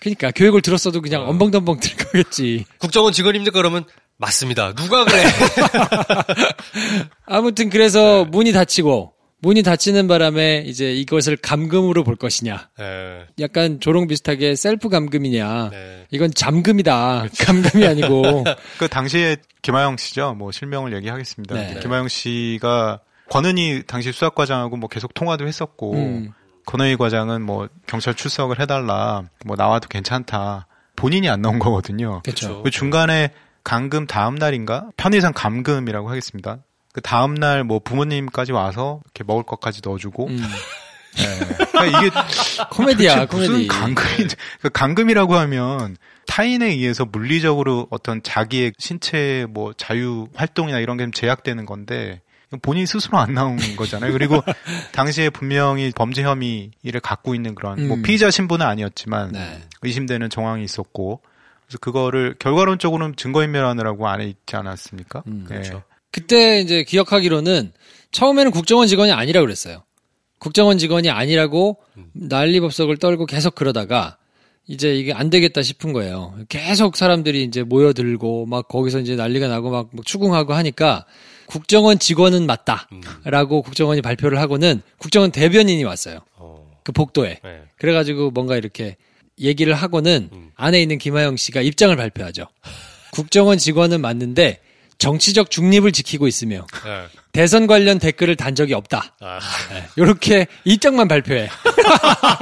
그러니까 0.00 0.32
교육을 0.32 0.62
들었어도 0.62 1.00
그냥 1.00 1.28
엄벙덤벙 1.28 1.78
들 1.78 1.96
거겠지. 1.96 2.64
국정원 2.78 3.12
직원입니까 3.12 3.52
그러면 3.52 3.84
맞습니다. 4.18 4.74
누가 4.74 5.04
그래? 5.04 5.22
아무튼 7.24 7.70
그래서 7.70 8.24
문이 8.24 8.52
닫히고 8.52 9.12
문이 9.38 9.62
닫히는 9.62 10.08
바람에 10.08 10.64
이제 10.66 10.92
이것을 10.92 11.36
감금으로 11.36 12.04
볼 12.04 12.16
것이냐. 12.16 12.68
예. 12.80 13.26
약간 13.40 13.80
조롱 13.80 14.06
비슷하게 14.06 14.54
셀프 14.54 14.88
감금이냐. 14.88 15.70
이건 16.10 16.32
잠금이다. 16.32 17.26
감금이 17.40 17.86
아니고. 17.86 18.44
그 18.78 18.86
당시에 18.88 19.36
김하영 19.62 19.96
씨죠. 19.96 20.34
뭐 20.34 20.52
실명을 20.52 20.94
얘기하겠습니다. 20.94 21.54
네. 21.54 21.80
김하영 21.80 22.06
씨가 22.06 23.00
권은희 23.30 23.84
당시 23.86 24.12
수사과장하고 24.12 24.76
뭐 24.76 24.88
계속 24.88 25.14
통화도 25.14 25.46
했었고 25.46 25.94
음. 25.94 26.32
권은희 26.66 26.96
과장은 26.96 27.42
뭐 27.42 27.68
경찰 27.86 28.14
출석을 28.14 28.60
해달라. 28.60 29.24
뭐 29.44 29.56
나와도 29.56 29.88
괜찮다. 29.88 30.66
본인이 30.96 31.28
안 31.28 31.42
나온 31.42 31.58
거거든요. 31.58 32.20
그쵸. 32.24 32.62
그 32.62 32.70
중간에 32.70 33.30
감금 33.64 34.06
다음 34.06 34.34
날인가 34.36 34.88
편의상 34.96 35.32
감금이라고 35.34 36.08
하겠습니다. 36.10 36.58
그 36.92 37.00
다음 37.00 37.34
날 37.34 37.64
뭐 37.64 37.78
부모님까지 37.78 38.52
와서 38.52 39.00
이렇게 39.06 39.24
먹을 39.24 39.42
것까지 39.44 39.80
넣어주고. 39.84 40.26
음. 40.28 40.36
네. 41.16 41.66
그러니까 41.72 41.84
이게 42.00 42.10
코미디야, 42.70 43.26
무슨 43.26 43.52
코미디. 43.52 43.66
감금이 43.68 44.28
그 44.62 44.70
감금이라고 44.70 45.34
하면 45.36 45.96
타인에 46.26 46.66
의해서 46.68 47.04
물리적으로 47.04 47.86
어떤 47.90 48.22
자기의 48.22 48.72
신체 48.78 49.46
뭐 49.50 49.74
자유 49.74 50.28
활동이나 50.34 50.78
이런 50.78 50.96
게 50.96 51.06
제약되는 51.12 51.66
건데 51.66 52.22
본인 52.60 52.86
스스로 52.86 53.18
안 53.18 53.34
나온 53.34 53.56
거잖아요. 53.76 54.12
그리고 54.12 54.42
당시에 54.92 55.30
분명히 55.30 55.90
범죄 55.94 56.22
혐의를 56.22 57.00
갖고 57.02 57.34
있는 57.34 57.54
그런 57.54 57.88
뭐 57.88 57.96
음. 57.96 58.02
피의자 58.02 58.30
신분은 58.30 58.64
아니었지만 58.66 59.32
네. 59.32 59.62
의심되는 59.82 60.28
정황이 60.30 60.64
있었고 60.64 61.20
그래서 61.66 61.78
그거를 61.78 62.34
결과론적으로는 62.38 63.16
증거인멸하느라고 63.16 64.08
안에 64.08 64.26
있지 64.26 64.56
않았습니까? 64.56 65.22
음, 65.26 65.44
그렇죠. 65.48 65.82
그때 66.10 66.60
이제 66.60 66.84
기억하기로는 66.84 67.72
처음에는 68.10 68.50
국정원 68.50 68.86
직원이 68.86 69.12
아니라 69.12 69.40
그랬어요. 69.40 69.82
국정원 70.38 70.76
직원이 70.76 71.08
아니라고 71.08 71.78
난리법석을 72.12 72.98
떨고 72.98 73.26
계속 73.26 73.54
그러다가 73.54 74.18
이제 74.66 74.94
이게 74.94 75.12
안 75.12 75.30
되겠다 75.30 75.62
싶은 75.62 75.92
거예요. 75.92 76.34
계속 76.48 76.96
사람들이 76.96 77.44
이제 77.44 77.62
모여들고 77.62 78.46
막 78.46 78.68
거기서 78.68 79.00
이제 79.00 79.16
난리가 79.16 79.48
나고 79.48 79.70
막 79.70 79.90
추궁하고 80.04 80.52
하니까 80.52 81.06
국정원 81.52 81.98
직원은 81.98 82.46
맞다라고 82.46 83.60
국정원이 83.60 84.00
발표를 84.00 84.40
하고는 84.40 84.80
국정원 84.96 85.30
대변인이 85.30 85.84
왔어요. 85.84 86.20
그 86.82 86.92
복도에. 86.92 87.40
네. 87.44 87.62
그래가지고 87.76 88.30
뭔가 88.30 88.56
이렇게 88.56 88.96
얘기를 89.38 89.74
하고는 89.74 90.30
안에 90.56 90.80
있는 90.80 90.96
김하영 90.96 91.36
씨가 91.36 91.60
입장을 91.60 91.94
발표하죠. 91.94 92.46
국정원 93.12 93.58
직원은 93.58 94.00
맞는데 94.00 94.60
정치적 94.96 95.50
중립을 95.50 95.92
지키고 95.92 96.26
있으며 96.26 96.66
예. 96.86 97.08
대선 97.32 97.66
관련 97.66 97.98
댓글을 97.98 98.36
단 98.36 98.54
적이 98.54 98.72
없다. 98.72 99.14
아. 99.20 99.38
이렇게 99.96 100.46
입장만 100.64 101.06
발표해. 101.06 101.50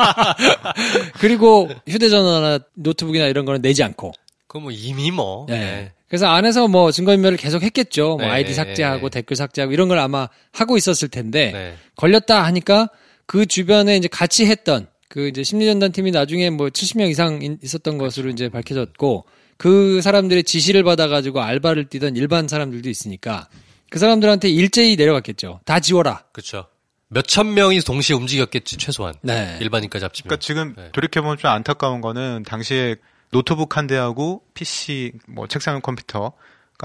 그리고 1.18 1.68
휴대전화나 1.88 2.60
노트북이나 2.74 3.26
이런 3.26 3.44
거는 3.44 3.60
내지 3.60 3.82
않고. 3.82 4.12
그거 4.46 4.60
뭐 4.60 4.70
이미 4.70 5.10
뭐. 5.10 5.46
네. 5.48 5.92
그래서 6.10 6.26
안에서 6.26 6.66
뭐 6.66 6.90
증거인멸을 6.90 7.36
계속 7.38 7.62
했겠죠. 7.62 8.16
뭐 8.16 8.26
네, 8.26 8.26
아이디 8.26 8.48
네, 8.50 8.54
삭제하고 8.54 9.08
네. 9.08 9.20
댓글 9.20 9.36
삭제하고 9.36 9.72
이런 9.72 9.86
걸 9.88 9.98
아마 10.00 10.28
하고 10.52 10.76
있었을 10.76 11.08
텐데 11.08 11.52
네. 11.52 11.76
걸렸다 11.96 12.44
하니까 12.44 12.90
그 13.26 13.46
주변에 13.46 13.96
이제 13.96 14.08
같이 14.08 14.44
했던 14.44 14.88
그 15.08 15.28
이제 15.28 15.44
심리전단 15.44 15.92
팀이 15.92 16.10
나중에 16.10 16.50
뭐 16.50 16.66
70명 16.68 17.08
이상 17.10 17.40
인- 17.42 17.58
있었던 17.62 17.96
것으로 17.96 18.28
이제 18.30 18.48
밝혀졌고 18.48 19.24
그 19.56 20.00
사람들의 20.02 20.42
지시를 20.42 20.82
받아가지고 20.82 21.42
알바를 21.42 21.84
뛰던 21.88 22.16
일반 22.16 22.48
사람들도 22.48 22.88
있으니까 22.88 23.48
그 23.88 24.00
사람들한테 24.00 24.48
일제히 24.50 24.96
내려갔겠죠. 24.96 25.60
다 25.64 25.78
지워라. 25.78 26.24
그렇죠. 26.32 26.66
몇천 27.08 27.54
명이 27.54 27.80
동시에 27.82 28.16
움직였겠지 28.16 28.78
최소한. 28.78 29.14
네. 29.22 29.58
일반인까지 29.60 30.04
합치면. 30.04 30.28
그러니까 30.28 30.40
지금 30.44 30.90
돌이켜 30.92 31.22
보면 31.22 31.38
좀 31.38 31.50
안타까운 31.50 32.00
거는 32.00 32.42
당시에 32.44 32.96
노트북 33.30 33.76
한 33.76 33.86
대하고 33.86 34.42
PC, 34.54 35.12
뭐 35.28 35.46
책상용 35.46 35.80
컴퓨터가 35.82 36.32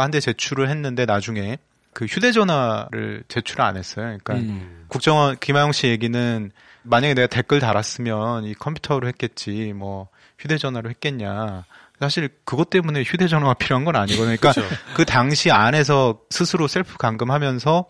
한 0.04 0.12
대 0.12 0.20
제출을 0.20 0.70
했는데 0.70 1.06
나중에 1.06 1.58
그 1.94 2.06
휴대전화를 2.06 3.24
제출 3.30 3.62
을 3.62 3.66
안 3.66 3.78
했어요. 3.78 4.06
그러니까 4.06 4.34
음. 4.36 4.86
국정원 4.90 5.38
김하영 5.40 5.72
씨 5.72 5.88
얘기는 5.88 6.52
만약에 6.84 7.14
내가 7.14 7.28
댓글 7.28 7.60
달았으면 7.60 8.44
이 8.44 8.54
컴퓨터로 8.54 9.08
했겠지 9.08 9.74
뭐 9.74 10.10
휴대전화로 10.40 10.90
했겠냐. 10.90 11.66
사실 12.00 12.30
그것 12.44 12.70
때문에 12.70 13.04
휴대전화가 13.04 13.54
필요한 13.60 13.86
건 13.86 13.96
아니거든요. 13.96 14.36
그러니까 14.38 14.52
그렇죠. 14.52 14.76
그 14.96 15.06
당시 15.06 15.50
안에서 15.52 16.20
스스로 16.30 16.68
셀프 16.68 16.98
감금하면서 16.98 17.86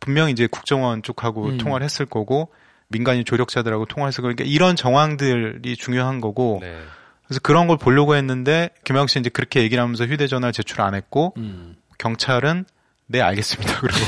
분명히 0.00 0.32
이제 0.32 0.46
국정원 0.46 1.02
쪽하고 1.02 1.44
음. 1.44 1.58
통화를 1.58 1.84
했을 1.84 2.06
거고 2.06 2.50
민간인 2.88 3.24
조력자들하고 3.26 3.84
통화를 3.84 4.08
했을 4.08 4.22
거고 4.22 4.34
그러니까 4.34 4.44
이런 4.50 4.74
정황들이 4.74 5.76
중요한 5.76 6.22
거고 6.22 6.58
네. 6.62 6.78
그래서 7.32 7.40
그런 7.42 7.66
걸 7.66 7.78
보려고 7.78 8.14
했는데 8.14 8.68
김영 8.84 9.06
씨 9.06 9.18
이제 9.18 9.30
그렇게 9.30 9.62
얘기를 9.62 9.82
하면서 9.82 10.04
휴대전화를 10.04 10.52
제출 10.52 10.82
안 10.82 10.94
했고 10.94 11.32
음. 11.38 11.76
경찰은 11.96 12.66
네 13.06 13.22
알겠습니다 13.22 13.80
그러고 13.80 13.98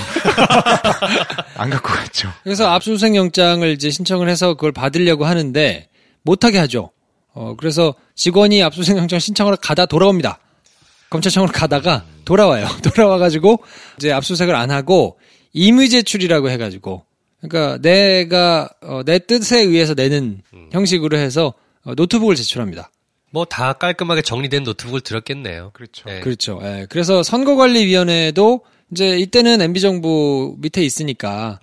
안 1.56 1.70
갖고 1.70 1.88
갔죠. 1.88 2.30
그래서 2.42 2.68
압수수색 2.68 3.14
영장을 3.14 3.66
이제 3.70 3.90
신청을 3.90 4.28
해서 4.28 4.54
그걸 4.54 4.72
받으려고 4.72 5.24
하는데 5.24 5.88
못하게 6.22 6.58
하죠. 6.58 6.90
어, 7.32 7.54
그래서 7.56 7.94
직원이 8.14 8.62
압수수색 8.62 8.98
영장 8.98 9.18
신청을 9.18 9.56
가다 9.56 9.87
돌아옵니다. 9.87 10.38
검찰청으로 11.08 11.50
가다가 11.50 12.04
돌아와요. 12.26 12.68
돌아와가지고 12.84 13.64
이제 13.96 14.12
압수수색을 14.12 14.54
안 14.54 14.70
하고 14.70 15.18
임의 15.54 15.88
제출이라고 15.88 16.50
해가지고 16.50 17.06
그러니까 17.40 17.78
내가 17.80 18.68
어, 18.82 19.02
내 19.02 19.18
뜻에 19.18 19.60
의해서 19.60 19.94
내는 19.94 20.42
형식으로 20.72 21.16
해서 21.16 21.54
어, 21.84 21.94
노트북을 21.94 22.37
제출합니다. 22.37 22.90
뭐 23.34 23.44
다 23.44 23.72
깔끔하게 23.72 24.22
정리된 24.22 24.62
노트북을 24.62 25.00
들었겠네요. 25.00 25.70
그렇죠. 25.74 26.04
그렇죠. 26.22 26.60
예. 26.62 26.86
그래서 26.88 27.22
선거관리위원회도 27.24 28.60
이제 28.92 29.18
이때는 29.18 29.60
MB 29.60 29.80
정부 29.80 30.54
밑에 30.58 30.82
있으니까 30.82 31.58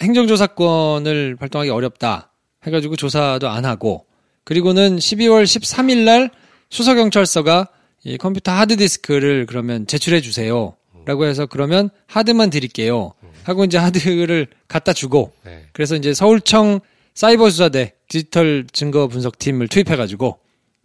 행정조사권을 0.00 1.36
발동하기 1.36 1.70
어렵다 1.70 2.32
해가지고 2.64 2.94
조사도 2.96 3.48
안 3.48 3.64
하고 3.64 4.06
그리고는 4.44 4.98
12월 4.98 5.44
13일 5.44 6.04
날 6.04 6.30
수서경찰서가 6.70 7.68
이 8.04 8.16
컴퓨터 8.16 8.52
하드디스크를 8.52 9.46
그러면 9.46 9.86
제출해 9.86 10.20
주세요 10.20 10.76
라고 11.06 11.24
해서 11.24 11.46
그러면 11.46 11.90
하드만 12.06 12.50
드릴게요 12.50 13.14
하고 13.42 13.64
이제 13.64 13.78
하드를 13.78 14.46
갖다 14.68 14.92
주고 14.92 15.32
네. 15.44 15.64
그래서 15.72 15.96
이제 15.96 16.14
서울청 16.14 16.80
사이버수사대 17.14 17.94
디지털 18.08 18.66
증거 18.72 19.08
분석팀을 19.08 19.68
투입해가지고 19.68 20.38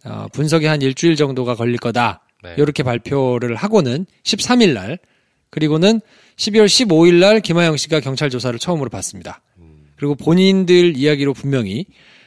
어, 0.06 0.26
분석이 0.32 0.66
한 0.66 0.80
일주일 0.82 1.16
정도가 1.16 1.54
걸릴 1.54 1.78
거다. 1.78 2.22
네. 2.42 2.54
이렇게 2.58 2.82
발표를 2.82 3.56
하고는 3.56 4.06
13일 4.22 4.72
날 4.72 4.98
그리고는 5.50 6.00
12월 6.36 6.66
15일 6.66 7.14
날 7.14 7.40
김하영 7.40 7.76
씨가 7.76 8.00
경찰 8.00 8.30
조사를 8.30 8.58
처음으로 8.58 8.90
받습니다. 8.90 9.42
그리고 9.96 10.14
본인들 10.14 10.96
이야기로 10.96 11.32
분명히 11.32 11.86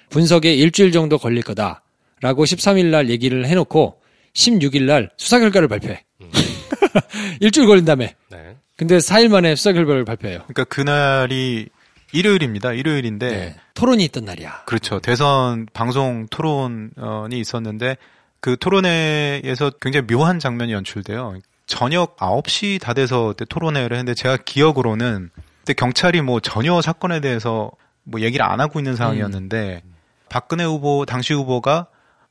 분석에 0.09 0.53
일주일 0.55 0.91
정도 0.91 1.17
걸릴 1.19 1.43
거다라고 1.43 2.43
13일 2.43 2.87
날 2.87 3.09
얘기를 3.09 3.45
해놓고 3.45 4.01
16일 4.33 4.83
날 4.83 5.11
수사 5.17 5.39
결과를 5.39 5.67
발표해. 5.67 6.03
일주일 7.39 7.67
걸린다며. 7.67 8.07
네. 8.31 8.55
근데 8.75 8.97
4일 8.97 9.29
만에 9.29 9.55
수사 9.55 9.71
결과를 9.73 10.05
발표해요. 10.05 10.39
그러니까 10.47 10.63
그날이 10.63 11.67
일요일입니다. 12.11 12.73
일요일인데 12.73 13.29
네. 13.29 13.55
토론이 13.73 14.03
있던 14.05 14.25
날이야. 14.25 14.63
그렇죠. 14.65 14.99
대선 14.99 15.67
방송 15.73 16.27
토론이 16.29 17.39
있었는데 17.39 17.97
그 18.39 18.57
토론회에서 18.57 19.71
굉장히 19.81 20.07
묘한 20.07 20.39
장면이 20.39 20.73
연출돼요. 20.73 21.39
저녁 21.65 22.17
9시 22.17 22.81
다 22.81 22.93
돼서 22.93 23.33
토론회를 23.47 23.95
했는데 23.95 24.15
제가 24.15 24.37
기억으로는 24.37 25.29
그때 25.59 25.73
경찰이 25.73 26.21
뭐 26.21 26.39
전혀 26.39 26.81
사건에 26.81 27.19
대해서 27.19 27.71
뭐 28.03 28.21
얘기를 28.21 28.43
안 28.43 28.59
하고 28.59 28.79
있는 28.79 28.95
상황이었는데 28.95 29.83
박근혜 30.29 30.63
후보 30.63 31.05
당시 31.05 31.33
후보가 31.33 31.87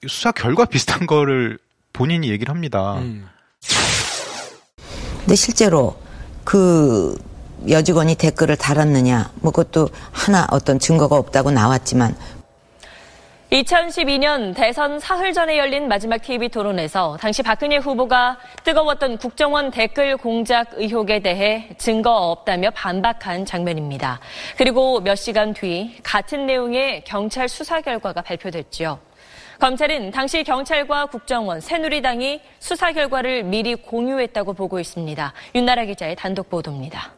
수사 0.08 0.32
결과 0.32 0.64
비슷한 0.66 1.06
거를 1.06 1.58
본인이 1.92 2.30
얘기를 2.30 2.52
합니다. 2.52 2.94
음. 2.98 3.28
근데 5.20 5.36
실제로 5.36 6.00
그 6.44 7.16
여직원이 7.68 8.14
댓글을 8.14 8.56
달았느냐, 8.56 9.32
뭐 9.40 9.50
그것도 9.52 9.88
하나 10.12 10.46
어떤 10.50 10.78
증거가 10.78 11.16
없다고 11.16 11.50
나왔지만 11.50 12.14
2012년 13.52 14.54
대선 14.54 15.00
사흘 15.00 15.32
전에 15.32 15.56
열린 15.56 15.88
마지막 15.88 16.20
TV 16.20 16.50
토론에서 16.50 17.16
당시 17.18 17.42
박근혜 17.42 17.78
후보가 17.78 18.36
뜨거웠던 18.62 19.16
국정원 19.16 19.70
댓글 19.70 20.18
공작 20.18 20.72
의혹에 20.74 21.20
대해 21.20 21.70
증거 21.78 22.30
없다며 22.30 22.70
반박한 22.72 23.46
장면입니다. 23.46 24.20
그리고 24.58 25.00
몇 25.00 25.14
시간 25.14 25.54
뒤 25.54 25.96
같은 26.02 26.44
내용의 26.44 27.04
경찰 27.04 27.48
수사 27.48 27.80
결과가 27.80 28.20
발표됐죠. 28.20 28.98
검찰은 29.58 30.10
당시 30.10 30.44
경찰과 30.44 31.06
국정원, 31.06 31.60
새누리당이 31.60 32.42
수사 32.60 32.92
결과를 32.92 33.44
미리 33.44 33.74
공유했다고 33.74 34.52
보고 34.52 34.78
있습니다. 34.78 35.32
윤나라 35.54 35.84
기자의 35.86 36.16
단독 36.16 36.50
보도입니다. 36.50 37.17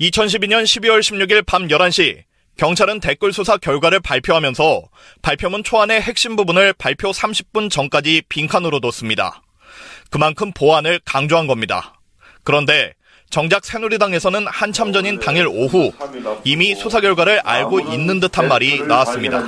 2012년 0.00 0.64
12월 0.64 1.00
16일 1.00 1.46
밤 1.46 1.68
11시 1.68 2.22
경찰은 2.56 3.00
댓글 3.00 3.32
수사 3.32 3.56
결과를 3.56 4.00
발표하면서 4.00 4.82
발표문 5.22 5.64
초안의 5.64 6.00
핵심 6.00 6.36
부분을 6.36 6.72
발표 6.72 7.10
30분 7.10 7.70
전까지 7.70 8.22
빈칸으로 8.28 8.80
뒀습니다. 8.80 9.42
그만큼 10.10 10.52
보안을 10.52 11.00
강조한 11.04 11.46
겁니다. 11.46 12.00
그런데 12.44 12.94
정작 13.30 13.64
새누리당에서는 13.64 14.46
한참 14.46 14.92
전인 14.92 15.18
당일 15.18 15.48
오후 15.48 15.92
이미 16.44 16.76
수사 16.76 17.00
결과를 17.00 17.40
알고 17.40 17.80
있는 17.80 18.20
듯한 18.20 18.46
말이 18.46 18.82
나왔습니다. 18.82 19.38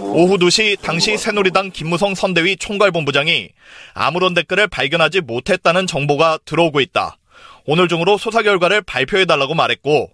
오후 0.00 0.38
2시 0.38 0.80
당시 0.80 1.18
새누리당 1.18 1.72
김무성 1.72 2.14
선대위 2.14 2.56
총괄본부장이 2.56 3.50
아무런 3.92 4.32
댓글을 4.32 4.68
발견하지 4.68 5.20
못했다는 5.22 5.86
정보가 5.86 6.38
들어오고 6.46 6.80
있다. 6.80 7.16
오늘 7.64 7.88
중으로 7.88 8.18
수사 8.18 8.42
결과를 8.42 8.82
발표해달라고 8.82 9.54
말했고 9.54 10.10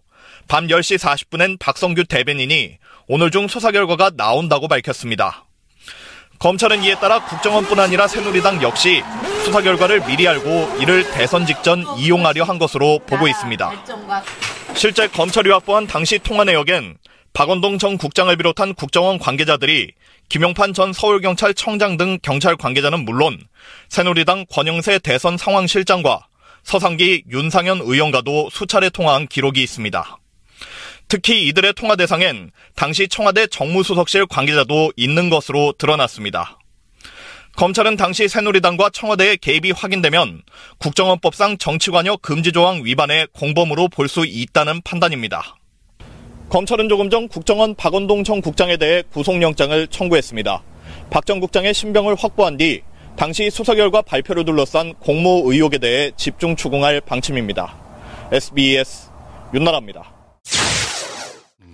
밤 0.49 0.67
10시 0.67 0.99
40분엔 0.99 1.59
박성규 1.59 2.05
대변인이 2.05 2.79
오늘 3.07 3.31
중 3.31 3.49
수사 3.49 3.71
결과가 3.71 4.11
나온다고 4.17 4.69
밝혔습니다. 4.69 5.45
검찰은 6.39 6.85
이에 6.85 6.95
따라 6.97 7.25
국정원뿐 7.25 7.81
아니라 7.81 8.07
새누리당 8.07 8.63
역시 8.63 9.03
수사 9.45 9.61
결과를 9.61 10.05
미리 10.07 10.29
알고 10.29 10.79
이를 10.81 11.11
대선 11.11 11.47
직전 11.47 11.85
이용하려 11.99 12.45
한 12.45 12.59
것으로 12.59 13.01
보고 13.01 13.27
있습니다. 13.27 13.73
실제 14.75 15.09
검찰이 15.09 15.51
확보한 15.51 15.87
당시 15.87 16.19
통화 16.19 16.45
내역엔 16.45 16.97
박원동 17.33 17.79
전 17.79 17.99
국장을 17.99 18.35
비롯한 18.37 18.75
국정원 18.75 19.19
관계자들이 19.19 19.93
김용판 20.29 20.75
전 20.75 20.93
서울경찰청장 20.93 21.97
등 21.97 22.19
경찰 22.23 22.57
관계자는 22.57 23.05
물론 23.05 23.39
새누리당 23.89 24.47
권영세 24.51 24.99
대선 24.99 25.37
상황실장과 25.37 26.28
서상기 26.68 27.24
윤상현 27.31 27.81
의원과도 27.81 28.50
수차례 28.50 28.90
통화한 28.90 29.26
기록이 29.26 29.62
있습니다. 29.62 30.18
특히 31.09 31.48
이들의 31.48 31.72
통화 31.72 31.96
대상엔 31.96 32.50
당시 32.76 33.09
청와대 33.09 33.46
정무수석실 33.46 34.26
관계자도 34.26 34.92
있는 34.94 35.31
것으로 35.31 35.72
드러났습니다. 35.78 36.59
검찰은 37.57 37.96
당시 37.96 38.28
새누리당과 38.28 38.90
청와대의 38.90 39.38
개입이 39.38 39.70
확인되면 39.70 40.42
국정원법상 40.76 41.57
정치관여 41.57 42.18
금지 42.18 42.52
조항 42.52 42.85
위반의 42.85 43.28
공범으로 43.33 43.88
볼 43.88 44.07
수 44.07 44.26
있다는 44.26 44.83
판단입니다. 44.83 45.57
검찰은 46.50 46.90
조금 46.90 47.09
전 47.09 47.28
국정원 47.28 47.76
박원동 47.76 48.24
전 48.24 48.42
국장에 48.42 48.76
대해 48.76 49.02
구속영장을 49.11 49.87
청구했습니다. 49.87 50.62
박 51.09 51.24
전 51.24 51.40
국장의 51.40 51.72
신병을 51.72 52.14
확보한 52.14 52.59
뒤 52.59 52.83
당시 53.18 53.50
수사 53.50 53.74
결과 53.74 54.00
발표를 54.00 54.44
둘러싼 54.44 54.94
공모 54.94 55.50
의혹에 55.50 55.78
대해 55.78 56.12
집중 56.16 56.54
추궁할 56.54 57.00
방침입니다. 57.00 57.74
SBS 58.31 59.11
윤나라입니다. 59.52 60.12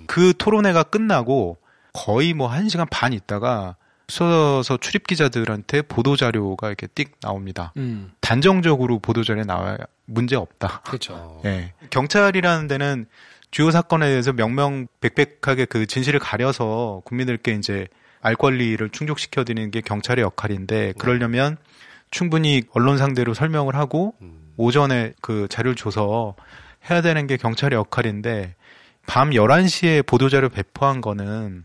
그 0.07 0.33
토론회가 0.39 0.85
끝나고 0.85 1.59
거의 1.93 2.33
뭐 2.33 2.49
한 2.49 2.71
시간 2.71 2.87
반 2.91 3.13
있다가 3.13 3.77
서서 4.09 4.79
출입 4.79 5.07
기자들한테 5.07 5.83
보도 5.83 6.17
자료가 6.17 6.69
이렇게 6.69 6.87
띡 6.87 7.09
나옵니다. 7.21 7.75
음. 7.77 8.13
단정적으로 8.23 8.99
보도 8.99 9.23
자료에 9.23 9.45
나와야 9.45 9.77
문제 10.07 10.37
없다. 10.37 10.81
그렇죠. 10.87 11.43
예. 11.45 11.75
경찰이라는 11.91 12.69
데는 12.69 13.05
주요 13.51 13.71
사건에 13.71 14.07
대해서 14.07 14.33
명명백백하게 14.33 15.67
그 15.67 15.87
진실을 15.87 16.21
가려서 16.21 17.03
국민들께 17.05 17.53
이제 17.53 17.87
알 18.25 18.35
권리를 18.37 18.89
충족시켜 18.91 19.45
드리는 19.45 19.71
게 19.71 19.81
경찰의 19.83 20.23
역할인데 20.25 20.95
그러려면 20.99 21.57
충분히 22.11 22.63
언론 22.73 22.97
상대로 22.99 23.35
설명을 23.35 23.77
하고 23.77 24.15
오전에 24.57 25.13
그 25.21 25.47
자료를 25.49 25.77
줘서 25.77 26.35
해야 26.91 27.03
되는 27.03 27.27
게 27.27 27.37
경찰의 27.37 27.77
역할인데 27.77 28.55
밤 29.07 29.31
11시에 29.31 30.07
보도자료 30.07 30.49
배포한 30.49 31.01
거는 31.03 31.65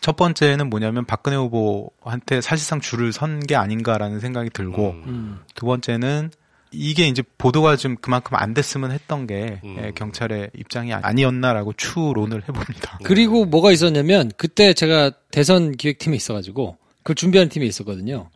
첫 0.00 0.16
번째는 0.16 0.68
뭐냐면 0.68 1.06
박근혜 1.06 1.36
후보한테 1.36 2.42
사실상 2.42 2.80
줄을 2.80 3.12
선 3.14 3.40
게 3.40 3.56
아닌가라는 3.56 4.20
생각이 4.20 4.50
들고 4.50 4.90
음. 5.06 5.40
두 5.54 5.64
번째는 5.64 6.30
이게 6.74 7.06
이제 7.06 7.22
보도가 7.38 7.76
좀 7.76 7.96
그만큼 8.00 8.36
안 8.36 8.54
됐으면 8.54 8.90
했던 8.90 9.26
게 9.26 9.60
예, 9.64 9.92
경찰의 9.94 10.50
입장이 10.58 10.92
아니었나라고 10.92 11.72
추론을 11.74 12.42
해봅니다. 12.48 12.98
그리고 13.04 13.44
뭐가 13.44 13.72
있었냐면 13.72 14.30
그때 14.36 14.72
제가 14.74 15.12
대선 15.30 15.72
기획팀에 15.72 16.16
있어가지고 16.16 16.76
그걸 16.98 17.14
준비하는 17.14 17.48
팀에 17.48 17.66
있었거든요. 17.66 18.30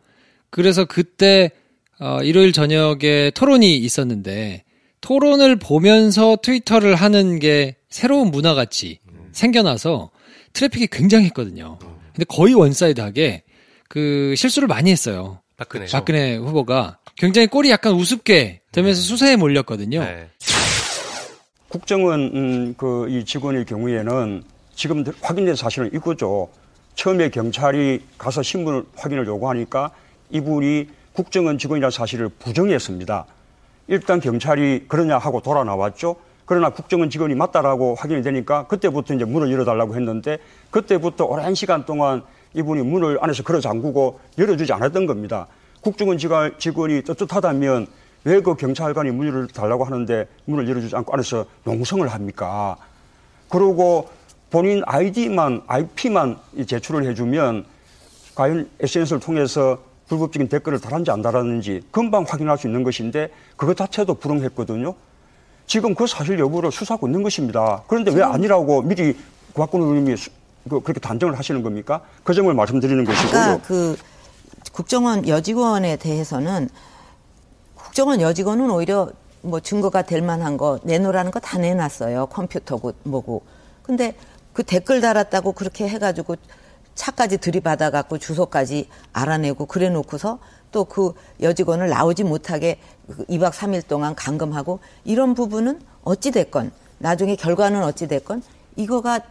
그래서 0.49 0.85
그때 0.85 1.51
어, 1.99 2.21
일요일 2.23 2.53
저녁에 2.53 3.31
토론이 3.35 3.77
있었는데 3.77 4.63
토론을 5.01 5.57
보면서 5.57 6.37
트위터를 6.41 6.95
하는 6.95 7.39
게 7.39 7.75
새로운 7.89 8.31
문화같이 8.31 8.99
생겨나서 9.31 10.11
트래픽이 10.53 10.87
굉장했거든요. 10.87 11.79
근데 12.13 12.25
거의 12.27 12.53
one 12.53 12.78
side하게 12.78 13.43
그 13.87 14.33
실수를 14.37 14.67
많이 14.67 14.91
했어요. 14.91 15.41
박근혜. 15.59 15.85
박근혜 15.87 16.37
후보가 16.37 16.99
굉장히 17.17 17.47
꼴이 17.47 17.69
약간 17.69 17.93
우습게 17.93 18.61
되면서 18.71 19.01
수세에 19.01 19.35
몰렸거든요. 19.35 20.01
국정원 21.67 22.31
음, 22.33 22.73
그이 22.75 23.25
직원의 23.25 23.65
경우에는 23.65 24.43
지금 24.73 25.03
확인된 25.21 25.55
사실은 25.55 25.89
이거죠. 25.93 26.47
처음에 26.95 27.29
경찰이 27.29 28.01
가서 28.17 28.41
신분 28.41 28.85
확인을 28.95 29.27
요구하니까 29.27 29.91
이분이 30.29 30.87
국정원 31.11 31.57
직원이라는 31.57 31.91
사실을 31.91 32.29
부정했습니다. 32.29 33.25
일단 33.87 34.21
경찰이 34.21 34.85
그러냐 34.87 35.17
하고 35.17 35.41
돌아 35.41 35.65
나왔죠. 35.65 36.15
그러나 36.45 36.69
국정원 36.69 37.09
직원이 37.09 37.35
맞다라고 37.35 37.95
확인이 37.95 38.21
되니까 38.21 38.65
그때부터 38.67 39.13
이제 39.13 39.25
문을 39.25 39.51
열어달라고 39.51 39.93
했는데 39.95 40.37
그때부터 40.71 41.25
오랜 41.25 41.53
시간 41.53 41.85
동안 41.85 42.23
이분이 42.53 42.81
문을 42.83 43.19
안에서 43.21 43.43
걸어 43.43 43.59
잠그고 43.59 44.19
열어주지 44.37 44.73
않았던 44.73 45.05
겁니다. 45.05 45.47
국정원 45.81 46.17
직원- 46.17 46.53
직원이 46.57 47.03
떳떳하다면 47.03 47.87
왜 48.25 48.41
그 48.41 48.55
경찰관이 48.55 49.11
문을 49.11 49.47
달라고 49.47 49.85
하는데 49.85 50.27
문을 50.45 50.67
열어주지 50.67 50.95
않고 50.95 51.13
안에서 51.13 51.45
농성을 51.63 52.05
합니까? 52.07 52.75
그러고 53.47 54.09
본인 54.49 54.81
아이디만, 54.85 55.61
IP만 55.67 56.37
제출을 56.67 57.05
해주면 57.07 57.65
과연 58.35 58.69
SNS를 58.81 59.19
통해서 59.21 59.77
불법적인 60.09 60.49
댓글을 60.49 60.79
달았는지 60.79 61.11
안 61.11 61.21
달았는지 61.21 61.83
금방 61.91 62.25
확인할 62.27 62.57
수 62.57 62.67
있는 62.67 62.83
것인데 62.83 63.29
그것 63.55 63.77
자체도 63.77 64.15
불응했거든요. 64.15 64.95
지금 65.67 65.93
그 65.93 66.07
사실 66.07 66.39
여부를 66.39 66.71
수사하고 66.71 67.07
있는 67.07 67.21
것입니다. 67.21 67.83
그런데 67.87 68.11
왜 68.11 68.23
아니라고 68.23 68.81
미리 68.81 69.15
구학군 69.53 69.81
의원님이 69.81 70.17
수- 70.17 70.31
그- 70.69 70.81
그렇게 70.81 70.99
단정을 70.99 71.37
하시는 71.37 71.61
겁니까? 71.63 72.01
그 72.23 72.33
점을 72.33 72.53
말씀드리는 72.53 73.03
것이고요. 73.03 73.61
그 73.65 73.97
국정원 74.71 75.27
여직원에 75.27 75.95
대해서는 75.97 76.69
국정원 77.75 78.21
여직원은 78.21 78.69
오히려 78.69 79.09
뭐 79.41 79.59
증거가 79.59 80.01
될 80.01 80.21
만한 80.21 80.57
거 80.57 80.79
내놓으라는 80.83 81.31
거 81.31 81.39
다 81.39 81.57
내놨어요. 81.57 82.27
컴퓨터고 82.27 82.93
뭐고. 83.03 83.41
근데 83.83 84.15
그 84.53 84.63
댓글 84.63 85.01
달았다고 85.01 85.53
그렇게 85.53 85.87
해가지고 85.87 86.35
차까지 86.95 87.37
들이받아갖고 87.37 88.17
주소까지 88.17 88.89
알아내고 89.13 89.65
그래 89.65 89.89
놓고서 89.89 90.39
또 90.71 90.83
그 90.85 91.13
여직원을 91.41 91.89
나오지 91.89 92.23
못하게 92.25 92.79
그 93.07 93.25
2박 93.25 93.51
3일 93.51 93.87
동안 93.87 94.13
감금하고 94.13 94.79
이런 95.03 95.33
부분은 95.33 95.81
어찌됐건 96.03 96.71
나중에 96.99 97.35
결과는 97.35 97.83
어찌됐건 97.83 98.43
이거가 98.75 99.21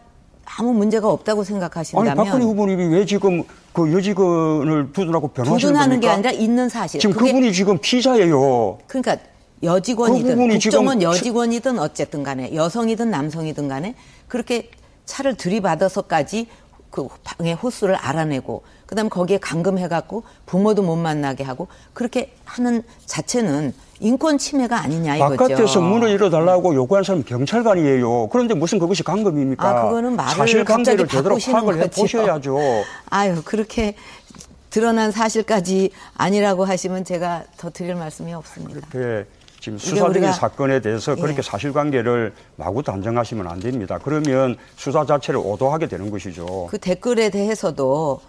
아무 0.56 0.72
문제가 0.72 1.08
없다고 1.08 1.40
아니 1.40 1.46
생각하신다면 1.46 2.16
박근혜 2.16 2.44
후보님이 2.44 2.86
왜 2.94 3.04
지금 3.04 3.42
그 3.72 3.92
여직원을 3.92 4.92
두둔하고 4.92 5.28
변호하시는 5.28 5.72
부둔하는 5.72 6.00
게? 6.00 6.08
아니라 6.08 6.30
있는 6.30 6.68
사실. 6.68 7.00
지금 7.00 7.14
그분이 7.16 7.52
지금 7.52 7.78
피자예요. 7.78 8.78
그러니까 8.86 9.16
그 9.16 9.66
여직원이든 9.66 10.30
부분이 10.36 10.58
국정원 10.58 11.02
여직원이든 11.02 11.78
어쨌든 11.78 12.22
간에 12.22 12.54
여성이든 12.54 13.10
남성이든 13.10 13.68
간에 13.68 13.94
그렇게 14.26 14.70
차를 15.04 15.36
들이받아서까지 15.36 16.46
그 16.90 17.08
방의 17.24 17.54
호수를 17.54 17.94
알아내고 17.96 18.62
그다음에 18.88 19.10
거기에 19.10 19.36
감금해갖고 19.38 20.22
부모도 20.46 20.82
못 20.82 20.96
만나게 20.96 21.44
하고 21.44 21.68
그렇게 21.92 22.32
하는 22.46 22.82
자체는 23.04 23.74
인권 24.00 24.38
침해가 24.38 24.80
아니냐 24.80 25.16
이거죠. 25.16 25.36
바깥에서 25.36 25.80
문을 25.82 26.10
열어달라고 26.12 26.74
요구한 26.74 27.04
사람은 27.04 27.24
경찰관이에요. 27.26 28.28
그런데 28.28 28.54
무슨 28.54 28.78
그것이 28.78 29.02
감금입니까? 29.02 29.68
아, 29.68 29.82
그거는 29.84 30.16
말을 30.16 30.34
사실 30.36 30.64
관계를 30.64 31.06
갑자기 31.06 31.16
제대로 31.16 31.52
파악을 31.52 31.74
거죠. 31.80 31.84
해보셔야죠. 32.02 32.58
아유 33.10 33.42
그렇게 33.44 33.94
드러난 34.70 35.10
사실까지 35.10 35.90
아니라고 36.16 36.64
하시면 36.64 37.04
제가 37.04 37.44
더 37.58 37.68
드릴 37.70 37.94
말씀이 37.94 38.32
없습니다. 38.32 38.80
그 38.90 39.26
지금 39.60 39.76
수사적인 39.76 40.22
우리가- 40.22 40.32
사건에 40.32 40.80
대해서 40.80 41.14
예. 41.18 41.20
그렇게 41.20 41.42
사실관계를 41.42 42.32
마구 42.56 42.82
단정하시면 42.82 43.48
안 43.48 43.60
됩니다. 43.60 43.98
그러면 44.02 44.56
수사 44.76 45.04
자체를 45.04 45.40
오도하게 45.40 45.88
되는 45.88 46.10
것이죠. 46.10 46.68
그 46.70 46.78
댓글에 46.78 47.28
대해서도 47.28 48.20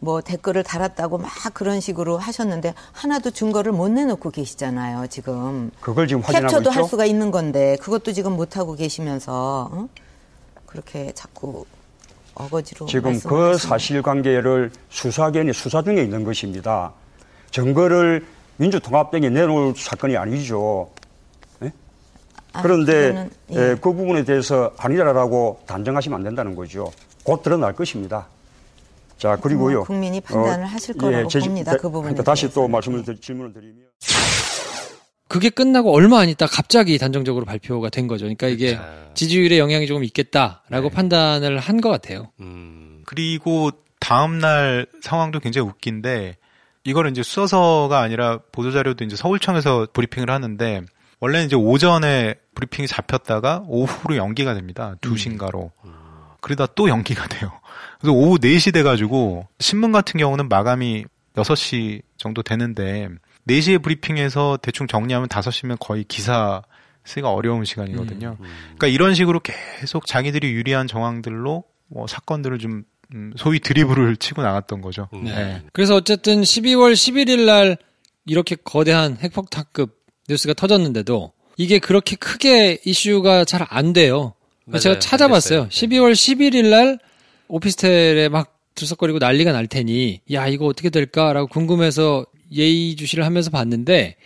뭐 0.00 0.20
댓글을 0.20 0.62
달았다고 0.62 1.18
막 1.18 1.30
그런 1.54 1.80
식으로 1.80 2.18
하셨는데 2.18 2.74
하나도 2.92 3.30
증거를 3.30 3.72
못 3.72 3.88
내놓고 3.88 4.30
계시잖아요 4.30 5.06
지금 5.08 5.70
그걸 5.80 6.06
지금 6.06 6.22
확인하고 6.22 6.46
캡처도 6.46 6.70
있죠. 6.70 6.80
할 6.80 6.88
수가 6.88 7.04
있는 7.04 7.30
건데 7.30 7.76
그것도 7.80 8.12
지금 8.12 8.36
못 8.36 8.56
하고 8.56 8.74
계시면서 8.74 9.68
어? 9.72 9.88
그렇게 10.66 11.10
자꾸 11.14 11.64
어거지로 12.34 12.86
지금 12.86 13.18
그 13.20 13.56
사실관계를 13.58 14.70
수사견이 14.90 15.52
수사 15.52 15.82
중에 15.82 16.02
있는 16.02 16.22
것입니다. 16.22 16.92
증거를 17.50 18.24
민주통합당이 18.58 19.30
내놓을 19.30 19.74
사건이 19.76 20.16
아니죠. 20.16 20.90
예? 21.62 21.72
아, 22.52 22.62
그런데 22.62 23.08
그거는, 23.08 23.30
예. 23.52 23.56
예, 23.56 23.76
그 23.80 23.92
부분에 23.92 24.24
대해서 24.24 24.72
아니라라고 24.76 25.60
단정하시면 25.66 26.16
안 26.16 26.24
된다는 26.24 26.54
거죠. 26.54 26.92
곧 27.24 27.42
드러날 27.42 27.72
것입니다. 27.72 28.28
자 29.18 29.36
그리고요. 29.36 29.78
뭐 29.78 29.84
국민이 29.84 30.20
판단을 30.20 30.64
하실 30.66 30.96
거라고 30.96 31.28
제- 31.28 31.40
봅니다. 31.40 31.72
제- 31.72 31.76
그 31.78 31.82
부분에 31.90 32.02
그러니까 32.12 32.22
다시 32.22 32.50
또 32.52 32.68
말씀을 32.68 33.02
드리, 33.04 33.20
질문을 33.20 33.52
드리면 33.52 33.76
그게 35.28 35.50
끝나고 35.50 35.92
얼마 35.94 36.20
안 36.20 36.28
있다 36.30 36.46
갑자기 36.46 36.96
단정적으로 36.96 37.44
발표가 37.44 37.90
된 37.90 38.06
거죠. 38.06 38.24
그러니까 38.24 38.46
이게 38.48 38.78
지지율에 39.14 39.58
영향이 39.58 39.86
조금 39.86 40.02
있겠다라고 40.04 40.88
판단을 40.90 41.58
한 41.58 41.80
것 41.80 41.90
같아요. 41.90 42.32
그리고 43.04 43.70
다음날 44.00 44.86
상황도 45.02 45.40
굉장히 45.40 45.68
웃긴데 45.68 46.36
이거를 46.84 47.10
이제 47.10 47.22
수서가 47.22 48.00
아니라 48.00 48.38
보도자료도 48.52 49.04
이제 49.04 49.16
서울청에서 49.16 49.88
브리핑을 49.92 50.30
하는데 50.30 50.82
원래는 51.20 51.46
이제 51.46 51.56
오전에 51.56 52.36
브리핑이 52.54 52.86
잡혔다가 52.88 53.64
오후로 53.66 54.16
연기가 54.16 54.54
됩니다. 54.54 54.94
2시인가로. 55.02 55.70
그러다 56.40 56.66
또 56.74 56.88
연기가 56.88 57.26
돼요. 57.26 57.50
그래서 58.00 58.12
오후 58.16 58.38
4시 58.38 58.72
돼가지고 58.72 59.46
신문 59.58 59.92
같은 59.92 60.18
경우는 60.18 60.48
마감이 60.48 61.04
6시 61.34 62.02
정도 62.16 62.42
되는데 62.42 63.08
4시에 63.48 63.82
브리핑해서 63.82 64.58
대충 64.62 64.86
정리하면 64.86 65.28
5시면 65.28 65.76
거의 65.80 66.04
기사 66.04 66.62
쓰기가 67.04 67.32
어려운 67.32 67.64
시간이거든요. 67.64 68.36
그러니까 68.38 68.86
이런 68.88 69.14
식으로 69.14 69.40
계속 69.40 70.06
자기들이 70.06 70.52
유리한 70.52 70.86
정황들로 70.86 71.64
뭐 71.88 72.06
사건들을 72.06 72.58
좀 72.58 72.84
음, 73.14 73.32
소위 73.38 73.58
드리블을 73.60 74.16
치고 74.18 74.42
나갔던 74.42 74.82
거죠. 74.82 75.08
네. 75.24 75.62
그래서 75.72 75.94
어쨌든 75.94 76.42
12월 76.42 76.92
11일 76.92 77.46
날 77.46 77.78
이렇게 78.26 78.54
거대한 78.56 79.16
핵폭탄급 79.22 79.96
뉴스가 80.28 80.52
터졌는데도 80.52 81.32
이게 81.56 81.78
그렇게 81.78 82.16
크게 82.16 82.80
이슈가 82.84 83.44
잘 83.46 83.66
안 83.70 83.94
돼요. 83.94 84.34
맞아요. 84.66 84.80
제가 84.80 84.94
안 84.96 85.00
찾아봤어요. 85.00 85.68
12월 85.68 86.12
11일 86.12 86.66
날 86.66 86.98
오피스텔에 87.48 88.28
막 88.28 88.58
들썩거리고 88.74 89.18
난리가 89.18 89.52
날 89.52 89.66
테니 89.66 90.20
야 90.32 90.46
이거 90.46 90.66
어떻게 90.66 90.90
될까라고 90.90 91.48
궁금해서 91.48 92.26
예의주시를 92.52 93.24
하면서 93.24 93.50
봤는데 93.50 94.16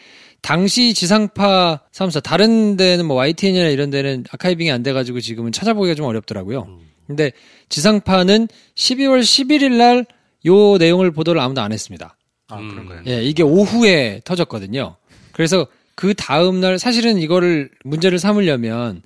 당시 0.42 0.92
지상파 0.92 1.80
사무소 1.92 2.20
다른 2.20 2.76
데는 2.76 3.06
뭐 3.06 3.16
YTN이나 3.16 3.68
이런 3.68 3.90
데는 3.90 4.24
아카이빙이 4.30 4.70
안 4.70 4.82
돼가지고 4.82 5.20
지금은 5.20 5.52
찾아보기가 5.52 5.94
좀 5.94 6.06
어렵더라고요. 6.06 6.78
근데 7.06 7.32
지상파는 7.68 8.48
12월 8.74 9.20
11일 9.20 9.72
날 9.76 10.04
요 10.44 10.76
내용을 10.78 11.10
보도를 11.12 11.40
아무도 11.40 11.60
안 11.60 11.72
했습니다. 11.72 12.16
아, 12.48 12.56
그런 12.56 12.86
거예요. 12.86 13.02
예, 13.06 13.22
이게 13.22 13.42
오후에 13.42 14.20
터졌거든요. 14.24 14.96
그래서 15.32 15.66
그 15.94 16.14
다음 16.14 16.60
날 16.60 16.78
사실은 16.78 17.18
이거를 17.18 17.70
문제를 17.84 18.18
삼으려면 18.18 19.02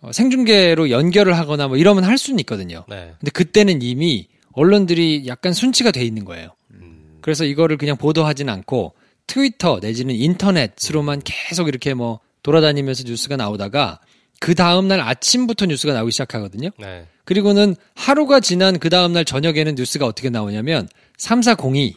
어, 0.00 0.12
생중계로 0.12 0.90
연결을 0.90 1.36
하거나 1.36 1.68
뭐 1.68 1.76
이러면 1.76 2.04
할 2.04 2.18
수는 2.18 2.38
있거든요. 2.40 2.84
네. 2.88 3.12
근데 3.18 3.30
그때는 3.32 3.82
이미 3.82 4.28
언론들이 4.52 5.24
약간 5.26 5.52
순치가 5.52 5.90
돼 5.90 6.04
있는 6.04 6.24
거예요. 6.24 6.50
음. 6.72 7.18
그래서 7.20 7.44
이거를 7.44 7.76
그냥 7.76 7.96
보도하진 7.96 8.48
않고 8.48 8.94
트위터 9.26 9.78
내지는 9.80 10.14
인터넷으로만 10.14 11.22
계속 11.24 11.68
이렇게 11.68 11.94
뭐 11.94 12.20
돌아다니면서 12.42 13.04
뉴스가 13.06 13.36
나오다가 13.36 14.00
그 14.40 14.54
다음날 14.54 15.00
아침부터 15.00 15.66
뉴스가 15.66 15.92
나오기 15.92 16.12
시작하거든요. 16.12 16.70
네. 16.78 17.06
그리고는 17.24 17.76
하루가 17.94 18.40
지난 18.40 18.78
그 18.78 18.88
다음날 18.88 19.24
저녁에는 19.24 19.74
뉴스가 19.74 20.06
어떻게 20.06 20.30
나오냐면 20.30 20.88
3, 21.18 21.42
4, 21.42 21.56
0 21.62 21.76
2 21.76 21.96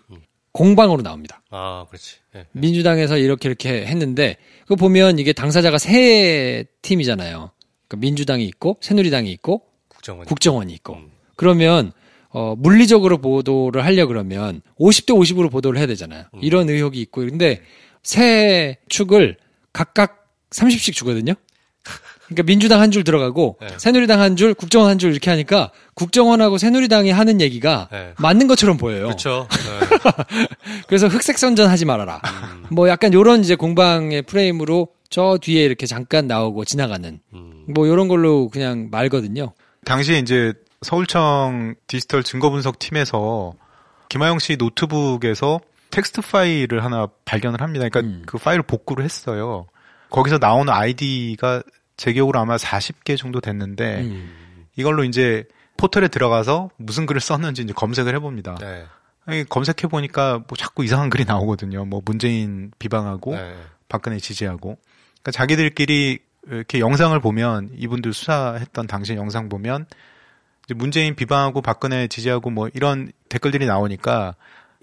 공방으로 0.52 1.02
나옵니다. 1.02 1.41
아, 1.49 1.86
그렇지. 1.88 2.18
예. 2.36 2.45
민주당에서 2.52 3.18
이렇게 3.18 3.47
이렇게 3.47 3.86
했는데 3.86 4.38
그거 4.64 4.76
보면 4.76 5.20
이게 5.20 5.32
당사자가 5.32 5.78
세 5.78 6.66
팀이잖아요. 6.82 7.52
그러니까 7.92 7.98
민주당이 7.98 8.46
있고 8.46 8.78
새누리당이 8.82 9.30
있고 9.34 9.64
국정원. 9.89 10.26
국정원이 10.26 10.74
있고 10.76 10.98
그러면 11.36 11.92
어 12.30 12.56
물리적으로 12.58 13.18
보도를 13.18 13.84
하려 13.84 14.06
그러면 14.08 14.62
50대 14.80 15.10
50으로 15.10 15.52
보도를 15.52 15.78
해야 15.78 15.88
되잖아요. 15.88 16.26
이런 16.42 16.70
의혹이 16.70 17.02
있고 17.02 17.22
근데 17.22 17.62
세 18.04 18.78
축을 18.89 19.38
각각 19.74 20.28
30씩 20.52 20.94
주거든요. 20.94 21.34
그러니까 22.28 22.44
민주당 22.44 22.80
한 22.80 22.92
줄 22.92 23.04
들어가고 23.04 23.58
네. 23.60 23.68
새누리당 23.78 24.22
한 24.22 24.38
줄, 24.38 24.54
국정원 24.54 24.89
한 24.89 24.98
줄 24.98 25.12
이렇게 25.12 25.30
하니까 25.30 25.72
국정원하고 25.96 26.58
새누리당이 26.58 27.12
하는 27.12 27.42
얘기가 27.42 27.89
네. 27.92 28.14
맞는 28.20 28.48
것처럼 28.48 28.78
보여요. 28.78 29.08
그렇죠. 29.08 29.48
그래서 30.88 31.08
흑색 31.08 31.38
선전하지 31.38 31.84
말아라. 31.86 32.22
음. 32.24 32.66
뭐 32.72 32.88
약간 32.88 33.14
요런 33.14 33.42
이제 33.42 33.56
공방의 33.56 34.22
프레임으로 34.22 34.88
저 35.12 35.38
뒤에 35.39 35.64
이렇게 35.64 35.86
잠깐 35.86 36.26
나오고 36.26 36.66
지나가는 36.66 37.20
음. 37.34 37.66
뭐 37.68 37.88
요런 37.88 38.07
걸로 38.07 38.49
그냥 38.49 38.88
말거든요. 38.89 39.53
당시에 39.86 40.18
이제 40.18 40.53
서울청 40.82 41.76
디지털 41.86 42.24
증거 42.24 42.49
분석 42.49 42.80
팀에서 42.80 43.53
김하영 44.09 44.39
씨 44.39 44.55
노트북에서 44.55 45.59
텍스트 45.91 46.22
파일을 46.22 46.84
하나 46.84 47.07
발견을 47.26 47.62
합니다. 47.62 47.88
그러니까 47.89 48.26
그 48.26 48.38
파일을 48.38 48.64
복구를 48.64 49.03
했어요. 49.03 49.68
거기서 50.09 50.38
나오는 50.39 50.72
아이디가 50.74 51.62
제 51.97 52.14
기억으로 52.14 52.39
아마 52.39 52.55
40개 52.55 53.18
정도 53.18 53.41
됐는데 53.41 54.09
이걸로 54.76 55.03
이제 55.03 55.45
포털에 55.78 56.07
들어가서 56.07 56.70
무슨 56.78 57.05
글을 57.05 57.20
썼는지 57.20 57.64
이제 57.64 57.74
검색을 57.74 58.16
해봅니다. 58.16 58.55
네. 58.55 58.86
아니, 59.26 59.47
검색해 59.47 59.88
보니까 59.89 60.43
뭐 60.47 60.57
자꾸 60.57 60.84
이상한 60.84 61.09
글이 61.09 61.26
나오거든요. 61.26 61.86
뭐 61.86 62.01
문재인 62.05 62.72
비방하고 62.80 63.36
네. 63.36 63.55
박근혜 63.89 64.18
지지하고. 64.18 64.78
그러니까 65.22 65.32
자기들끼리 65.32 66.19
이렇게 66.47 66.80
영상을 66.80 67.19
보면 67.19 67.72
이분들 67.78 68.13
수사했던 68.13 68.88
당시 68.88 69.13
영상 69.13 69.49
보면 69.49 69.86
이제 70.65 70.74
문재인 70.74 71.15
비방하고 71.15 71.61
박근혜 71.61 72.07
지지하고 72.07 72.49
뭐 72.49 72.69
이런 72.74 73.11
댓글들이 73.30 73.65
나오니까 73.65 74.36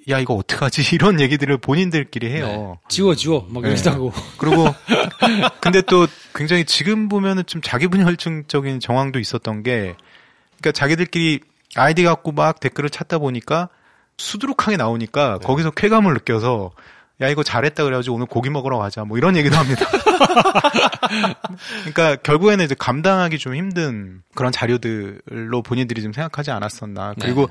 야 0.09 0.19
이거 0.19 0.35
어떡하지 0.35 0.83
이런 0.95 1.21
얘기들을 1.21 1.59
본인들끼리 1.59 2.31
해요. 2.31 2.79
지워 2.89 3.15
지워 3.15 3.47
막 3.51 3.63
네. 3.63 3.71
이러기도 3.71 3.91
하고. 3.91 4.13
그리고 4.39 4.67
근데 5.61 5.83
또 5.83 6.07
굉장히 6.35 6.65
지금 6.65 7.09
보면은 7.09 7.45
좀 7.47 7.61
자기 7.61 7.89
분열증적인 7.89 8.81
정황도 8.81 9.19
있었던 9.19 9.63
게 9.63 9.97
그러니까 10.59 10.73
자기들끼리 10.73 11.41
아이디 11.75 12.05
갖고 12.05 12.33
막 12.33 12.61
댓글을 12.61 12.91
찾다 12.91 13.19
보니까 13.19 13.69
수두룩하게 14.17 14.77
나오니까 14.77 15.39
거기서 15.39 15.73
쾌감을 15.73 16.15
느껴서 16.15 16.73
야 17.21 17.29
이거 17.29 17.43
잘했다 17.43 17.83
그래가지고 17.83 18.15
오늘 18.17 18.27
고기 18.27 18.49
먹으러 18.49 18.79
가자 18.79 19.05
뭐 19.05 19.19
이런 19.19 19.37
얘기도 19.37 19.57
합니다. 19.57 19.87
그러니까 21.81 22.17
결국에는 22.17 22.65
이제 22.65 22.77
감당하기 22.79 23.39
좀 23.39 23.57
힘든 23.57 24.23
그런 24.35 24.53
자료들로 24.53 25.63
본인들이 25.65 26.01
좀 26.01 26.13
생각하지 26.13 26.53
않았었나. 26.53 27.15
그리고 27.21 27.49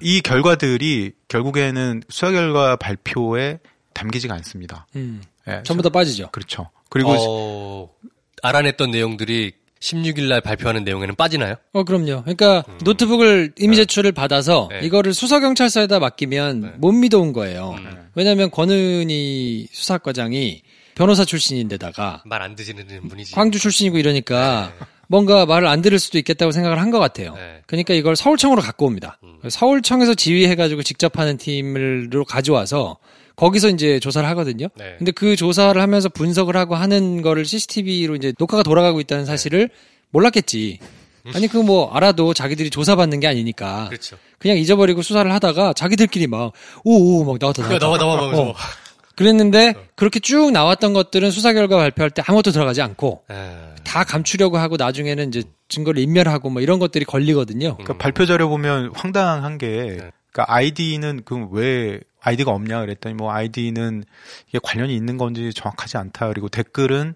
이 0.00 0.20
결과들이 0.20 1.12
결국에는 1.26 2.02
수사 2.08 2.30
결과 2.30 2.76
발표에 2.76 3.58
담기지가 3.92 4.34
않습니다. 4.34 4.86
음. 4.94 5.22
예, 5.48 5.62
전부 5.64 5.82
다 5.82 5.88
빠지죠. 5.88 6.30
그렇죠. 6.30 6.70
그리고 6.88 7.10
어, 7.18 7.90
알아냈던 8.42 8.92
내용들이 8.92 9.52
16일 9.80 10.28
날 10.28 10.40
발표하는 10.40 10.84
내용에는 10.84 11.14
빠지나요? 11.14 11.54
어, 11.72 11.84
그럼요. 11.84 12.22
그러니까 12.22 12.64
노트북을 12.84 13.52
이미 13.58 13.76
제출을 13.76 14.12
받아서 14.12 14.68
네. 14.70 14.80
이거를 14.82 15.14
수사경찰서에다 15.14 15.98
맡기면 16.00 16.74
못 16.78 16.92
믿어온 16.92 17.32
거예요. 17.32 17.76
왜냐하면 18.14 18.50
권은희 18.50 19.68
수사과장이 19.72 20.62
변호사 20.94 21.24
출신인데다가 21.24 22.22
말안 22.26 22.56
듣는 22.56 23.08
분이지. 23.08 23.32
광주 23.34 23.58
출신이고 23.60 23.98
이러니까 23.98 24.72
뭔가 25.06 25.46
말을 25.46 25.68
안 25.68 25.80
들을 25.80 25.98
수도 26.00 26.18
있겠다고 26.18 26.50
생각을 26.52 26.80
한 26.80 26.90
것 26.90 26.98
같아요. 26.98 27.36
그러니까 27.66 27.94
이걸 27.94 28.16
서울청으로 28.16 28.60
갖고 28.60 28.84
옵니다. 28.86 29.18
서울청에서 29.48 30.14
지휘해가지고 30.14 30.82
직접 30.82 31.18
하는 31.18 31.36
팀으로 31.36 32.24
가져와서 32.24 32.96
거기서 33.38 33.68
이제 33.70 34.00
조사를 34.00 34.28
하거든요. 34.30 34.66
네. 34.76 34.96
근데 34.98 35.12
그 35.12 35.36
조사를 35.36 35.80
하면서 35.80 36.08
분석을 36.08 36.56
하고 36.56 36.74
하는 36.74 37.22
거를 37.22 37.44
CCTV로 37.44 38.16
이제 38.16 38.32
녹화가 38.38 38.62
돌아가고 38.62 39.00
있다는 39.00 39.24
사실을 39.24 39.70
몰랐겠지. 40.10 40.78
아니 41.34 41.46
그 41.46 41.62
뭐 41.62 41.92
알아도 41.92 42.32
자기들이 42.34 42.70
조사받는 42.70 43.20
게 43.20 43.26
아니니까. 43.26 43.88
그렇죠. 43.88 44.16
그냥 44.38 44.56
잊어버리고 44.56 45.02
수사를 45.02 45.30
하다가 45.30 45.72
자기들끼리 45.74 46.26
막 46.26 46.52
오오 46.84 47.24
막 47.24 47.36
나왔다 47.40 47.62
야, 47.64 47.66
나왔다. 47.68 47.86
나와, 47.86 47.98
나와, 47.98 48.16
나와, 48.16 48.32
나와. 48.32 48.54
그랬는데 49.16 49.74
그렇게 49.96 50.20
쭉 50.20 50.52
나왔던 50.52 50.92
것들은 50.92 51.30
수사 51.32 51.52
결과 51.52 51.76
발표할 51.76 52.10
때 52.10 52.22
아무것도 52.24 52.52
들어가지 52.52 52.80
않고 52.82 53.24
다 53.84 54.04
감추려고 54.04 54.58
하고 54.58 54.76
나중에는 54.76 55.28
이제 55.28 55.42
증거를 55.68 56.00
인멸하고 56.02 56.50
뭐 56.50 56.62
이런 56.62 56.78
것들이 56.78 57.04
걸리거든요. 57.04 57.74
그러니까 57.76 57.98
발표 57.98 58.26
자료 58.26 58.48
보면 58.48 58.92
황당한 58.94 59.58
게, 59.58 59.98
그러니까 60.32 60.54
아이디는 60.54 61.22
그럼 61.24 61.48
왜 61.52 62.00
아이디가 62.20 62.50
없냐 62.50 62.80
그랬더니 62.80 63.14
뭐 63.14 63.32
아이디는 63.32 64.04
이게 64.48 64.58
관련이 64.62 64.94
있는 64.94 65.16
건지 65.16 65.52
정확하지 65.52 65.96
않다. 65.96 66.28
그리고 66.28 66.48
댓글은 66.48 67.14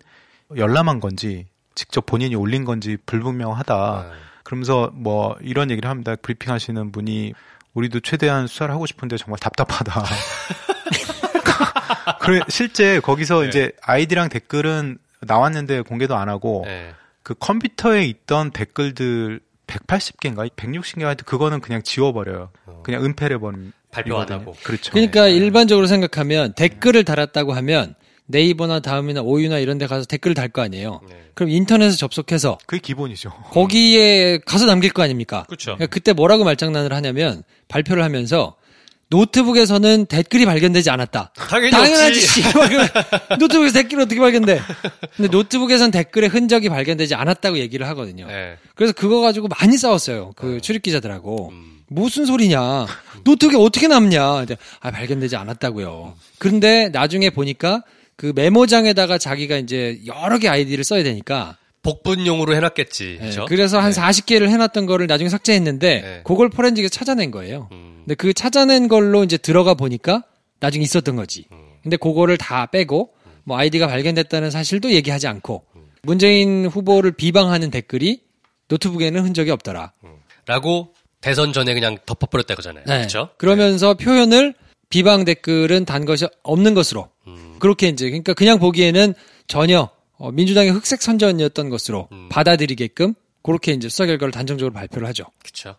열람한 0.56 1.00
건지 1.00 1.46
직접 1.74 2.06
본인이 2.06 2.34
올린 2.34 2.64
건지 2.64 2.96
불분명하다. 3.06 4.10
그러면서 4.44 4.90
뭐 4.94 5.36
이런 5.40 5.70
얘기를 5.70 5.88
합니다. 5.88 6.14
브리핑 6.20 6.52
하시는 6.52 6.92
분이 6.92 7.32
우리도 7.74 8.00
최대한 8.00 8.46
수사를 8.46 8.72
하고 8.72 8.86
싶은데 8.86 9.16
정말 9.16 9.38
답답하다. 9.38 10.04
그래 12.20 12.40
실제 12.48 13.00
거기서 13.00 13.46
이제 13.46 13.72
아이디랑 13.82 14.28
댓글은 14.28 14.98
나왔는데 15.20 15.82
공개도 15.82 16.16
안 16.16 16.28
하고 16.28 16.62
네. 16.66 16.92
그 17.22 17.34
컴퓨터에 17.34 18.04
있던 18.06 18.50
댓글들 18.50 19.40
180개인가 19.72 20.48
160개가 20.54 21.04
하여튼 21.04 21.24
그거는 21.24 21.60
그냥 21.60 21.82
지워버려요. 21.82 22.50
그냥 22.82 23.04
은폐를 23.04 23.38
버린 23.38 23.72
발표 23.90 24.18
안 24.18 24.30
하고. 24.30 24.54
그렇죠. 24.62 24.92
그러니까 24.92 25.28
일반적으로 25.28 25.86
생각하면 25.86 26.54
댓글을 26.54 27.04
달았다고 27.04 27.52
하면 27.52 27.94
네이버나 28.26 28.80
다음이나 28.80 29.20
오유나 29.22 29.58
이런 29.58 29.78
데 29.78 29.86
가서 29.86 30.04
댓글을 30.06 30.34
달 30.34 30.48
거 30.48 30.62
아니에요. 30.62 31.00
그럼 31.34 31.50
인터넷에 31.50 31.96
접속해서 31.96 32.58
그게 32.66 32.80
기본이죠. 32.80 33.30
거기에 33.50 34.38
가서 34.38 34.66
남길 34.66 34.92
거 34.92 35.02
아닙니까? 35.02 35.44
그쵸. 35.48 35.74
그러니까 35.76 35.86
그때 35.86 36.12
뭐라고 36.12 36.44
말장난을 36.44 36.92
하냐면 36.92 37.42
발표를 37.68 38.02
하면서 38.02 38.56
노트북에서는 39.12 40.06
댓글이 40.06 40.46
발견되지 40.46 40.88
않았다. 40.88 41.32
당연히 41.34 41.70
당연하지. 41.70 42.20
씨발, 42.20 42.68
그 43.28 43.36
노트북에서 43.38 43.74
댓글이 43.74 44.02
어떻게 44.02 44.18
발견돼? 44.18 44.60
근데 45.16 45.30
노트북에서는 45.30 45.90
댓글의 45.90 46.30
흔적이 46.30 46.70
발견되지 46.70 47.14
않았다고 47.14 47.58
얘기를 47.58 47.86
하거든요. 47.88 48.26
네. 48.26 48.56
그래서 48.74 48.94
그거 48.94 49.20
가지고 49.20 49.48
많이 49.48 49.76
싸웠어요. 49.76 50.32
그 50.34 50.60
출입 50.62 50.82
기자들하고. 50.82 51.52
무슨 51.88 52.24
소리냐? 52.24 52.86
노트북에 53.24 53.58
어떻게 53.58 53.86
남냐? 53.86 54.46
아 54.80 54.90
발견되지 54.90 55.36
않았다고요. 55.36 56.14
그런데 56.38 56.88
나중에 56.88 57.28
보니까 57.28 57.82
그 58.16 58.32
메모장에다가 58.34 59.18
자기가 59.18 59.56
이제 59.58 60.00
여러 60.06 60.38
개 60.38 60.48
아이디를 60.48 60.84
써야 60.84 61.02
되니까 61.02 61.58
복붙용으로 61.82 62.54
해놨겠지. 62.54 63.04
네, 63.04 63.18
그렇죠? 63.18 63.46
그래서 63.46 63.80
한 63.80 63.92
40개를 63.92 64.48
해놨던 64.48 64.86
거를 64.86 65.06
나중에 65.06 65.28
삭제했는데 65.28 66.00
네. 66.00 66.20
그걸 66.24 66.48
forensic에서 66.48 66.90
찾아낸 66.90 67.30
거예요. 67.30 67.68
음. 67.72 68.02
근데 68.04 68.14
그 68.14 68.32
찾아낸 68.32 68.88
걸로 68.88 69.24
이제 69.24 69.36
들어가 69.36 69.74
보니까 69.74 70.24
나중에 70.60 70.84
있었던 70.84 71.16
거지. 71.16 71.46
음. 71.52 71.58
근데 71.82 71.96
그거를 71.96 72.38
다 72.38 72.66
빼고 72.66 73.12
뭐 73.44 73.58
아이디가 73.58 73.88
발견됐다는 73.88 74.50
사실도 74.50 74.92
얘기하지 74.92 75.26
않고 75.26 75.64
문재인 76.02 76.66
후보를 76.66 77.12
비방하는 77.12 77.70
댓글이 77.70 78.20
노트북에는 78.68 79.24
흔적이 79.24 79.50
없더라. 79.50 79.92
라고 80.46 80.94
대선 81.20 81.52
전에 81.52 81.74
그냥 81.74 81.98
덮어버렸다 82.06 82.54
그잖아요. 82.54 82.84
네. 82.86 82.98
그렇죠? 82.98 83.30
그러면서 83.38 83.94
표현을 83.94 84.54
비방 84.88 85.24
댓글은 85.24 85.84
단 85.84 86.04
것이 86.04 86.26
없는 86.42 86.74
것으로 86.74 87.08
음. 87.26 87.56
그렇게 87.58 87.88
이제 87.88 88.06
그러니까 88.06 88.34
그냥 88.34 88.58
보기에는 88.58 89.14
전혀 89.46 89.88
어, 90.22 90.30
민주당의 90.30 90.70
흑색 90.70 91.02
선전이었던 91.02 91.68
것으로 91.68 92.06
음. 92.12 92.28
받아들이게끔 92.28 93.14
그렇게 93.42 93.72
이제 93.72 93.88
수사 93.88 94.06
결과를 94.06 94.30
단정적으로 94.30 94.72
발표를 94.72 95.08
하죠. 95.08 95.24
그렇죠. 95.42 95.74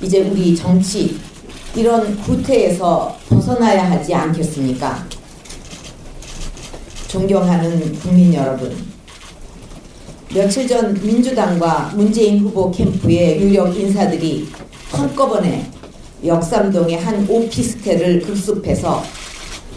이제 0.00 0.22
우리 0.22 0.56
정치 0.56 1.18
이런 1.76 2.16
구태에서 2.22 3.14
벗어나야 3.28 3.90
하지 3.90 4.14
않겠습니까? 4.14 5.06
존경하는 7.08 7.92
국민 7.98 8.32
여러분, 8.32 8.74
며칠 10.32 10.66
전 10.66 10.94
민주당과 10.94 11.92
문재인 11.94 12.38
후보 12.38 12.70
캠프의 12.70 13.38
유력 13.38 13.78
인사들이 13.78 14.48
한꺼번에 14.90 15.70
역삼동의 16.24 17.00
한 17.00 17.26
오피스텔을 17.28 18.22
급습해서 18.22 19.04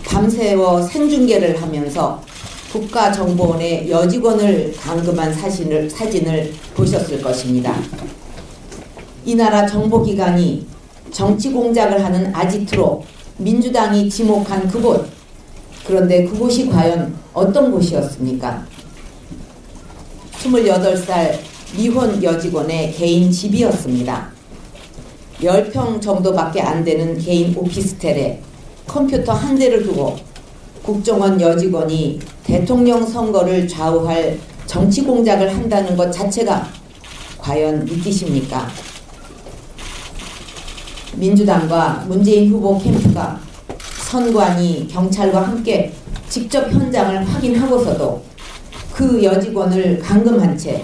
밤새워 0.06 0.82
생중계를 0.84 1.62
하면서 1.62 2.29
국가정보원의 2.72 3.90
여직원을 3.90 4.74
감금한 4.80 5.34
사진을, 5.34 5.90
사진을 5.90 6.54
보셨을 6.76 7.22
것입니다. 7.22 7.76
이 9.26 9.36
나라 9.36 9.66
정보기관이 9.66 10.68
정치 11.12 11.52
공작을 11.52 12.04
하는 12.04 12.34
아지트로 12.34 13.04
민주당이 13.38 14.10
지목한 14.10 14.68
그곳. 14.68 15.08
그런데 15.86 16.26
그곳이 16.26 16.70
과연 16.70 17.16
어떤 17.34 17.72
곳이었습니까? 17.72 18.66
28살 20.44 21.40
미혼 21.76 22.22
여직원의 22.22 22.94
개인 22.94 23.32
집이었습니다. 23.32 24.30
10평 25.42 26.02
정도밖에 26.02 26.62
안 26.62 26.84
되는 26.84 27.18
개인 27.18 27.56
오피스텔에 27.56 28.42
컴퓨터 28.86 29.34
한 29.34 29.58
대를 29.58 29.84
두고 29.84 30.18
국정원 30.84 31.40
여직원이 31.40 32.20
대통령 32.50 33.06
선거를 33.06 33.68
좌우할 33.68 34.40
정치 34.66 35.04
공작을 35.04 35.56
한다는 35.56 35.96
것 35.96 36.12
자체가 36.12 36.68
과연 37.38 37.86
믿기십니까? 37.86 38.68
민주당과 41.16 42.06
문재인 42.08 42.50
후보 42.50 42.80
캠프가 42.80 43.40
선관위, 44.02 44.88
경찰과 44.88 45.44
함께 45.44 45.94
직접 46.28 46.72
현장을 46.72 47.24
확인하고서도 47.24 48.24
그 48.94 49.24
여직원을 49.24 50.00
감금한 50.00 50.58
채 50.58 50.84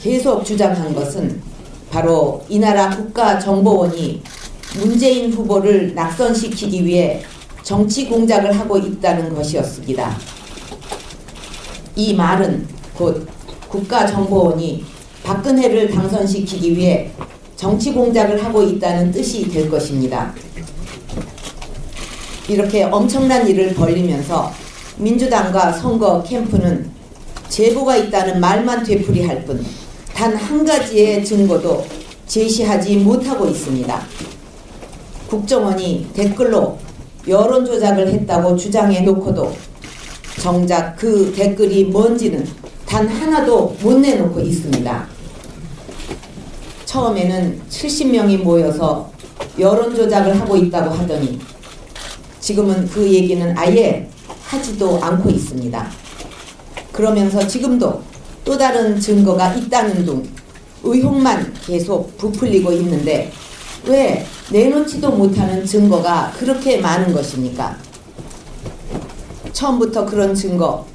계속 0.00 0.44
주장한 0.44 0.94
것은 0.94 1.42
바로 1.90 2.44
이 2.48 2.60
나라 2.60 2.90
국가정보원이 2.90 4.22
문재인 4.78 5.32
후보를 5.32 5.96
낙선시키기 5.96 6.84
위해 6.84 7.24
정치 7.62 8.06
공작을 8.08 8.58
하고 8.58 8.76
있다는 8.78 9.34
것이었습니다. 9.34 10.16
이 11.96 12.14
말은 12.14 12.66
곧 12.94 13.26
국가정보원이 13.68 14.84
박근혜를 15.22 15.90
당선시키기 15.90 16.76
위해 16.76 17.10
정치 17.56 17.92
공작을 17.92 18.44
하고 18.44 18.62
있다는 18.62 19.12
뜻이 19.12 19.48
될 19.50 19.70
것입니다. 19.70 20.34
이렇게 22.48 22.82
엄청난 22.84 23.46
일을 23.46 23.74
벌리면서 23.74 24.52
민주당과 24.98 25.72
선거 25.72 26.22
캠프는 26.22 26.90
제보가 27.48 27.96
있다는 27.96 28.40
말만 28.40 28.82
되풀이할 28.84 29.44
뿐 29.44 29.64
단 30.22 30.36
한 30.36 30.64
가지의 30.64 31.24
증거도 31.24 31.84
제시하지 32.28 32.98
못하고 32.98 33.46
있습니다. 33.46 34.02
국정원이 35.28 36.10
댓글로 36.14 36.78
여론 37.28 37.64
조작을 37.64 38.08
했다고 38.08 38.56
주장해 38.56 39.02
놓고도 39.02 39.52
정작 40.40 40.96
그 40.96 41.32
댓글이 41.34 41.84
뭔지는 41.84 42.46
단 42.84 43.06
하나도 43.06 43.76
못 43.80 43.98
내놓고 43.98 44.40
있습니다. 44.40 45.06
처음에는 46.84 47.60
70명이 47.70 48.42
모여서 48.42 49.10
여론 49.58 49.94
조작을 49.94 50.38
하고 50.40 50.56
있다고 50.56 50.90
하더니 50.90 51.38
지금은 52.40 52.88
그 52.88 53.08
얘기는 53.08 53.56
아예 53.56 54.08
하지도 54.44 54.98
않고 55.00 55.30
있습니다. 55.30 55.90
그러면서 56.90 57.46
지금도 57.46 58.02
또 58.44 58.58
다른 58.58 58.98
증거가 59.00 59.54
있다는 59.54 60.04
둥 60.04 60.28
의혹만 60.82 61.54
계속 61.64 62.16
부풀리고 62.18 62.72
있는데 62.72 63.32
왜 63.86 64.26
내놓지도 64.52 65.10
못하는 65.12 65.64
증거가 65.64 66.30
그렇게 66.38 66.78
많은 66.78 67.14
것입니까? 67.14 67.74
처음부터 69.52 70.04
그런 70.04 70.34
증거 70.34 70.86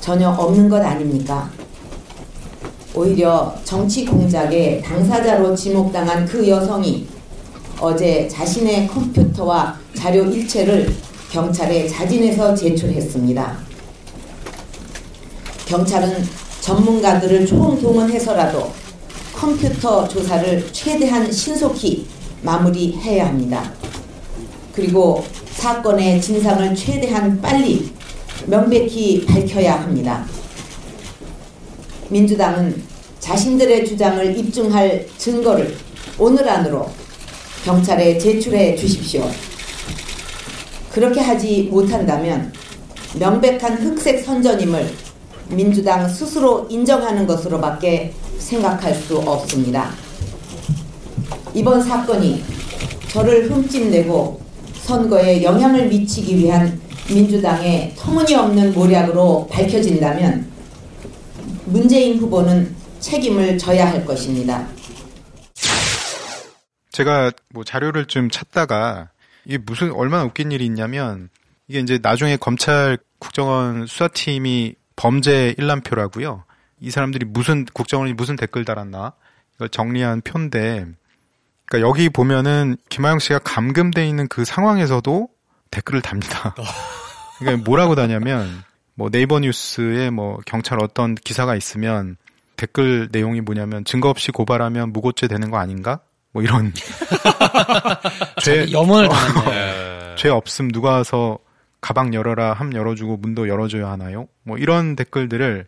전혀 0.00 0.28
없는 0.28 0.68
것 0.68 0.84
아닙니까? 0.84 1.48
오히려 2.92 3.54
정치 3.62 4.04
공작의 4.04 4.82
당사자로 4.82 5.54
지목당한 5.54 6.26
그 6.26 6.48
여성이 6.48 7.06
어제 7.78 8.26
자신의 8.26 8.88
컴퓨터와 8.88 9.78
자료 9.94 10.24
일체를 10.24 10.92
경찰에 11.30 11.86
자진해서 11.86 12.56
제출했습니다. 12.56 13.56
경찰은 15.66 16.26
전문가들을 16.60 17.46
총동원해서라도 17.46 18.72
컴퓨터 19.32 20.08
조사를 20.08 20.72
최대한 20.72 21.30
신속히 21.30 22.06
마무리해야 22.42 23.28
합니다. 23.28 23.72
그리고 24.72 25.24
사건의 25.52 26.20
진상을 26.20 26.74
최대한 26.74 27.40
빨리 27.40 27.92
명백히 28.46 29.26
밝혀야 29.26 29.82
합니다. 29.82 30.24
민주당은 32.08 32.82
자신들의 33.18 33.86
주장을 33.86 34.36
입증할 34.36 35.06
증거를 35.18 35.76
오늘 36.18 36.48
안으로 36.48 36.90
경찰에 37.64 38.18
제출해 38.18 38.74
주십시오. 38.74 39.28
그렇게 40.90 41.20
하지 41.20 41.68
못한다면 41.70 42.52
명백한 43.18 43.78
흑색 43.78 44.24
선전임을 44.24 44.90
민주당 45.50 46.08
스스로 46.08 46.66
인정하는 46.70 47.26
것으로밖에 47.26 48.12
생각할 48.38 48.94
수 48.94 49.18
없습니다. 49.18 49.90
이번 51.54 51.82
사건이 51.82 52.44
저를 53.08 53.50
흠집내고 53.50 54.40
선거에 54.74 55.42
영향을 55.42 55.88
미치기 55.88 56.36
위한 56.36 56.80
민주당의 57.08 57.94
터무니없는 57.96 58.72
모략으로 58.72 59.48
밝혀진다면 59.50 60.50
문재인 61.66 62.18
후보는 62.18 62.74
책임을 63.00 63.58
져야 63.58 63.90
할 63.90 64.04
것입니다. 64.04 64.66
제가 66.92 67.32
뭐 67.50 67.64
자료를 67.64 68.06
좀 68.06 68.30
찾다가 68.30 69.10
이게 69.44 69.58
무슨 69.58 69.92
얼마나 69.92 70.24
웃긴 70.24 70.52
일이 70.52 70.64
있냐면 70.66 71.30
이게 71.66 71.80
이제 71.80 71.98
나중에 72.00 72.36
검찰 72.36 72.98
국정원 73.18 73.86
수사팀이 73.86 74.74
범죄 74.96 75.54
일람표라고요. 75.56 76.44
이 76.80 76.90
사람들이 76.90 77.26
무슨 77.26 77.64
국정원이 77.64 78.12
무슨 78.12 78.36
댓글 78.36 78.64
달았나 78.64 79.12
이걸 79.54 79.68
정리한 79.68 80.20
표인데 80.22 80.86
그러니까 81.70 81.88
여기 81.88 82.08
보면은 82.08 82.76
김하영 82.88 83.20
씨가 83.20 83.38
감금돼 83.38 84.06
있는 84.06 84.26
그 84.26 84.44
상황에서도 84.44 85.28
댓글을 85.70 86.02
답니다. 86.02 86.54
그러니까 87.38 87.64
뭐라고 87.64 87.94
다냐면 87.94 88.64
뭐 88.94 89.08
네이버 89.08 89.38
뉴스에 89.38 90.10
뭐 90.10 90.38
경찰 90.46 90.82
어떤 90.82 91.14
기사가 91.14 91.54
있으면 91.54 92.16
댓글 92.56 93.08
내용이 93.12 93.40
뭐냐면 93.40 93.84
증거 93.84 94.10
없이 94.10 94.32
고발하면 94.32 94.92
무고죄 94.92 95.28
되는 95.28 95.48
거 95.50 95.58
아닌가? 95.58 96.00
뭐 96.32 96.42
이런 96.42 96.72
죄 98.42 98.70
염원을 98.70 99.06
어, 99.06 99.08
당했네. 99.08 100.14
죄 100.18 100.28
없음 100.28 100.72
누가 100.72 100.90
와서 100.90 101.38
가방 101.80 102.12
열어라 102.12 102.52
함 102.52 102.74
열어주고 102.74 103.16
문도 103.16 103.48
열어줘야 103.48 103.88
하나요? 103.90 104.26
뭐 104.42 104.58
이런 104.58 104.96
댓글들을 104.96 105.66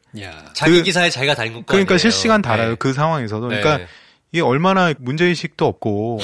자기 0.53 0.79
그- 0.79 0.83
기사에 0.83 1.11
자기가 1.11 1.37
달고 1.37 1.61
거 1.61 1.67
그러니까. 1.67 1.97
실시간 1.97 2.43
달아요 2.43 2.71
네. 2.71 2.77
그 2.79 2.93
상황에서도 2.93 3.49
네. 3.49 3.61
그러니까 3.61 3.89
이게 4.33 4.41
얼마나 4.43 4.93
문제의식도 4.99 5.67
없고 5.67 6.19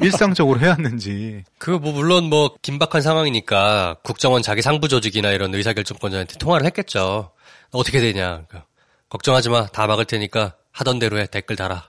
일상적으로 0.00 0.60
해왔는지 0.60 1.44
그 1.58 1.70
뭐 1.72 1.92
물론 1.92 2.24
뭐 2.24 2.54
긴박한 2.62 3.02
상황이니까 3.02 3.96
국정원 4.02 4.42
자기 4.42 4.62
상부 4.62 4.88
조직이나 4.88 5.30
이런 5.30 5.54
의사결정권자한테 5.54 6.38
통화를 6.38 6.66
했겠죠. 6.66 7.30
어떻게 7.70 8.00
되냐. 8.00 8.42
그러니까 8.48 8.64
걱정하지 9.10 9.50
마. 9.50 9.66
다 9.66 9.86
막을 9.86 10.06
테니까 10.06 10.54
하던 10.72 10.98
대로 10.98 11.18
해. 11.18 11.26
댓글 11.26 11.56
달아. 11.56 11.86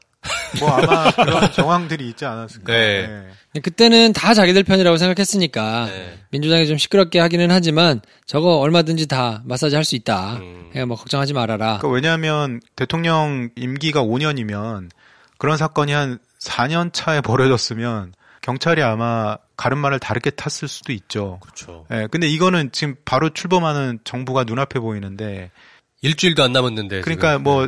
뭐 0.59 0.69
아마 0.69 1.09
그런 1.11 1.51
정황들이 1.51 2.07
있지 2.09 2.25
않았을까. 2.25 2.71
네. 2.71 3.07
네. 3.53 3.59
그때는 3.61 4.13
다 4.13 4.33
자기들 4.33 4.63
편이라고 4.63 4.97
생각했으니까 4.97 5.87
민주당이 6.31 6.67
좀 6.67 6.77
시끄럽게 6.77 7.19
하기는 7.19 7.49
하지만 7.49 8.01
저거 8.25 8.57
얼마든지 8.59 9.07
다 9.07 9.41
마사지 9.45 9.75
할 9.75 9.83
수 9.83 9.95
있다. 9.95 10.39
그냥 10.71 10.87
뭐 10.89 10.97
걱정하지 10.97 11.33
말아라. 11.33 11.77
그러니까 11.79 11.87
왜냐하면 11.89 12.59
대통령 12.75 13.49
임기가 13.55 14.03
5년이면 14.03 14.89
그런 15.41 15.57
사건이 15.57 15.91
한 15.91 16.19
4년 16.39 16.93
차에 16.93 17.21
벌어졌으면 17.21 18.13
경찰이 18.43 18.83
아마 18.83 19.39
가름말을 19.57 19.97
다르게 19.97 20.29
탔을 20.29 20.67
수도 20.67 20.93
있죠. 20.93 21.39
그렇죠. 21.41 21.87
예, 21.91 22.07
근데 22.11 22.27
이거는 22.27 22.71
지금 22.71 22.95
바로 23.05 23.31
출범하는 23.31 24.01
정부가 24.03 24.43
눈앞에 24.43 24.79
보이는데 24.79 25.49
일주일도 26.01 26.43
안 26.43 26.53
남았는데. 26.53 27.01
그러니까 27.01 27.31
지금. 27.31 27.43
뭐 27.43 27.67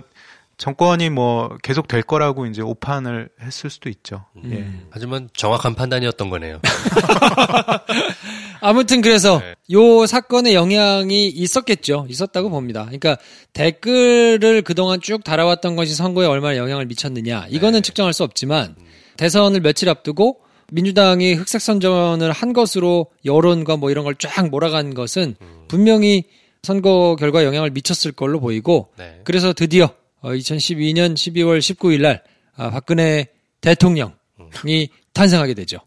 정권이 0.57 1.09
뭐 1.09 1.49
계속 1.63 1.87
될 1.87 2.03
거라고 2.03 2.45
이제 2.45 2.61
오판을 2.61 3.29
했을 3.41 3.69
수도 3.69 3.89
있죠. 3.89 4.25
예. 4.51 4.65
하지만 4.91 5.29
정확한 5.35 5.75
판단이었던 5.75 6.29
거네요. 6.29 6.59
아무튼 8.61 9.01
그래서 9.01 9.41
요 9.71 10.05
사건의 10.05 10.53
영향이 10.53 11.27
있었겠죠. 11.27 12.05
있었다고 12.09 12.49
봅니다. 12.49 12.83
그러니까 12.83 13.17
댓글을 13.53 14.61
그동안 14.61 15.01
쭉 15.01 15.23
달아왔던 15.23 15.75
것이 15.75 15.95
선거에 15.95 16.25
얼마나 16.27 16.57
영향을 16.57 16.85
미쳤느냐. 16.85 17.47
이거는 17.49 17.81
측정할 17.83 18.13
수 18.13 18.23
없지만 18.23 18.75
대선을 19.17 19.59
며칠 19.61 19.89
앞두고 19.89 20.39
민주당이 20.71 21.33
흑색 21.33 21.61
선전을 21.61 22.31
한 22.31 22.53
것으로 22.53 23.07
여론과 23.25 23.77
뭐 23.77 23.91
이런 23.91 24.05
걸 24.05 24.15
쫙 24.17 24.49
몰아간 24.49 24.93
것은 24.93 25.35
분명히 25.67 26.23
선거 26.61 27.17
결과에 27.19 27.43
영향을 27.43 27.71
미쳤을 27.71 28.13
걸로 28.13 28.39
보이고 28.39 28.89
그래서 29.25 29.51
드디어 29.51 29.89
2012년 30.31 31.13
12월 31.13 31.59
19일 31.59 32.01
날 32.01 32.23
아, 32.55 32.69
박근혜 32.69 33.27
대통령이 33.61 34.89
탄생하게 35.13 35.53
되죠. 35.53 35.79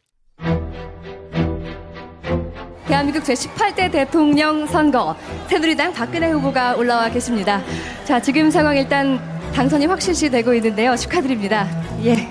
대한민국 2.87 3.25
제18대 3.25 3.91
대통령 3.91 4.67
선거 4.67 5.17
새누리당 5.49 5.93
박근혜 5.93 6.31
후보가 6.31 6.77
올라와 6.77 7.11
계십니다. 7.11 7.63
자, 8.05 8.21
지금 8.21 8.51
상황 8.51 8.77
일단 8.77 9.21
당선이 9.53 9.87
확실시 9.87 10.31
되고 10.31 10.55
있는데요. 10.55 10.95
축하드립니다. 10.97 11.69
예. 12.05 12.29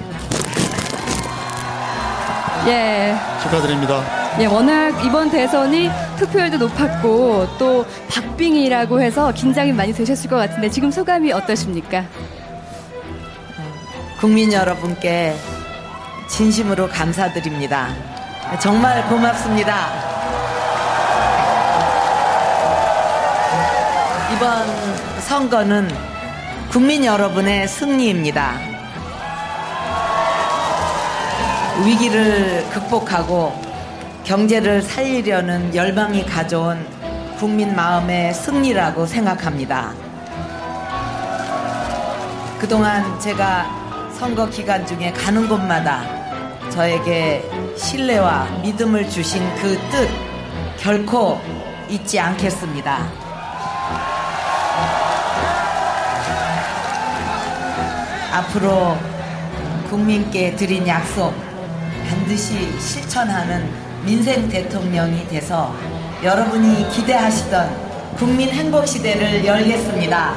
예. 2.67 3.15
축하드립니다. 3.43 4.24
예, 4.37 4.47
워낙 4.47 5.01
이번 5.05 5.31
대선이 5.31 5.89
투표율도 6.17 6.57
높았고 6.57 7.47
또 7.57 7.85
박빙이라고 8.09 8.99
해서 8.99 9.31
긴장이 9.31 9.71
많이 9.71 9.93
되셨을 9.93 10.29
것 10.29 10.35
같은데 10.35 10.69
지금 10.69 10.91
소감이 10.91 11.31
어떠십니까? 11.31 12.03
국민 14.19 14.51
여러분께 14.51 15.37
진심으로 16.27 16.89
감사드립니다. 16.89 17.95
정말 18.59 19.07
고맙습니다. 19.07 19.73
이번 24.35 25.21
선거는 25.21 25.89
국민 26.69 27.05
여러분의 27.05 27.69
승리입니다. 27.69 28.57
위기를 31.85 32.65
극복하고 32.69 33.64
경제를 34.25 34.81
살리려는 34.81 35.75
열망이 35.75 36.25
가져온 36.25 36.83
국민 37.37 37.75
마음의 37.75 38.33
승리라고 38.33 39.05
생각합니다. 39.05 39.93
그동안 42.59 43.19
제가 43.19 44.09
선거 44.17 44.49
기간 44.49 44.83
중에 44.85 45.11
가는 45.11 45.47
곳마다 45.47 46.01
저에게 46.71 47.47
신뢰와 47.77 48.45
믿음을 48.63 49.07
주신 49.09 49.43
그 49.55 49.77
뜻 49.91 50.09
결코 50.77 51.39
잊지 51.87 52.19
않겠습니다. 52.19 53.07
앞으로 58.33 58.97
국민께 59.89 60.55
드린 60.55 60.87
약속 60.87 61.31
반드시 62.09 62.79
실천하는 62.79 63.84
민생 64.05 64.47
대통령이 64.47 65.27
돼서 65.27 65.75
여러분이 66.23 66.89
기대하시던 66.91 68.15
국민 68.15 68.49
행복 68.49 68.87
시대를 68.87 69.43
열겠습니다. 69.43 70.33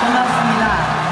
고맙습니다. 0.00 1.02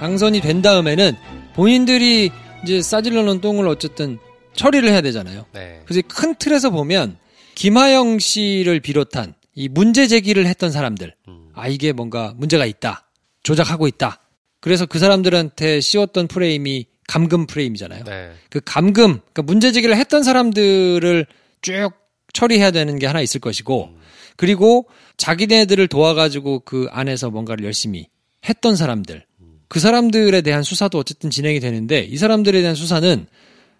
당선이 0.00 0.40
된 0.40 0.60
다음에는 0.60 1.16
본인들이 1.54 2.30
이제 2.64 2.82
싸질러 2.82 3.22
놓은 3.22 3.40
똥을 3.40 3.68
어쨌든 3.68 4.18
처리를 4.54 4.90
해야 4.90 5.00
되잖아요. 5.02 5.46
네. 5.52 5.82
그래서 5.86 6.02
큰 6.08 6.34
틀에서 6.34 6.70
보면 6.70 7.16
김하영 7.54 8.18
씨를 8.18 8.80
비롯한 8.80 9.34
이 9.54 9.68
문제 9.68 10.06
제기를 10.06 10.46
했던 10.46 10.70
사람들, 10.70 11.14
아 11.54 11.68
이게 11.68 11.92
뭔가 11.92 12.34
문제가 12.36 12.66
있다, 12.66 13.08
조작하고 13.42 13.86
있다. 13.86 14.20
그래서 14.66 14.84
그 14.84 14.98
사람들한테 14.98 15.80
씌웠던 15.80 16.26
프레임이 16.26 16.86
감금 17.06 17.46
프레임이잖아요. 17.46 18.02
네. 18.02 18.32
그 18.50 18.60
감금, 18.64 19.20
그러니까 19.20 19.42
문제 19.42 19.70
제기를 19.70 19.96
했던 19.96 20.24
사람들을 20.24 21.24
쭉 21.62 21.90
처리해야 22.32 22.72
되는 22.72 22.98
게 22.98 23.06
하나 23.06 23.20
있을 23.20 23.40
것이고, 23.40 23.90
그리고 24.34 24.88
자기네들을 25.18 25.86
도와가지고 25.86 26.62
그 26.64 26.88
안에서 26.90 27.30
뭔가를 27.30 27.64
열심히 27.64 28.08
했던 28.48 28.74
사람들, 28.74 29.24
그 29.68 29.78
사람들에 29.78 30.40
대한 30.40 30.64
수사도 30.64 30.98
어쨌든 30.98 31.30
진행이 31.30 31.60
되는데 31.60 32.00
이 32.00 32.16
사람들에 32.16 32.60
대한 32.60 32.74
수사는 32.74 33.24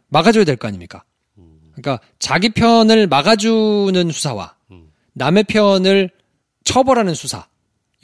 막아줘야 0.06 0.44
될 0.44 0.54
거 0.54 0.68
아닙니까? 0.68 1.02
그러니까 1.74 1.98
자기 2.20 2.50
편을 2.50 3.08
막아주는 3.08 4.08
수사와 4.12 4.54
남의 5.14 5.44
편을 5.48 6.10
처벌하는 6.62 7.14
수사 7.14 7.48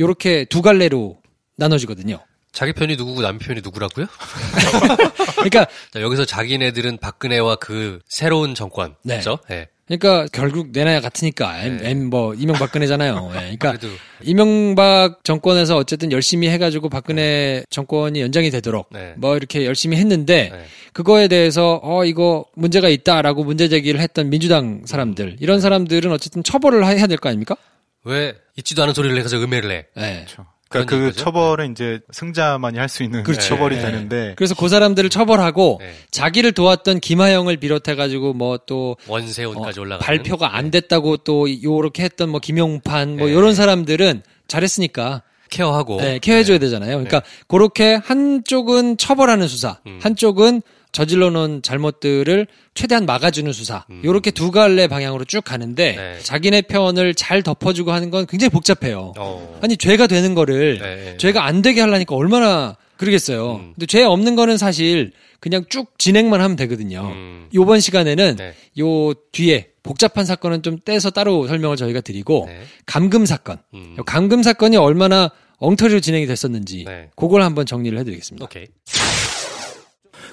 요렇게 0.01 0.47
두 0.47 0.63
갈래로 0.63 1.21
나눠지거든요. 1.59 2.19
자기 2.53 2.73
편이 2.73 2.97
누구고 2.97 3.23
남 3.23 3.39
편이 3.39 3.61
누구라고요? 3.63 4.07
그러니까 5.37 5.67
자, 5.93 6.01
여기서 6.01 6.25
자기네들은 6.25 6.99
박근혜와 6.99 7.57
그 7.57 8.01
새로운 8.09 8.55
정권, 8.55 8.95
네. 9.03 9.19
그죠? 9.19 9.39
예. 9.51 9.69
그러니까 9.87 10.27
결국 10.33 10.69
내나야 10.71 11.01
같으니까 11.01 11.59
M, 11.65 11.77
네. 11.79 11.91
M 11.91 12.05
뭐 12.09 12.35
이명박근혜잖아요. 12.35 13.31
예, 13.35 13.39
그러니까 13.57 13.73
그래도- 13.73 13.89
이명박 14.23 15.25
정권에서 15.25 15.77
어쨌든 15.77 16.13
열심히 16.13 16.49
해가지고 16.49 16.89
박근혜 16.89 17.65
정권이 17.69 18.21
연장이 18.21 18.51
되도록 18.51 18.89
네. 18.93 19.15
뭐 19.17 19.37
이렇게 19.37 19.67
열심히 19.67 19.97
했는데 19.97 20.67
그거에 20.93 21.29
대해서 21.29 21.81
어 21.83 22.05
이거 22.05 22.45
문제가 22.55 22.89
있다라고 22.89 23.45
문제 23.45 23.69
제기를 23.69 24.01
했던 24.01 24.31
민주당 24.31 24.83
사람들 24.87 25.39
이런 25.41 25.61
사람들은 25.61 26.11
어쨌든 26.13 26.43
처벌을 26.43 26.87
해야 26.87 27.07
될 27.07 27.17
거 27.19 27.29
아닙니까? 27.29 27.57
왜 28.05 28.35
있지도 28.57 28.83
않은 28.85 28.95
소리를 28.95 29.17
해서 29.19 29.37
음해를 29.37 29.71
해? 29.71 29.87
네. 29.97 30.27
그 30.35 30.43
러니까 30.79 30.89
그런 30.89 31.01
그 31.03 31.07
얘기죠? 31.09 31.25
처벌은 31.25 31.73
이제 31.73 32.01
승자만이 32.11 32.79
할 32.79 32.89
수 32.89 33.03
있는 33.03 33.23
그렇죠. 33.23 33.41
처벌이 33.49 33.77
네. 33.77 33.83
되는데 33.83 34.33
그래서 34.37 34.55
그 34.55 34.69
사람들을 34.69 35.09
처벌하고 35.11 35.79
네. 35.81 35.95
자기를 36.11 36.53
도왔던 36.53 37.01
김하영을 37.01 37.57
비롯해 37.59 37.95
가지고 37.95 38.33
뭐 38.35 38.59
또 38.67 38.97
원세훈까지 39.09 39.81
올라가. 39.81 40.05
발표가 40.05 40.57
안 40.57 40.71
됐다고 40.71 41.19
또 41.19 41.47
요렇게 41.63 42.03
했던 42.05 42.29
뭐 42.31 42.39
김용판 42.41 43.17
뭐 43.17 43.27
네. 43.29 43.33
요런 43.35 43.55
사람들은 43.55 44.23
잘했으니까 44.49 45.23
케어하고. 45.51 45.97
네, 46.01 46.19
케어해 46.19 46.45
줘야 46.45 46.59
되잖아요. 46.59 46.93
그러니까 46.93 47.23
그렇게 47.49 47.95
한쪽은 47.95 48.97
처벌하는 48.97 49.49
수사, 49.49 49.79
음. 49.87 49.99
한쪽은 50.03 50.63
저질러 50.93 51.31
놓은 51.31 51.63
잘못들을 51.63 52.47
최대한 52.75 53.07
막아주는 53.07 53.51
수사. 53.53 53.85
음. 53.91 54.03
요렇게 54.05 54.31
두 54.31 54.51
갈래 54.51 54.87
방향으로 54.87 55.25
쭉 55.25 55.43
가는데 55.43 55.97
네. 55.97 56.19
자기네 56.23 56.63
편을 56.63 57.15
잘 57.15 57.43
덮어주고 57.43 57.93
하는 57.93 58.11
건 58.11 58.27
굉장히 58.27 58.51
복잡해요. 58.51 59.15
어. 59.19 59.59
아니 59.63 59.77
죄가 59.77 60.07
되는 60.07 60.35
거를 60.35 60.79
네. 60.79 61.17
죄가 61.17 61.45
안 61.45 61.63
되게 61.63 61.81
하려니까 61.81 62.15
얼마나 62.15 62.77
그러겠어요. 62.99 63.57
음. 63.57 63.73
근데 63.75 63.87
죄 63.87 64.05
없는 64.05 64.37
거는 64.37 64.59
사실 64.59 65.13
그냥 65.41 65.65
쭉 65.69 65.99
진행만 65.99 66.41
하면 66.41 66.57
되거든요. 66.57 67.11
음. 67.13 67.49
요번 67.55 67.81
시간에는 67.81 68.37
네. 68.37 68.55
요 68.79 69.15
뒤에 69.33 69.71
복잡한 69.83 70.25
사건은 70.25 70.63
좀 70.63 70.79
떼서 70.79 71.11
따로 71.11 71.49
설명을 71.49 71.77
저희가 71.77 72.01
드리고 72.01 72.45
네. 72.47 72.63
감금 72.87 73.27
사건. 73.27 73.59
음. 73.75 73.97
요 73.99 74.05
감금 74.05 74.43
사건이 74.43 74.77
얼마나 74.77 75.31
엉터리로 75.59 76.01
진행이 76.01 76.27
됐었는지 76.27 76.85
네. 76.87 77.11
그걸 77.17 77.43
한번 77.43 77.67
정리를 77.67 77.99
해드리겠습니다. 77.99 78.45
오케이. 78.45 78.67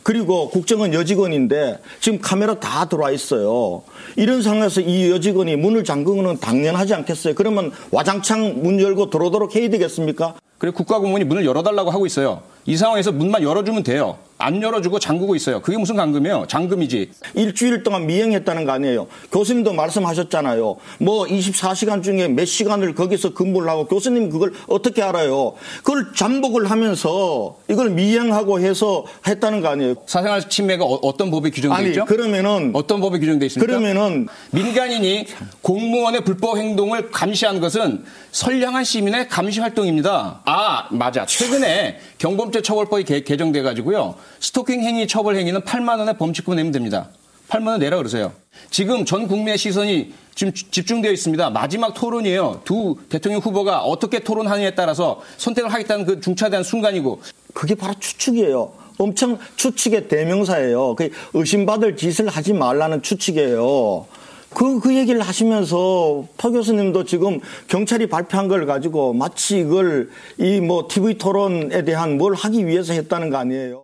그리고 0.04 0.50
국정원 0.50 0.94
여직원인데 0.94 1.80
지금 2.00 2.20
카메라 2.20 2.60
다 2.60 2.86
들어와 2.88 3.12
있어요. 3.12 3.84
이런 4.16 4.42
상황에서 4.42 4.82
이 4.82 5.10
여직원이 5.12 5.56
문을 5.56 5.84
잠그는 5.84 6.24
건 6.24 6.40
당연하지 6.40 6.94
않겠어요? 6.94 7.36
그러면 7.36 7.72
와장창 7.92 8.62
문 8.64 8.80
열고 8.80 9.10
들어오도록 9.10 9.56
해야 9.56 9.70
되겠습니까? 9.70 10.36
그래 10.58 10.72
국가공무원이 10.72 11.26
문을 11.26 11.46
열어달라고 11.46 11.90
하고 11.92 12.06
있어요. 12.06 12.42
이 12.66 12.76
상황에서 12.76 13.12
문만 13.12 13.44
열어주면 13.44 13.84
돼요. 13.84 14.18
안 14.42 14.64
열어주고 14.64 15.00
잠그고 15.00 15.36
있어요. 15.36 15.62
그게 15.62 15.78
무슨 15.78 15.98
감금이에요? 15.98 16.46
잠금이지. 16.48 17.12
일주일 17.34 17.84
동안 17.84 18.08
미행했다는 18.08 18.64
거 18.64 18.72
아니에요. 18.72 19.08
교수님도 19.34 19.74
말씀하셨잖아요. 19.74 20.78
뭐 21.00 21.26
24시간 21.26 22.02
중에 22.02 22.30
몇 22.30 22.46
시간을 22.46 22.96
거기서 22.96 23.34
근무를 23.34 23.70
하고 23.70 23.86
교수님 23.86 24.30
그걸 24.30 24.54
어떻게 24.68 25.04
알아요? 25.04 25.56
그걸 25.84 26.14
잠복을 26.16 26.72
하면서 26.72 27.58
이걸 27.70 27.90
미행하고 27.90 28.62
해서 28.62 29.04
했다는 29.28 29.60
거 29.60 29.68
아니에요. 29.68 29.96
사생활 30.06 30.50
침해가 30.50 30.86
어, 30.86 31.18
떤 31.18 31.32
법에 31.32 31.50
규정돼 31.50 31.76
아니, 31.76 31.90
있죠? 31.90 32.06
그러면은 32.06 32.72
어떤 32.74 33.02
법에 33.02 33.20
규정돼 33.20 33.46
있습니까? 33.48 33.68
그러면은 33.70 34.30
민간인이 34.52 35.26
공무원의 35.62 36.24
불법 36.24 36.58
행동을 36.58 37.12
감시하는 37.12 37.60
것은 37.60 38.06
선량한 38.32 38.86
시민의 38.86 39.28
감시 39.28 39.60
활동입니다. 39.60 40.44
아 40.46 40.88
맞아. 40.92 41.26
최근에 41.26 42.00
경범죄 42.20 42.62
처벌법이 42.62 43.04
개, 43.04 43.22
개정돼 43.22 43.64
가지고요. 43.64 44.16
스토킹 44.40 44.82
행위 44.84 45.08
처벌 45.08 45.36
행위는 45.36 45.62
8만 45.62 46.00
원의 46.00 46.18
범칙금 46.18 46.56
내면 46.56 46.72
됩니다. 46.72 47.10
8만 47.50 47.68
원 47.68 47.80
내라 47.80 47.98
그러세요. 47.98 48.32
지금 48.70 49.06
전 49.06 49.28
국민의 49.28 49.58
시선이 49.58 50.14
지금 50.36 50.54
주- 50.54 50.70
집중되어 50.70 51.12
있습니다. 51.12 51.50
마지막 51.50 51.94
토론이에요. 51.94 52.62
두 52.64 52.96
대통령 53.10 53.42
후보가 53.42 53.82
어떻게 53.82 54.20
토론하느냐에 54.20 54.76
따라서 54.76 55.22
선택을 55.38 55.74
하겠다는 55.74 56.06
그 56.06 56.20
중차대한 56.22 56.64
순간이고 56.64 57.22
그게 57.54 57.76
바로 57.76 57.94
추측이에요. 58.00 58.72
엄청 59.00 59.40
추측의 59.56 60.08
대명사예요. 60.10 60.96
그 60.96 61.10
의심받을 61.34 61.98
짓을 61.98 62.28
하지 62.30 62.54
말라는 62.54 63.02
추측이에요. 63.02 64.06
그, 64.54 64.80
그 64.80 64.96
얘기를 64.96 65.22
하시면서 65.22 66.26
파 66.38 66.50
교수님도 66.50 67.06
지금 67.06 67.40
경찰이 67.68 68.08
발표한 68.10 68.48
걸 68.48 68.66
가지고 68.66 69.14
마치 69.14 69.60
이걸 69.60 70.10
이 70.40 70.60
뭐 70.60 70.88
TV 70.90 71.18
토론에 71.18 71.84
대한 71.86 72.18
뭘 72.18 72.34
하기 72.36 72.66
위해서 72.68 72.94
했다는 72.94 73.30
거 73.30 73.38
아니에요. 73.38 73.84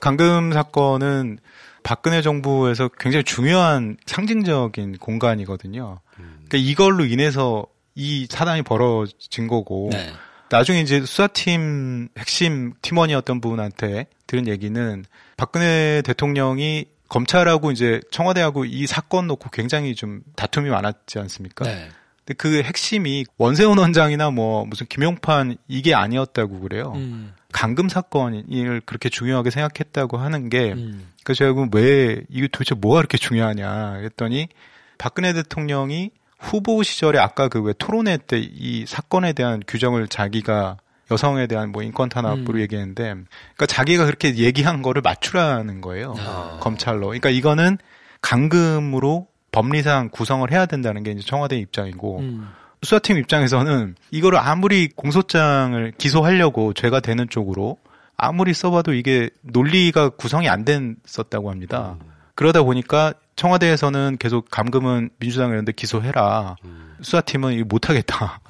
강금 0.00 0.52
사건은 0.52 1.38
박근혜 1.82 2.22
정부에서 2.22 2.88
굉장히 2.98 3.24
중요한 3.24 3.96
상징적인 4.06 4.98
공간이거든요. 4.98 6.00
그러니까 6.16 6.58
이걸로 6.58 7.04
인해서 7.04 7.66
이 7.94 8.26
사단이 8.28 8.62
벌어진 8.62 9.48
거고 9.48 9.90
네. 9.92 10.12
나중에 10.50 10.80
이제 10.80 11.00
수사팀 11.00 12.08
핵심 12.18 12.72
팀원이었던 12.80 13.40
분한테 13.40 14.06
들은 14.26 14.46
얘기는 14.46 15.04
박근혜 15.36 16.02
대통령이 16.04 16.86
검찰하고 17.08 17.70
이제 17.70 18.00
청와대하고 18.10 18.64
이 18.66 18.86
사건 18.86 19.26
놓고 19.26 19.50
굉장히 19.50 19.94
좀 19.94 20.22
다툼이 20.36 20.68
많았지 20.70 21.18
않습니까? 21.18 21.64
네. 21.64 21.88
근데 22.18 22.34
그 22.34 22.62
핵심이 22.62 23.24
원세훈 23.38 23.78
원장이나 23.78 24.30
뭐 24.30 24.64
무슨 24.66 24.86
김용판 24.86 25.56
이게 25.66 25.94
아니었다고 25.94 26.60
그래요. 26.60 26.92
음. 26.96 27.32
강금 27.52 27.88
사건을 27.88 28.82
그렇게 28.84 29.08
중요하게 29.08 29.50
생각했다고 29.50 30.18
하는 30.18 30.48
게 30.48 30.72
음. 30.72 31.08
그래서 31.24 31.38
제가 31.38 31.66
왜 31.72 32.20
이게 32.28 32.48
도대체 32.48 32.74
뭐가 32.74 32.98
그렇게 33.00 33.16
중요하냐 33.18 33.94
했더니 34.02 34.48
박근혜 34.98 35.32
대통령이 35.32 36.10
후보 36.38 36.82
시절에 36.82 37.18
아까 37.18 37.48
그 37.48 37.60
왜 37.60 37.72
토론회 37.78 38.18
때 38.18 38.38
이 38.40 38.84
사건에 38.86 39.32
대한 39.32 39.60
규정을 39.66 40.08
자기가 40.08 40.76
여성에 41.10 41.46
대한 41.46 41.72
뭐 41.72 41.82
인권 41.82 42.08
탄압으로 42.10 42.58
음. 42.58 42.60
얘기했는데 42.60 43.02
그러니까 43.02 43.66
자기가 43.66 44.04
그렇게 44.04 44.36
얘기한 44.36 44.82
거를 44.82 45.00
맞추라는 45.02 45.80
거예요. 45.80 46.14
아. 46.18 46.58
검찰로. 46.60 47.06
그러니까 47.06 47.30
이거는 47.30 47.78
강금으로 48.20 49.26
법리상 49.52 50.10
구성을 50.12 50.50
해야 50.52 50.66
된다는 50.66 51.02
게 51.02 51.12
이제 51.12 51.22
청와대 51.22 51.56
입장이고 51.56 52.18
음. 52.18 52.48
수사팀 52.82 53.18
입장에서는 53.18 53.96
이거를 54.10 54.38
아무리 54.38 54.88
공소장을 54.88 55.92
기소하려고 55.98 56.72
죄가 56.72 57.00
되는 57.00 57.28
쪽으로 57.28 57.78
아무리 58.16 58.52
써봐도 58.52 58.94
이게 58.94 59.30
논리가 59.42 60.10
구성이 60.10 60.48
안 60.48 60.64
됐었다고 60.64 61.50
합니다. 61.50 61.96
그러다 62.34 62.62
보니까 62.62 63.14
청와대에서는 63.36 64.16
계속 64.18 64.50
감금은 64.50 65.10
민주당 65.18 65.50
이런데 65.50 65.72
기소해라. 65.72 66.56
수사팀은 67.00 67.52
이거 67.54 67.64
못하겠다. 67.68 68.40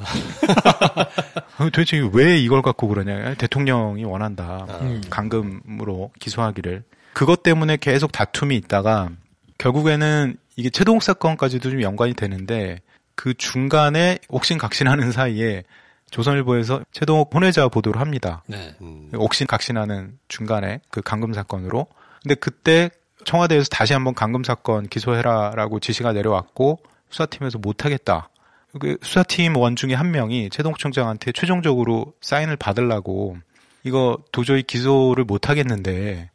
도대체 1.59 1.99
왜 2.13 2.39
이걸 2.39 2.63
갖고 2.63 2.89
그러냐. 2.89 3.35
대통령이 3.35 4.05
원한다. 4.05 4.67
음. 4.81 5.03
감금으로 5.11 6.11
기소하기를. 6.19 6.85
그것 7.13 7.43
때문에 7.43 7.77
계속 7.79 8.13
다툼이 8.13 8.57
있다가 8.57 9.11
결국에는 9.59 10.37
이게 10.57 10.71
최동욱 10.71 11.03
사건까지도 11.03 11.71
좀 11.71 11.83
연관이 11.83 12.15
되는데 12.15 12.81
그 13.19 13.35
중간에 13.35 14.21
옥신각신하는 14.29 15.11
사이에 15.11 15.65
조선일보에서 16.13 16.83
최동욱 16.93 17.35
혼외자 17.35 17.67
보도를 17.67 18.01
합니다. 18.01 18.45
네. 18.47 18.77
옥신각신하는 19.13 20.17
중간에 20.29 20.81
그 20.89 21.03
감금 21.03 21.33
사건으로. 21.33 21.89
근데 22.23 22.37
그때 22.37 22.91
청와대에서 23.25 23.71
다시 23.71 23.93
한번 23.93 24.15
감금 24.15 24.45
사건 24.45 24.87
기소해라라고 24.87 25.81
지시가 25.81 26.13
내려왔고 26.13 26.79
수사팀에서 27.11 27.59
못하겠다. 27.59 28.31
그 28.79 28.97
수사팀 29.03 29.57
원 29.57 29.75
중에 29.75 29.95
한 29.95 30.13
명이 30.13 30.51
최동욱 30.51 30.79
총장한테 30.79 31.33
최종적으로 31.33 32.15
사인을 32.21 32.57
받으려고 32.57 33.37
이거 33.83 34.19
도저히 34.31 34.63
기소를 34.63 35.25
못하겠는데 35.25 36.31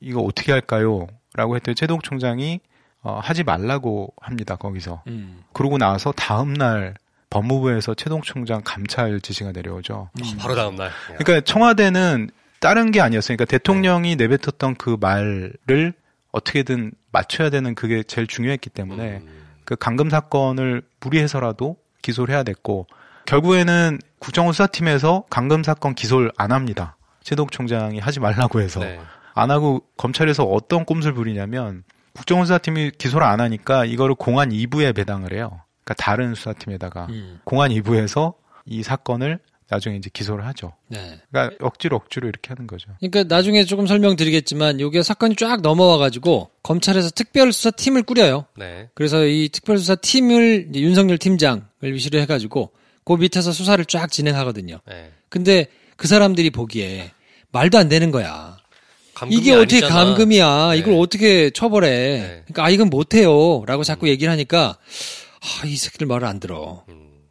이거 0.00 0.22
어떻게 0.22 0.50
할까요? 0.52 1.08
라고 1.34 1.56
했더니 1.56 1.74
최동욱 1.74 2.02
총장이 2.02 2.60
어, 3.02 3.20
하지 3.22 3.42
말라고 3.42 4.12
합니다. 4.20 4.56
거기서. 4.56 5.02
음. 5.08 5.42
그러고 5.52 5.78
나서 5.78 6.12
다음 6.12 6.52
날 6.54 6.94
법무부에서 7.30 7.94
최동욱 7.94 8.24
총장 8.24 8.60
감찰 8.64 9.20
지시가 9.20 9.52
내려오죠. 9.52 10.10
바로 10.38 10.54
다음 10.54 10.76
날. 10.76 10.90
그러니까 11.18 11.40
청와대는 11.40 12.30
다른 12.60 12.90
게 12.90 13.00
아니었어요. 13.00 13.36
그러니까 13.36 13.50
대통령이 13.50 14.16
내뱉었던 14.16 14.76
그 14.76 14.96
말을 15.00 15.94
어떻게든 16.30 16.92
맞춰야 17.10 17.50
되는 17.50 17.74
그게 17.74 18.02
제일 18.02 18.26
중요했기 18.26 18.70
때문에 18.70 19.22
그 19.64 19.76
강금 19.76 20.10
사건을 20.10 20.82
무리해서라도 21.00 21.76
기소를 22.02 22.34
해야 22.34 22.42
됐고 22.42 22.86
결국에는 23.26 23.98
국정원 24.18 24.52
수사팀에서 24.52 25.24
강금 25.30 25.62
사건 25.62 25.94
기소를 25.94 26.32
안 26.36 26.52
합니다. 26.52 26.96
최동 27.22 27.48
총장이 27.48 27.98
하지 27.98 28.20
말라고 28.20 28.60
해서 28.60 28.80
네. 28.80 29.00
안 29.34 29.50
하고 29.50 29.82
검찰에서 29.96 30.44
어떤 30.44 30.84
꼼수를 30.84 31.14
부리냐면 31.14 31.84
국정원 32.14 32.46
수사팀이 32.46 32.92
기소를 32.98 33.26
안 33.26 33.40
하니까 33.40 33.84
이거를 33.84 34.14
공안 34.14 34.50
2부에 34.50 34.94
배당을 34.94 35.32
해요. 35.34 35.60
그러니까 35.84 35.94
다른 35.94 36.34
수사팀에다가 36.34 37.06
음. 37.10 37.40
공안 37.44 37.70
2부에서 37.70 38.34
이 38.66 38.82
사건을 38.82 39.38
나중에 39.72 39.96
이제 39.96 40.10
기소를 40.12 40.44
하죠. 40.48 40.74
네. 40.88 41.18
그러니까 41.30 41.56
억지로 41.64 41.96
억지로 41.96 42.28
이렇게 42.28 42.48
하는 42.48 42.66
거죠. 42.66 42.90
그러니까 43.00 43.34
나중에 43.34 43.64
조금 43.64 43.86
설명드리겠지만 43.86 44.80
요게 44.80 45.02
사건이 45.02 45.36
쫙 45.36 45.62
넘어와 45.62 45.96
가지고 45.96 46.50
검찰에서 46.62 47.10
특별수사팀을 47.10 48.02
꾸려요. 48.02 48.44
네. 48.56 48.90
그래서 48.94 49.24
이 49.24 49.48
특별수사팀을 49.50 50.66
이제 50.68 50.80
윤석열 50.80 51.16
팀장을 51.16 51.62
위시로 51.82 52.18
해 52.18 52.26
가지고 52.26 52.72
그 53.04 53.14
밑에서 53.14 53.52
수사를 53.52 53.82
쫙 53.86 54.12
진행하거든요. 54.12 54.80
네. 54.86 55.10
근데 55.30 55.66
그 55.96 56.06
사람들이 56.06 56.50
보기에 56.50 57.10
말도 57.50 57.78
안 57.78 57.88
되는 57.88 58.10
거야. 58.10 58.58
감금이 59.22 59.40
이게 59.40 59.52
어떻게 59.52 59.76
아니잖아. 59.76 60.04
감금이야? 60.04 60.70
네. 60.72 60.78
이걸 60.78 60.94
어떻게 60.94 61.50
처벌해? 61.50 62.42
그러니까 62.44 62.64
아 62.64 62.70
이건 62.70 62.90
못해요라고 62.90 63.84
자꾸 63.84 64.08
얘기를 64.08 64.32
하니까 64.32 64.76
아, 65.40 65.66
이 65.66 65.76
새끼들 65.76 66.06
말을 66.08 66.26
안 66.26 66.40
들어. 66.40 66.84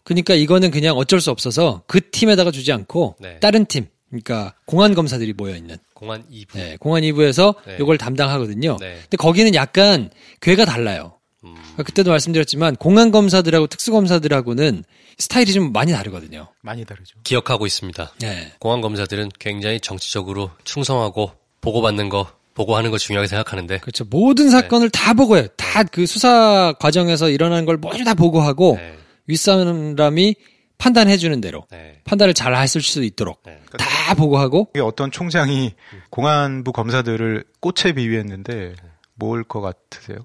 그러니까 0.03 0.33
이거는 0.33 0.71
그냥 0.71 0.95
어쩔 0.95 1.19
수 1.19 1.31
없어서 1.31 1.83
그 1.87 2.09
팀에다가 2.09 2.51
주지 2.51 2.71
않고 2.71 3.17
네. 3.19 3.39
다른 3.39 3.65
팀, 3.65 3.87
그러니까 4.09 4.55
공안 4.65 4.93
검사들이 4.93 5.33
모여 5.33 5.55
있는 5.55 5.77
공안 5.93 6.23
2부. 6.29 6.53
네, 6.53 6.77
공안 6.77 7.03
2부에서 7.03 7.55
네. 7.67 7.77
이걸 7.79 7.97
담당하거든요. 7.97 8.77
네. 8.79 8.99
근데 9.01 9.17
거기는 9.17 9.53
약간 9.53 10.09
궤가 10.39 10.65
달라요. 10.65 11.17
음. 11.43 11.55
그러니까 11.55 11.83
그때도 11.83 12.09
말씀드렸지만 12.09 12.77
공안 12.77 13.11
검사들하고 13.11 13.67
특수 13.67 13.91
검사들하고는 13.91 14.83
스타일이 15.17 15.51
좀 15.53 15.73
많이 15.73 15.91
다르거든요. 15.91 16.47
많이 16.61 16.85
다르죠. 16.85 17.19
기억하고 17.23 17.65
있습니다. 17.65 18.13
네. 18.19 18.53
공안 18.59 18.81
검사들은 18.81 19.29
굉장히 19.39 19.79
정치적으로 19.79 20.51
충성하고 20.63 21.31
보고받는 21.61 22.09
거, 22.09 22.27
보고하는 22.53 22.91
거 22.91 22.97
중요하게 22.97 23.27
생각하는데. 23.27 23.77
그렇죠. 23.79 24.03
모든 24.09 24.49
사건을 24.49 24.89
다 24.89 25.13
보고해요. 25.13 25.47
다 25.57 25.83
그 25.83 26.05
수사 26.05 26.73
과정에서 26.79 27.29
일어나는 27.29 27.65
걸 27.65 27.77
모두 27.77 28.03
다 28.03 28.13
보고하고 28.13 28.75
네. 28.77 28.95
윗사람이 29.27 30.35
판단해 30.77 31.15
주는 31.17 31.39
대로 31.41 31.65
판단을 32.05 32.33
잘 32.33 32.55
했을 32.55 32.81
수 32.81 33.03
있도록 33.03 33.41
다 33.77 34.13
보고하고 34.15 34.69
이게 34.73 34.81
어떤 34.81 35.11
총장이 35.11 35.73
공안부 36.09 36.71
검사들을 36.73 37.43
꽃에 37.61 37.93
비유했는데 37.93 38.75
뭘 39.15 39.43
것 39.43 39.61
같으세요? 39.61 40.17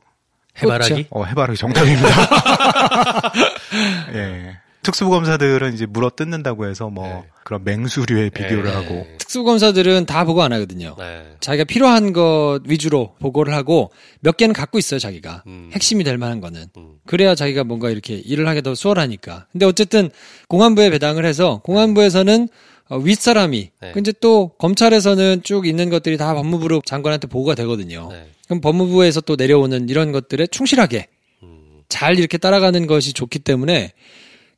해바라기? 0.62 1.06
어, 1.10 1.24
해바라기 1.24 1.58
정답입니다. 1.58 2.08
예. 4.14 4.56
특수부 4.86 5.10
검사들은 5.10 5.74
이제 5.74 5.84
물어 5.84 6.10
뜯는다고 6.10 6.68
해서 6.68 6.88
뭐 6.88 7.24
그런 7.42 7.64
맹수류에 7.64 8.30
비교를 8.30 8.72
하고 8.76 9.04
특수 9.18 9.42
검사들은 9.42 10.06
다 10.06 10.24
보고 10.24 10.42
안 10.42 10.52
하거든요. 10.52 10.94
네. 10.96 11.24
자기가 11.40 11.64
필요한 11.64 12.12
것 12.12 12.60
위주로 12.66 13.16
보고를 13.18 13.52
하고 13.52 13.90
몇 14.20 14.36
개는 14.36 14.52
갖고 14.52 14.78
있어요, 14.78 15.00
자기가. 15.00 15.42
음. 15.48 15.70
핵심이 15.72 16.04
될 16.04 16.18
만한 16.18 16.40
거는. 16.40 16.66
그래야 17.04 17.34
자기가 17.34 17.64
뭔가 17.64 17.90
이렇게 17.90 18.14
일을 18.14 18.46
하게 18.46 18.60
더 18.62 18.76
수월하니까. 18.76 19.46
근데 19.50 19.66
어쨌든 19.66 20.08
공안부에 20.46 20.90
배당을 20.90 21.24
해서 21.24 21.60
공안부에서는 21.64 22.48
어, 22.88 22.98
윗사람이 22.98 23.70
네. 23.82 23.92
근데 23.92 24.12
또 24.20 24.52
검찰에서는 24.58 25.42
쭉 25.42 25.66
있는 25.66 25.90
것들이 25.90 26.16
다 26.16 26.32
법무부로 26.34 26.82
장관한테 26.86 27.26
보고가 27.26 27.56
되거든요. 27.56 28.08
네. 28.12 28.28
그럼 28.44 28.60
법무부에서 28.60 29.22
또 29.22 29.34
내려오는 29.34 29.88
이런 29.88 30.12
것들에 30.12 30.46
충실하게 30.46 31.08
음. 31.42 31.82
잘 31.88 32.20
이렇게 32.20 32.38
따라가는 32.38 32.86
것이 32.86 33.12
좋기 33.12 33.40
때문에 33.40 33.92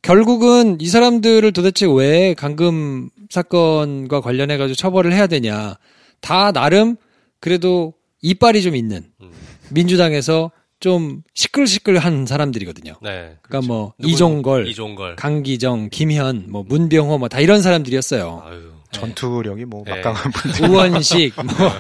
결국은 0.03 0.79
이 0.81 0.87
사람들을 0.87 1.53
도대체 1.53 1.87
왜 1.87 2.35
강금 2.35 3.11
사건과 3.31 4.21
관련해 4.21 4.57
가지고 4.57 4.75
처벌을 4.75 5.13
해야 5.13 5.27
되냐. 5.27 5.77
다 6.21 6.53
나름 6.53 6.97
그래도 7.41 7.95
이빨이 8.23 8.63
좀 8.63 8.75
있는 8.75 9.05
음. 9.21 9.31
민주당에서 9.71 10.51
좀 10.81 11.23
시끌시끌한 11.35 12.27
사람들이거든요. 12.27 12.95
네. 13.03 13.37
그러니까 13.43 13.67
뭐 13.67 13.93
누구는 13.99 14.15
이종걸, 14.15 14.69
이종걸. 14.69 15.17
강기정, 15.17 15.89
김현, 15.91 16.47
뭐 16.49 16.65
문병호 16.67 17.19
뭐 17.19 17.29
다 17.29 17.41
이런 17.41 17.63
사람들이었어요. 17.63 18.45
전투력이 18.91 19.65
뭐 19.67 19.83
네. 19.85 19.97
막강한 19.97 20.31
분들. 20.33 20.69
우원식, 20.71 21.35
뭐 21.37 21.71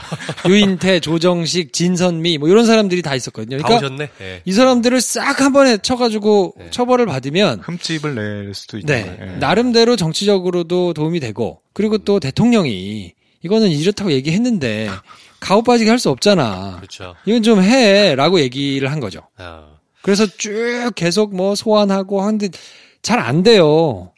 유인태, 0.48 1.00
조정식, 1.00 1.72
진선미 1.72 2.38
뭐 2.38 2.48
이런 2.48 2.66
사람들이 2.66 3.02
다 3.02 3.14
있었거든요. 3.14 3.58
다 3.58 3.64
그러니까 3.66 3.86
오셨네. 3.86 4.10
예. 4.20 4.42
이 4.44 4.52
사람들을 4.52 5.00
싹 5.00 5.40
한 5.40 5.52
번에 5.52 5.78
쳐가지고 5.78 6.54
처벌을 6.70 7.06
받으면 7.06 7.60
흠집을 7.60 8.14
낼 8.14 8.54
수도 8.54 8.78
있죠. 8.78 8.86
네. 8.92 9.16
예. 9.20 9.24
나름대로 9.38 9.96
정치적으로도 9.96 10.94
도움이 10.94 11.20
되고 11.20 11.60
그리고 11.72 11.98
또 11.98 12.20
대통령이 12.20 13.14
이거는 13.42 13.68
이렇다고 13.70 14.10
얘기했는데 14.12 14.90
가오 15.40 15.62
빠지게 15.62 15.88
할 15.88 15.98
수 15.98 16.10
없잖아. 16.10 16.76
그렇죠. 16.76 17.14
이건 17.24 17.42
좀 17.42 17.62
해라고 17.62 18.40
얘기를 18.40 18.90
한 18.90 18.98
거죠. 19.00 19.20
어. 19.38 19.78
그래서 20.02 20.26
쭉 20.26 20.90
계속 20.96 21.34
뭐 21.34 21.54
소환하고 21.54 22.20
하는데 22.22 22.48
잘 23.02 23.20
안 23.20 23.42
돼요. 23.44 24.12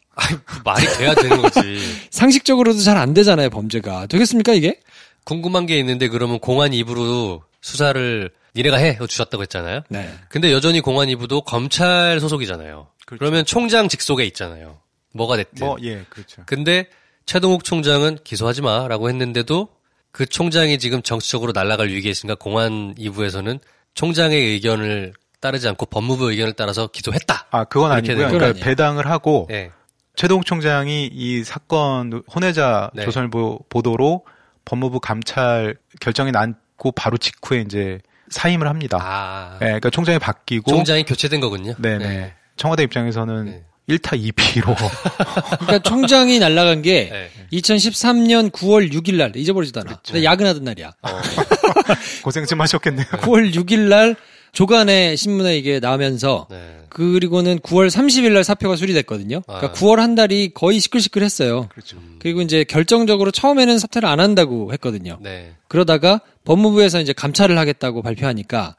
말이 0.63 0.85
돼야 0.97 1.13
되는 1.15 1.41
거지. 1.41 1.79
상식적으로도 2.11 2.79
잘 2.79 2.97
안 2.97 3.13
되잖아요, 3.13 3.49
범죄가. 3.49 4.07
되겠습니까, 4.07 4.53
이게? 4.53 4.79
궁금한 5.23 5.65
게 5.65 5.77
있는데 5.79 6.07
그러면 6.07 6.39
공안 6.39 6.71
2부로 6.71 7.41
수사를 7.61 8.29
니네가 8.55 8.77
해 8.77 8.97
주셨다고 9.07 9.41
했잖아요. 9.43 9.81
네. 9.89 10.13
근데 10.29 10.51
여전히 10.51 10.81
공안 10.81 11.07
2부도 11.07 11.45
검찰 11.45 12.19
소속이잖아요. 12.19 12.87
그러면 13.05 13.45
총장 13.45 13.87
직속에 13.87 14.25
있잖아요. 14.25 14.79
뭐가 15.13 15.37
됐든. 15.37 15.65
뭐, 15.65 15.77
예, 15.83 16.03
그렇죠. 16.09 16.43
근데 16.45 16.87
최동욱 17.25 17.63
총장은 17.63 18.19
기소하지 18.23 18.61
마라고 18.61 19.09
했는데도 19.09 19.69
그 20.11 20.25
총장이 20.25 20.79
지금 20.79 21.01
정치적으로 21.01 21.51
날아갈 21.53 21.87
위기에 21.89 22.11
있으니까 22.11 22.35
공안 22.35 22.93
2부에서는 22.95 23.59
총장의 23.93 24.37
의견을 24.37 25.13
따르지 25.39 25.67
않고 25.67 25.85
법무부 25.87 26.31
의견을 26.31 26.53
따라서 26.53 26.87
기소했다. 26.87 27.47
아, 27.51 27.63
그건 27.65 27.91
아니고요. 27.91 28.29
그러니까. 28.29 28.63
배당을 28.65 29.07
하고 29.09 29.47
예. 29.51 29.71
최동욱 30.15 30.45
총장이 30.45 31.09
이 31.11 31.43
사건 31.43 32.23
혼외자 32.33 32.91
네. 32.93 33.03
조선일보 33.05 33.65
보도로 33.69 34.25
법무부 34.65 34.99
감찰 34.99 35.75
결정이 35.99 36.31
났고 36.31 36.91
바로 36.91 37.17
직후에 37.17 37.61
이제 37.61 37.99
사임을 38.29 38.67
합니다. 38.67 38.97
아. 39.01 39.57
네, 39.59 39.67
그러니까 39.67 39.89
총장이 39.89 40.19
바뀌고 40.19 40.71
총장이 40.71 41.03
교체된 41.03 41.39
거군요. 41.41 41.75
네네. 41.77 42.07
네. 42.07 42.33
청와대 42.55 42.83
입장에서는 42.83 43.63
1타 43.89 44.33
2피로 44.33 44.75
그러니까 45.59 45.79
총장이 45.79 46.39
날아간 46.39 46.81
게 46.81 47.09
네. 47.11 47.31
2013년 47.51 48.51
9월 48.51 48.91
6일 48.93 49.15
날 49.15 49.35
잊어버리지도 49.35 49.81
않아. 49.81 49.89
그렇죠. 49.89 50.23
야근하던 50.23 50.63
날이야. 50.63 50.93
고생 52.23 52.45
좀 52.45 52.61
하셨겠네요. 52.61 53.05
9월 53.05 53.53
6일 53.53 53.89
날 53.89 54.15
조간의 54.51 55.17
신문에 55.17 55.57
이게 55.57 55.79
나오면서 55.79 56.47
네. 56.49 56.81
그리고는 56.89 57.59
9월 57.59 57.89
30일 57.89 58.33
날 58.33 58.43
사표가 58.43 58.75
수리됐거든요. 58.75 59.41
그러니까 59.41 59.67
아. 59.67 59.71
9월 59.71 59.97
한 59.97 60.13
달이 60.15 60.51
거의 60.53 60.79
시끌시끌했어요. 60.79 61.69
그렇죠. 61.69 61.97
그리고 62.19 62.41
이제 62.41 62.65
결정적으로 62.65 63.31
처음에는 63.31 63.79
사퇴를 63.79 64.07
안 64.09 64.19
한다고 64.19 64.73
했거든요. 64.73 65.17
네. 65.21 65.53
그러다가 65.69 66.19
법무부에서 66.43 66.99
이제 66.99 67.13
감찰을 67.13 67.57
하겠다고 67.57 68.01
발표하니까 68.01 68.75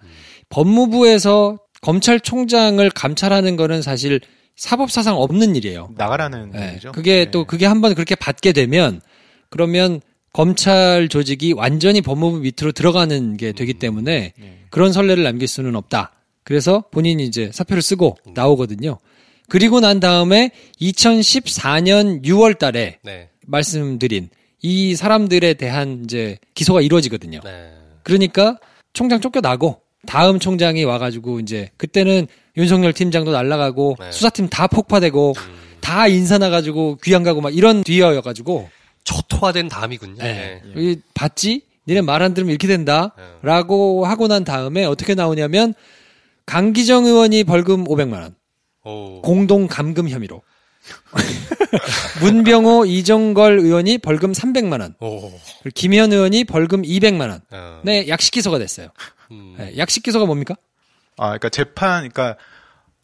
법무부에서 0.50 1.58
검찰총장을 1.80 2.88
감찰하는 2.90 3.56
거는 3.56 3.80
사실 3.80 4.20
사법사상 4.56 5.16
없는 5.16 5.56
일이에요. 5.56 5.90
나가라는 5.96 6.50
네. 6.50 6.70
얘기죠. 6.72 6.92
그게 6.92 7.30
또 7.30 7.44
그게 7.44 7.64
한번 7.64 7.94
그렇게 7.94 8.14
받게 8.14 8.52
되면 8.52 9.00
그러면 9.48 10.00
검찰 10.32 11.08
조직이 11.08 11.52
완전히 11.52 12.00
법무부 12.00 12.38
밑으로 12.40 12.72
들어가는 12.72 13.36
게 13.36 13.52
되기 13.52 13.74
때문에 13.74 14.32
그런 14.70 14.92
선례를 14.92 15.22
남길 15.22 15.46
수는 15.48 15.76
없다. 15.76 16.12
그래서 16.44 16.84
본인이 16.90 17.24
이제 17.24 17.50
사표를 17.52 17.82
쓰고 17.82 18.16
나오거든요. 18.34 18.98
그리고 19.48 19.80
난 19.80 20.00
다음에 20.00 20.50
2014년 20.80 22.24
6월 22.24 22.58
달에 22.58 22.98
네. 23.02 23.28
말씀드린 23.46 24.30
이 24.62 24.94
사람들에 24.94 25.54
대한 25.54 26.02
이제 26.04 26.38
기소가 26.54 26.80
이루어지거든요. 26.80 27.40
네. 27.44 27.72
그러니까 28.02 28.58
총장 28.92 29.20
쫓겨나고 29.20 29.80
다음 30.06 30.38
총장이 30.38 30.84
와가지고 30.84 31.40
이제 31.40 31.70
그때는 31.76 32.26
윤석열 32.56 32.92
팀장도 32.92 33.30
날라가고 33.30 33.96
네. 34.00 34.10
수사팀 34.12 34.48
다 34.48 34.66
폭파되고 34.66 35.34
음. 35.36 35.78
다 35.80 36.06
인사 36.08 36.38
나가지고 36.38 36.98
귀양 37.02 37.22
가고 37.22 37.40
막 37.40 37.54
이런 37.54 37.82
뒤여가지고 37.82 38.70
초토화된 39.04 39.68
다음이군요. 39.68 40.22
네. 40.22 40.62
네. 40.64 40.72
이 40.76 40.96
봤지? 41.14 41.62
니네 41.88 42.02
말 42.02 42.22
안 42.22 42.32
들으면 42.34 42.50
이렇게 42.50 42.68
된다. 42.68 43.14
라고 43.42 44.06
하고 44.06 44.28
난 44.28 44.44
다음에 44.44 44.84
어떻게 44.84 45.14
나오냐면 45.14 45.74
강기정 46.46 47.06
의원이 47.06 47.44
벌금 47.44 47.84
500만 47.84 48.14
원. 48.22 48.34
오. 48.84 49.20
공동 49.22 49.66
감금 49.66 50.08
혐의로. 50.08 50.42
문병호 52.20 52.86
이정걸 52.86 53.58
의원이 53.60 53.98
벌금 53.98 54.32
300만 54.32 54.80
원. 54.80 54.94
오. 55.00 55.20
그리고 55.62 55.70
김현 55.74 56.12
의원이 56.12 56.44
벌금 56.44 56.82
200만 56.82 57.28
원. 57.30 57.40
어. 57.50 57.80
네, 57.84 58.06
약식 58.08 58.32
기소가 58.32 58.58
됐어요. 58.58 58.88
음. 59.30 59.54
네, 59.58 59.76
약식 59.78 60.02
기소가 60.02 60.26
뭡니까? 60.26 60.54
아, 61.16 61.26
그러니까 61.26 61.48
재판, 61.50 62.08
그러니까 62.08 62.36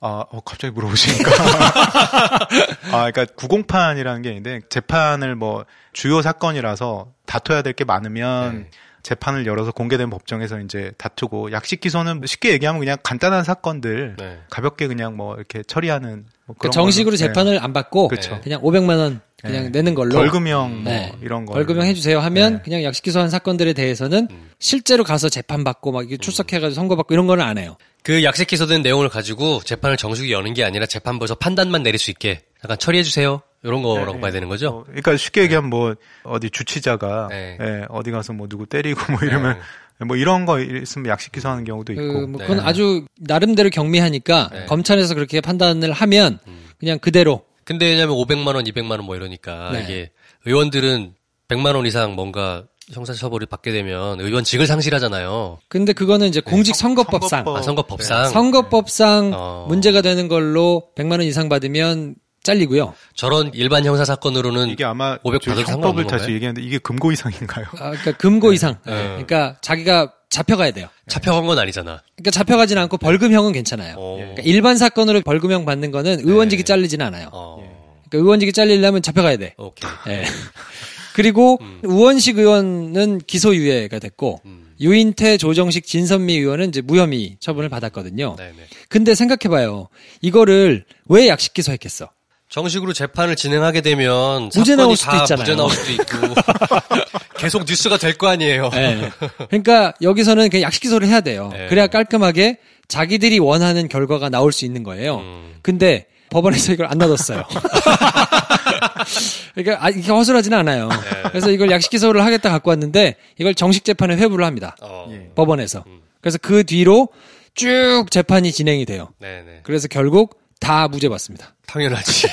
아, 0.01 0.25
어, 0.31 0.41
갑자기 0.45 0.73
물어보시니까. 0.75 1.31
아, 2.93 3.11
그러니까 3.11 3.27
구공판이라는 3.37 4.23
게 4.23 4.29
있는데 4.31 4.61
재판을 4.69 5.35
뭐 5.35 5.65
주요 5.93 6.23
사건이라서 6.23 7.09
다퉈야 7.27 7.63
될 7.63 7.73
게 7.73 7.85
많으면 7.85 8.63
네. 8.63 8.71
재판을 9.09 9.47
열어서 9.47 9.73
공개된 9.73 10.11
법정에서 10.11 10.61
이제 10.61 10.93
다투고 10.99 11.51
약식 11.53 11.81
기소는 11.81 12.21
쉽게 12.27 12.53
얘기하면 12.53 12.79
그냥 12.79 12.99
간단한 13.03 13.43
사건들 13.43 14.17
네. 14.19 14.39
가볍게 14.51 14.87
그냥 14.87 15.17
뭐 15.17 15.35
이렇게 15.35 15.63
처리하는 15.63 16.27
뭐 16.45 16.55
그러니까 16.59 16.59
그런 16.59 16.73
정식으로 16.73 17.17
걸로. 17.17 17.17
네. 17.17 17.27
재판을 17.27 17.59
안 17.63 17.73
받고 17.73 18.09
그렇죠. 18.09 18.39
그냥 18.43 18.61
500만 18.61 18.99
원 18.99 19.21
그냥 19.43 19.65
네. 19.65 19.71
내는 19.71 19.95
걸로 19.95 20.15
벌금형 20.15 20.83
뭐 20.85 20.93
네. 20.93 21.11
이런 21.23 21.47
거 21.47 21.55
벌금형 21.55 21.87
해주세요 21.87 22.21
하면 22.21 22.61
그냥 22.63 22.85
약식 22.85 23.03
기소한 23.03 23.31
사건들에 23.31 23.73
대해서는 23.73 24.29
음. 24.31 24.51
실제로 24.59 25.05
가서 25.05 25.31
재판 25.31 25.65
받고 25.65 25.91
막 25.91 26.05
이게 26.05 26.19
출석해가지고 26.19 26.75
선고 26.75 26.97
받고 26.97 27.15
이런 27.15 27.27
거는 27.27 27.43
안 27.43 27.57
해요. 27.57 27.79
그 28.03 28.23
약식 28.25 28.47
기소된 28.47 28.83
내용을 28.83 29.09
가지고 29.09 29.63
재판을 29.65 29.97
정식이 29.97 30.31
여는 30.33 30.53
게 30.53 30.65
아니라 30.65 30.85
재판부에서 30.85 31.35
판단만 31.35 31.83
내릴 31.83 31.99
수 31.99 32.11
있게 32.11 32.43
약간 32.63 32.77
처리해 32.77 33.03
주세요. 33.03 33.41
이런 33.63 33.83
거라고 33.83 34.15
네, 34.15 34.21
봐야 34.21 34.31
되는 34.33 34.49
거죠. 34.49 34.85
그러니까 34.87 35.17
쉽게 35.17 35.43
얘기하면 35.43 35.71
뭐 35.71 35.95
어디 36.25 36.51
주치자가 36.51 37.29
네. 37.31 37.59
예, 37.61 37.85
어디 37.89 38.11
가서 38.11 38.33
뭐 38.33 38.47
누구 38.49 38.67
때리고 38.67 39.01
뭐 39.13 39.21
이러면 39.23 39.59
뭐 40.07 40.17
이런 40.17 40.47
거 40.47 40.61
있으면 40.61 41.09
약식 41.09 41.33
기소하는 41.33 41.65
경우도 41.65 41.93
있고. 41.95 42.03
그, 42.13 42.19
뭐 42.27 42.41
그건 42.41 42.61
아주 42.61 43.05
나름대로 43.19 43.69
경미하니까 43.71 44.51
네. 44.53 44.65
검찰에서 44.67 45.15
그렇게 45.15 45.41
판단을 45.41 45.93
하면 45.93 46.39
그냥 46.79 46.99
그대로 47.01 47.43
근데 47.65 47.87
왜냐면 47.87 48.15
500만 48.17 48.55
원, 48.55 48.65
200만 48.65 48.93
원 48.93 49.01
뭐 49.03 49.17
이러니까 49.17 49.71
네. 49.73 49.83
이게 49.83 50.11
의원들은 50.47 51.15
100만 51.49 51.75
원 51.75 51.85
이상 51.85 52.15
뭔가 52.15 52.65
형사처벌을 52.93 53.47
받게 53.49 53.71
되면 53.73 54.19
의원직을 54.21 54.67
상실하잖아요. 54.67 55.59
근데 55.69 55.93
그거는 55.93 56.29
이제 56.29 56.41
공직선거법상 56.41 57.45
아, 57.49 57.61
선거법상. 57.63 58.31
선거법상 58.31 59.33
어. 59.35 59.67
문제가 59.69 60.01
되는 60.01 60.29
걸로 60.29 60.89
100만 60.97 61.13
원 61.13 61.23
이상 61.23 61.49
받으면 61.51 62.15
잘리고요. 62.49 62.95
저런 63.15 63.51
일반 63.53 63.85
형사 63.85 64.05
사건으로는 64.07 64.71
이게 64.71 64.85
아마 64.85 65.19
500저 65.19 65.51
받아도 65.51 65.73
형법을 65.73 66.07
다시? 66.07 66.31
얘기하는데 66.33 66.63
이게 66.67 66.79
금고 66.79 67.13
이상인가요? 67.13 67.67
아, 67.73 67.91
그러니까 67.91 68.13
금고 68.13 68.53
이상. 68.55 68.79
네. 68.87 68.93
그러니까 69.03 69.57
자기가 69.61 70.13
잡혀가야 70.31 70.71
돼요. 70.71 70.89
잡혀간 71.09 71.47
건 71.47 71.59
아니잖아. 71.59 72.03
그러니까 72.17 72.31
잡혀가진 72.31 72.79
않고 72.79 72.97
벌금형은 72.99 73.53
괜찮아요. 73.53 73.97
그러니까 73.97 74.43
일반 74.45 74.77
사건으로 74.79 75.21
벌금형 75.21 75.65
받는 75.65 75.91
거는 75.91 76.21
의원직이 76.21 76.65
잘리진 76.65 77.03
않아요. 77.03 77.31
그러니까 77.31 78.19
의원직이 78.25 78.53
잘리려면 78.53 79.03
잡혀가야 79.03 79.37
돼. 79.37 79.55
오케이. 79.59 79.91
예. 80.09 80.25
그리고 81.15 81.59
우원식 81.83 82.39
의원은 82.39 83.19
기소유예가 83.27 83.99
됐고 83.99 84.41
유인태, 84.81 85.37
조정식, 85.39 85.87
진선미 85.87 86.35
의원은 86.35 86.69
이제 86.69 86.81
무혐의 86.81 87.37
처분을 87.41 87.69
받았거든요. 87.69 88.37
네네. 88.37 88.55
근데 88.89 89.15
생각해봐요. 89.15 89.89
이거를 90.21 90.85
왜 91.07 91.27
약식 91.29 91.53
기소했겠어? 91.55 92.09
정식으로 92.49 92.93
재판을 92.95 93.37
진행하게 93.37 93.83
되면 93.83 94.51
무죄 94.55 94.75
나올 94.75 94.97
수도 94.97 95.11
다 95.11 95.19
있잖아요. 95.23 95.43
무죄 95.45 95.55
나올 95.55 95.71
수도 95.71 95.93
있고 95.93 96.35
계속 97.39 97.65
뉴스가 97.65 97.99
될 97.99 98.17
거 98.17 98.29
아니에요. 98.29 98.71
네. 98.71 99.11
그러니까 99.49 99.93
여기서는 100.03 100.49
그냥 100.49 100.63
약식 100.63 100.81
기소를 100.81 101.07
해야 101.09 101.21
돼요. 101.21 101.51
네. 101.53 101.69
그래야 101.69 101.87
깔끔하게 101.87 102.59
자기들이 102.89 103.39
원하는 103.39 103.89
결과가 103.89 104.29
나올 104.31 104.51
수 104.53 104.65
있는 104.65 104.83
거예요. 104.83 105.19
음. 105.19 105.57
근데 105.63 106.07
법원에서 106.31 106.73
이걸 106.73 106.87
안 106.87 106.99
놔뒀어요. 106.99 107.45
그러니까 109.55 109.85
아, 109.85 109.91
이게 109.91 110.11
허술하지는 110.11 110.57
않아요. 110.59 110.89
네. 110.89 110.97
그래서 111.31 111.51
이걸 111.51 111.71
약식 111.71 111.91
기소를 111.91 112.25
하겠다 112.25 112.51
갖고 112.51 112.71
왔는데 112.71 113.17
이걸 113.39 113.55
정식 113.55 113.85
재판에 113.85 114.17
회부를 114.17 114.45
합니다. 114.45 114.77
어. 114.81 115.11
법원에서. 115.35 115.85
그래서 116.21 116.39
그 116.41 116.65
뒤로 116.65 117.09
쭉 117.55 118.07
재판이 118.11 118.53
진행이 118.53 118.87
돼요. 118.87 119.11
네네. 119.21 119.61
그래서 119.65 119.89
결국 119.89 120.39
다 120.61 120.89
무죄 120.89 121.09
받습니다. 121.09 121.55
당연하지. 121.67 122.29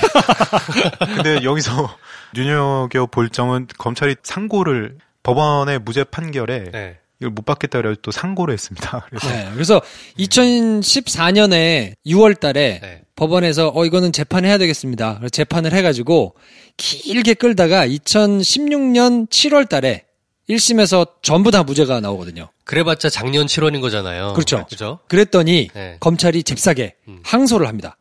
근데 1.15 1.43
여기서 1.43 1.95
윤여겨 2.35 3.07
볼 3.07 3.29
점은 3.29 3.67
검찰이 3.77 4.15
상고를 4.23 4.97
법원의 5.23 5.79
무죄 5.79 6.03
판결에 6.03 6.71
네. 6.71 6.97
이걸 7.19 7.31
못 7.31 7.45
받겠다 7.45 7.81
그래서 7.81 7.97
또 8.01 8.11
상고를 8.11 8.53
했습니다. 8.53 9.05
그래서 9.09 9.27
네, 9.29 9.49
그래서 9.53 9.81
2014년에 10.19 11.93
6월 12.05 12.39
달에 12.39 12.79
네. 12.81 13.01
법원에서 13.15 13.71
어 13.73 13.85
이거는 13.85 14.11
재판해야 14.11 14.57
되겠습니다. 14.57 15.15
그래서 15.17 15.29
재판을 15.29 15.73
해 15.73 15.81
가지고 15.81 16.35
길게 16.77 17.35
끌다가 17.35 17.87
2016년 17.87 19.29
7월 19.29 19.69
달에 19.69 20.03
1심에서 20.49 21.13
전부 21.21 21.49
다 21.51 21.63
무죄가 21.63 22.01
나오거든요. 22.01 22.49
그래봤자 22.65 23.09
작년 23.09 23.47
7월인 23.47 23.81
거잖아요. 23.81 24.33
그렇죠. 24.33 24.65
그죠? 24.69 24.99
그랬더니 25.07 25.69
네. 25.73 25.93
음. 25.93 25.97
검찰이 25.99 26.43
잽싸게 26.43 26.95
항소를 27.23 27.67
합니다. 27.67 27.97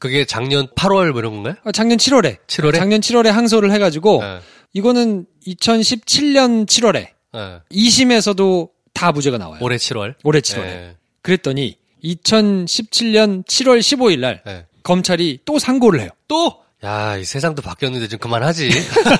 그게 0.00 0.24
작년 0.24 0.66
8월 0.68 1.10
뭐 1.12 1.20
이런 1.20 1.34
건가요? 1.34 1.54
어, 1.64 1.70
작년 1.72 1.96
7월에 1.98 2.38
7월에? 2.48 2.74
작년 2.74 3.00
7월에 3.00 3.28
항소를 3.28 3.70
해가지고 3.70 4.20
네. 4.22 4.40
이거는 4.72 5.26
2017년 5.46 6.66
7월에 6.66 7.08
네. 7.32 7.60
2심에서도 7.70 8.70
다 8.94 9.12
무죄가 9.12 9.38
나와요. 9.38 9.58
올해 9.62 9.76
7월. 9.76 10.14
올해 10.24 10.40
7월에. 10.40 10.62
네. 10.64 10.96
그랬더니 11.22 11.76
2017년 12.02 13.44
7월 13.46 13.78
15일 13.78 14.18
날 14.20 14.42
네. 14.44 14.66
검찰이 14.82 15.40
또 15.44 15.58
상고를 15.58 16.00
해요. 16.00 16.08
또? 16.28 16.56
야, 16.82 17.18
이 17.18 17.24
세상도 17.24 17.60
바뀌었는데 17.60 18.08
좀 18.08 18.18
그만하지. 18.18 18.70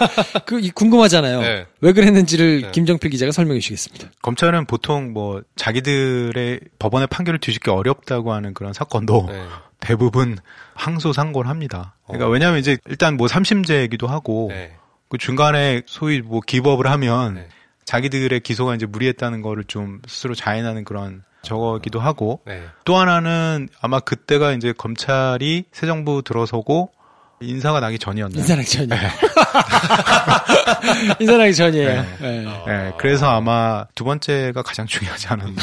그 0.47 0.61
이- 0.61 0.71
궁금하잖아요. 0.71 1.41
네. 1.43 1.67
왜 1.83 1.93
그랬는지를 1.93 2.73
김정필 2.73 3.11
기자가 3.11 3.33
설명해 3.33 3.61
주시겠습니다. 3.61 4.09
검찰은 4.23 4.65
보통 4.65 5.13
뭐 5.13 5.43
자기들의 5.57 6.61
법원의 6.79 7.09
판결을 7.09 7.39
뒤집기 7.39 7.69
어렵다고 7.69 8.33
하는 8.33 8.55
그런 8.55 8.73
사건도 8.73 9.27
네. 9.29 9.45
대부분 9.81 10.39
항소 10.75 11.13
상고를 11.13 11.51
합니다. 11.51 11.97
그러니까 12.07 12.27
어. 12.27 12.31
왜냐하면 12.31 12.61
이제 12.61 12.77
일단 12.87 13.17
뭐 13.17 13.29
삼심제이기도 13.29 14.07
하고 14.07 14.49
네. 14.51 14.77
그 15.09 15.19
중간에 15.19 15.83
소위 15.87 16.21
뭐 16.23 16.41
기법을 16.41 16.87
하면 16.87 17.47
자기들의 17.85 18.39
기소가 18.41 18.77
이제 18.77 18.87
무리했다는 18.87 19.43
거를 19.43 19.65
좀 19.65 20.01
스스로 20.07 20.35
자인하는 20.35 20.85
그런 20.85 21.25
저거기도 21.43 21.99
하고 21.99 22.41
네. 22.47 22.65
또 22.85 22.97
하나는 22.97 23.69
아마 23.81 23.99
그때가 23.99 24.53
이제 24.53 24.73
검찰이 24.73 25.65
새 25.73 25.87
정부 25.87 26.23
들어서고 26.23 26.93
인사가 27.43 27.81
나기 27.81 27.99
전이었나요? 27.99 28.39
인사 28.39 28.55
나기 28.55 28.69
전이에요. 28.69 29.01
인사 31.21 31.39
나기 31.39 31.55
전이에요. 31.55 31.89
네. 31.89 32.05
네. 32.21 32.45
네, 32.67 32.93
그래서 32.99 33.31
아마 33.31 33.87
두 33.95 34.05
번째가 34.05 34.63
가장 34.63 34.87
중요하지 34.87 35.29
않았나. 35.29 35.55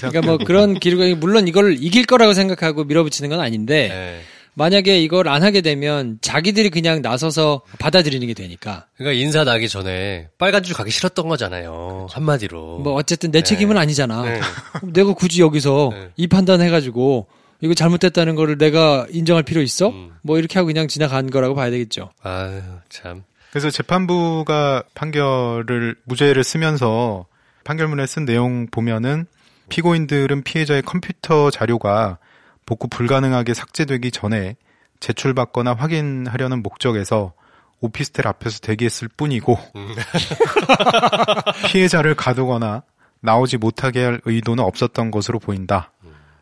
그러니까 0.00 0.22
뭐 0.22 0.38
그런 0.38 0.72
기류가 0.72 1.20
물론 1.20 1.48
이걸 1.48 1.76
이길 1.78 2.06
거라고 2.06 2.32
생각하고 2.32 2.84
밀어붙이는 2.84 3.28
건 3.28 3.40
아닌데 3.40 3.88
네. 3.88 4.20
만약에 4.54 4.98
이걸 5.02 5.28
안 5.28 5.42
하게 5.42 5.60
되면 5.60 6.16
자기들이 6.22 6.70
그냥 6.70 7.02
나서서 7.02 7.60
받아들이는 7.78 8.26
게 8.26 8.32
되니까 8.32 8.86
그러니까 8.96 9.22
인사 9.22 9.44
나기 9.44 9.68
전에 9.68 10.28
빨간 10.38 10.62
줄 10.62 10.74
가기 10.74 10.90
싫었던 10.90 11.28
거잖아요. 11.28 12.06
한마디로. 12.10 12.78
뭐 12.78 12.94
어쨌든 12.94 13.30
내 13.30 13.42
책임은 13.42 13.76
아니잖아. 13.76 14.22
네. 14.22 14.40
내가 14.82 15.12
굳이 15.12 15.42
여기서 15.42 15.92
이 16.16 16.26
판단 16.26 16.62
해가지고 16.62 17.26
이거 17.60 17.74
잘못됐다는 17.74 18.34
거를 18.34 18.58
내가 18.58 19.06
인정할 19.10 19.42
필요 19.42 19.62
있어? 19.62 19.88
음. 19.88 20.12
뭐 20.22 20.38
이렇게 20.38 20.58
하고 20.58 20.66
그냥 20.66 20.88
지나간 20.88 21.30
거라고 21.30 21.54
봐야 21.54 21.70
되겠죠. 21.70 22.10
아유, 22.22 22.62
참. 22.88 23.24
그래서 23.50 23.70
재판부가 23.70 24.82
판결을 24.94 25.96
무죄를 26.04 26.44
쓰면서 26.44 27.26
판결문에 27.64 28.06
쓴 28.06 28.24
내용 28.24 28.66
보면은 28.66 29.26
피고인들은 29.68 30.42
피해자의 30.42 30.82
컴퓨터 30.82 31.50
자료가 31.50 32.18
복구 32.66 32.88
불가능하게 32.88 33.54
삭제되기 33.54 34.10
전에 34.10 34.56
제출받거나 35.00 35.74
확인하려는 35.74 36.62
목적에서 36.62 37.32
오피스텔 37.80 38.26
앞에서 38.26 38.60
대기했을 38.60 39.08
뿐이고 39.08 39.58
피해자를 41.68 42.14
가두거나 42.14 42.82
나오지 43.20 43.58
못하게 43.58 44.04
할 44.04 44.20
의도는 44.24 44.62
없었던 44.64 45.10
것으로 45.10 45.38
보인다. 45.38 45.92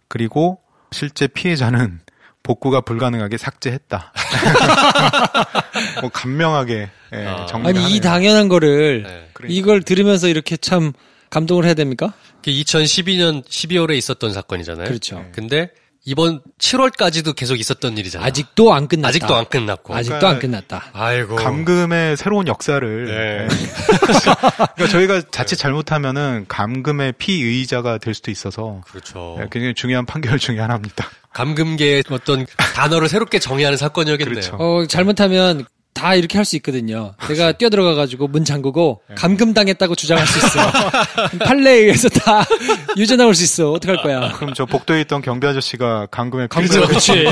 그리고 0.08 0.60
실제 0.94 1.26
피해자는 1.26 2.00
복구가 2.44 2.82
불가능하게 2.82 3.36
삭제했다. 3.36 4.12
뭐 6.00 6.10
간명하게 6.10 6.90
예, 7.14 7.46
정리를 7.48 7.68
아니 7.68 7.78
이 7.80 7.82
하네요. 7.84 8.00
당연한 8.00 8.48
거를 8.48 9.02
네. 9.02 9.28
이걸 9.48 9.82
들으면서 9.82 10.28
이렇게 10.28 10.56
참 10.56 10.92
감동을 11.30 11.64
해야 11.64 11.74
됩니까? 11.74 12.12
그 12.42 12.50
2012년 12.50 13.44
12월에 13.44 13.96
있었던 13.96 14.32
사건이잖아요. 14.32 14.86
그렇죠. 14.86 15.24
근데 15.32 15.70
이번 16.06 16.42
7월까지도 16.58 17.34
계속 17.34 17.58
있었던 17.58 17.96
일이잖아요. 17.96 18.26
아직도 18.26 18.74
안 18.74 18.88
끝났다. 18.88 19.08
아직도 19.08 19.34
안 19.34 19.46
끝났고. 19.46 19.94
아직도 19.94 20.26
안 20.26 20.38
끝났다. 20.38 20.84
아이고. 20.92 21.36
감금의 21.36 22.18
새로운 22.18 22.46
역사를. 22.46 23.06
네. 23.06 23.12
예. 23.12 23.48
그러니까 24.76 24.88
저희가 24.88 25.22
자칫 25.30 25.56
잘못하면은 25.56 26.44
감금의 26.48 27.14
피의자가 27.16 27.96
될 27.98 28.12
수도 28.12 28.30
있어서 28.30 28.82
그렇죠. 28.86 29.38
예, 29.40 29.46
굉장히 29.50 29.72
중요한 29.74 30.04
판결 30.04 30.38
중에 30.38 30.58
하나입니다. 30.60 31.08
감금계의 31.32 32.04
어떤 32.10 32.46
단어를 32.74 33.08
새롭게 33.08 33.38
정의하는 33.38 33.78
사건이었겠네요. 33.78 34.34
그렇죠. 34.34 34.56
어, 34.56 34.86
잘못하면 34.86 35.64
다 35.94 36.14
이렇게 36.16 36.36
할 36.38 36.44
수 36.44 36.56
있거든요. 36.56 37.14
내가 37.28 37.52
뛰어들어가가지고 37.52 38.28
문 38.28 38.44
잠그고 38.44 39.00
감금당했다고 39.14 39.94
주장할 39.94 40.26
수 40.26 40.38
있어. 40.38 41.38
판례에 41.46 41.76
의해서 41.78 42.08
다 42.10 42.44
유죄 42.98 43.16
나올 43.16 43.34
수 43.34 43.44
있어. 43.44 43.70
어떡할 43.72 44.02
거야. 44.02 44.32
그럼 44.32 44.52
저 44.54 44.66
복도에 44.66 45.00
있던 45.02 45.22
경비 45.22 45.46
아저씨가 45.46 46.08
감금의 46.10 46.48
감금, 46.48 46.68
피의자가 46.68 46.92
그치. 46.92 47.24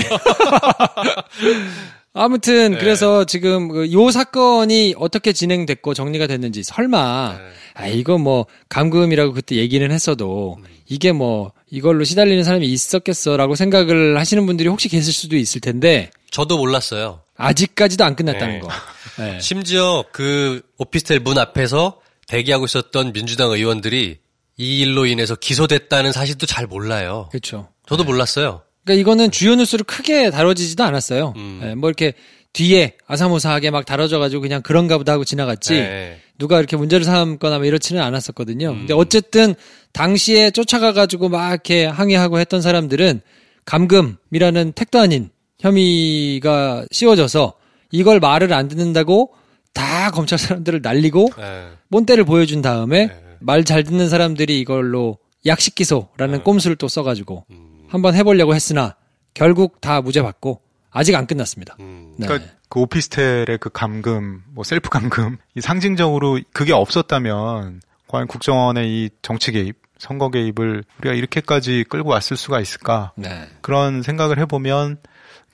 아무튼 2.14 2.76
그래서 2.78 3.24
지금 3.24 3.68
그요 3.68 4.10
사건이 4.10 4.94
어떻게 4.98 5.32
진행됐고 5.32 5.94
정리가 5.94 6.26
됐는지 6.26 6.62
설마 6.62 7.38
아 7.74 7.86
이거 7.86 8.18
뭐 8.18 8.46
감금이라고 8.68 9.32
그때 9.32 9.56
얘기는 9.56 9.90
했어도 9.90 10.58
이게 10.88 11.12
뭐 11.12 11.52
이걸로 11.70 12.04
시달리는 12.04 12.44
사람이 12.44 12.66
있었겠어라고 12.66 13.54
생각을 13.54 14.18
하시는 14.18 14.44
분들이 14.44 14.68
혹시 14.68 14.88
계실 14.90 15.10
수도 15.12 15.36
있을 15.36 15.62
텐데 15.62 16.10
저도 16.30 16.58
몰랐어요. 16.58 17.20
아직까지도 17.42 18.04
안 18.04 18.14
끝났다는 18.14 18.54
네. 18.54 18.60
거. 18.60 18.68
네. 19.18 19.40
심지어 19.40 20.04
그 20.12 20.62
오피스텔 20.78 21.20
문 21.20 21.38
앞에서 21.38 22.00
대기하고 22.28 22.64
있었던 22.66 23.12
민주당 23.12 23.50
의원들이 23.50 24.18
이 24.58 24.78
일로 24.80 25.06
인해서 25.06 25.34
기소됐다는 25.34 26.12
사실도 26.12 26.46
잘 26.46 26.66
몰라요. 26.66 27.28
그렇죠. 27.30 27.68
저도 27.86 28.04
몰랐어요. 28.04 28.62
그러니까 28.84 29.00
이거는 29.00 29.30
주요 29.30 29.54
뉴스로 29.54 29.84
크게 29.84 30.30
다뤄지지도 30.30 30.84
않았어요. 30.84 31.34
음. 31.36 31.60
예, 31.64 31.74
뭐 31.74 31.88
이렇게 31.88 32.14
뒤에 32.52 32.96
아사모사하게 33.06 33.70
막 33.70 33.86
다뤄져가지고 33.86 34.42
그냥 34.42 34.62
그런가 34.62 34.98
보다 34.98 35.12
하고 35.12 35.24
지나갔지. 35.24 35.74
네. 35.74 36.20
누가 36.38 36.58
이렇게 36.58 36.76
문제를 36.76 37.04
삼거나 37.04 37.58
뭐 37.58 37.66
이렇지는 37.66 38.02
않았었거든요. 38.02 38.70
음. 38.70 38.78
근데 38.78 38.94
어쨌든 38.94 39.54
당시에 39.92 40.50
쫓아가가지고 40.50 41.28
막 41.28 41.50
이렇게 41.50 41.86
항의하고 41.86 42.38
했던 42.38 42.60
사람들은 42.60 43.20
감금이라는 43.64 44.72
택도 44.72 44.98
아닌 44.98 45.30
혐의가 45.62 46.84
씌워져서 46.90 47.54
이걸 47.92 48.20
말을 48.20 48.52
안 48.52 48.68
듣는다고 48.68 49.32
다 49.72 50.10
검찰 50.10 50.38
사람들을 50.38 50.80
날리고 50.82 51.30
네. 51.36 51.68
본때를 51.90 52.24
보여준 52.24 52.62
다음에 52.62 53.10
말잘 53.38 53.84
듣는 53.84 54.08
사람들이 54.08 54.60
이걸로 54.60 55.18
약식 55.46 55.74
기소라는 55.74 56.42
꼼수를 56.42 56.76
또 56.76 56.88
써가지고 56.88 57.46
한번 57.88 58.14
해보려고 58.14 58.54
했으나 58.54 58.96
결국 59.34 59.80
다 59.80 60.00
무죄 60.00 60.22
받고 60.22 60.60
아직 60.90 61.14
안 61.14 61.26
끝났습니다. 61.26 61.76
네. 61.78 62.26
그러니까 62.26 62.50
그 62.68 62.80
오피스텔의 62.80 63.58
그 63.60 63.70
감금, 63.70 64.42
뭐 64.48 64.64
셀프 64.64 64.88
감금, 64.88 65.36
이 65.54 65.60
상징적으로 65.60 66.40
그게 66.52 66.72
없었다면 66.72 67.80
과연 68.08 68.26
국정원의 68.26 68.88
이 68.88 69.10
정치 69.22 69.52
개입, 69.52 69.76
선거 69.98 70.30
개입을 70.30 70.84
우리가 70.98 71.14
이렇게까지 71.14 71.84
끌고 71.88 72.10
왔을 72.10 72.36
수가 72.36 72.60
있을까? 72.60 73.12
네. 73.16 73.46
그런 73.60 74.02
생각을 74.02 74.38
해보면 74.40 74.98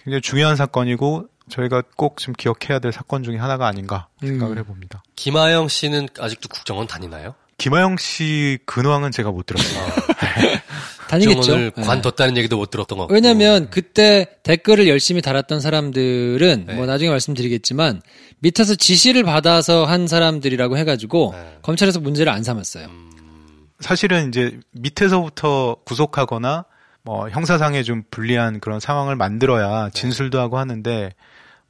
굉장히 0.08 0.22
중요한 0.22 0.56
사건이고 0.56 1.28
저희가 1.50 1.82
꼭좀 1.96 2.32
기억해야 2.32 2.78
될 2.78 2.92
사건 2.92 3.22
중에 3.22 3.36
하나가 3.36 3.66
아닌가 3.66 4.08
생각을 4.20 4.56
음. 4.56 4.58
해봅니다. 4.58 5.02
김하영 5.16 5.68
씨는 5.68 6.08
아직도 6.18 6.48
국정원 6.48 6.86
다니나요? 6.86 7.34
김하영 7.58 7.98
씨 7.98 8.58
근황은 8.64 9.10
제가 9.10 9.30
못 9.30 9.44
들었어요. 9.44 9.86
다니겠죠. 11.08 11.36
국정원을 11.36 11.72
네. 11.76 11.82
관뒀다는 11.82 12.36
얘기도 12.38 12.56
못 12.56 12.70
들었던 12.70 12.96
것 12.96 13.04
같고. 13.04 13.14
왜냐면 13.14 13.68
그때 13.68 14.26
댓글을 14.44 14.88
열심히 14.88 15.20
달았던 15.20 15.60
사람들은 15.60 16.64
네. 16.66 16.74
뭐 16.74 16.86
나중에 16.86 17.10
말씀드리겠지만 17.10 18.00
밑에서 18.38 18.76
지시를 18.76 19.24
받아서 19.24 19.84
한 19.84 20.06
사람들이라고 20.06 20.78
해가지고 20.78 21.34
네. 21.34 21.58
검찰에서 21.60 22.00
문제를 22.00 22.32
안 22.32 22.42
삼았어요. 22.42 22.86
음. 22.86 23.10
사실은 23.80 24.28
이제 24.28 24.58
밑에서부터 24.72 25.76
구속하거나 25.84 26.64
뭐 27.08 27.30
형사상에 27.30 27.82
좀 27.84 28.02
불리한 28.10 28.60
그런 28.60 28.80
상황을 28.80 29.16
만들어야 29.16 29.88
진술도 29.88 30.38
하고 30.38 30.58
하는데 30.58 31.14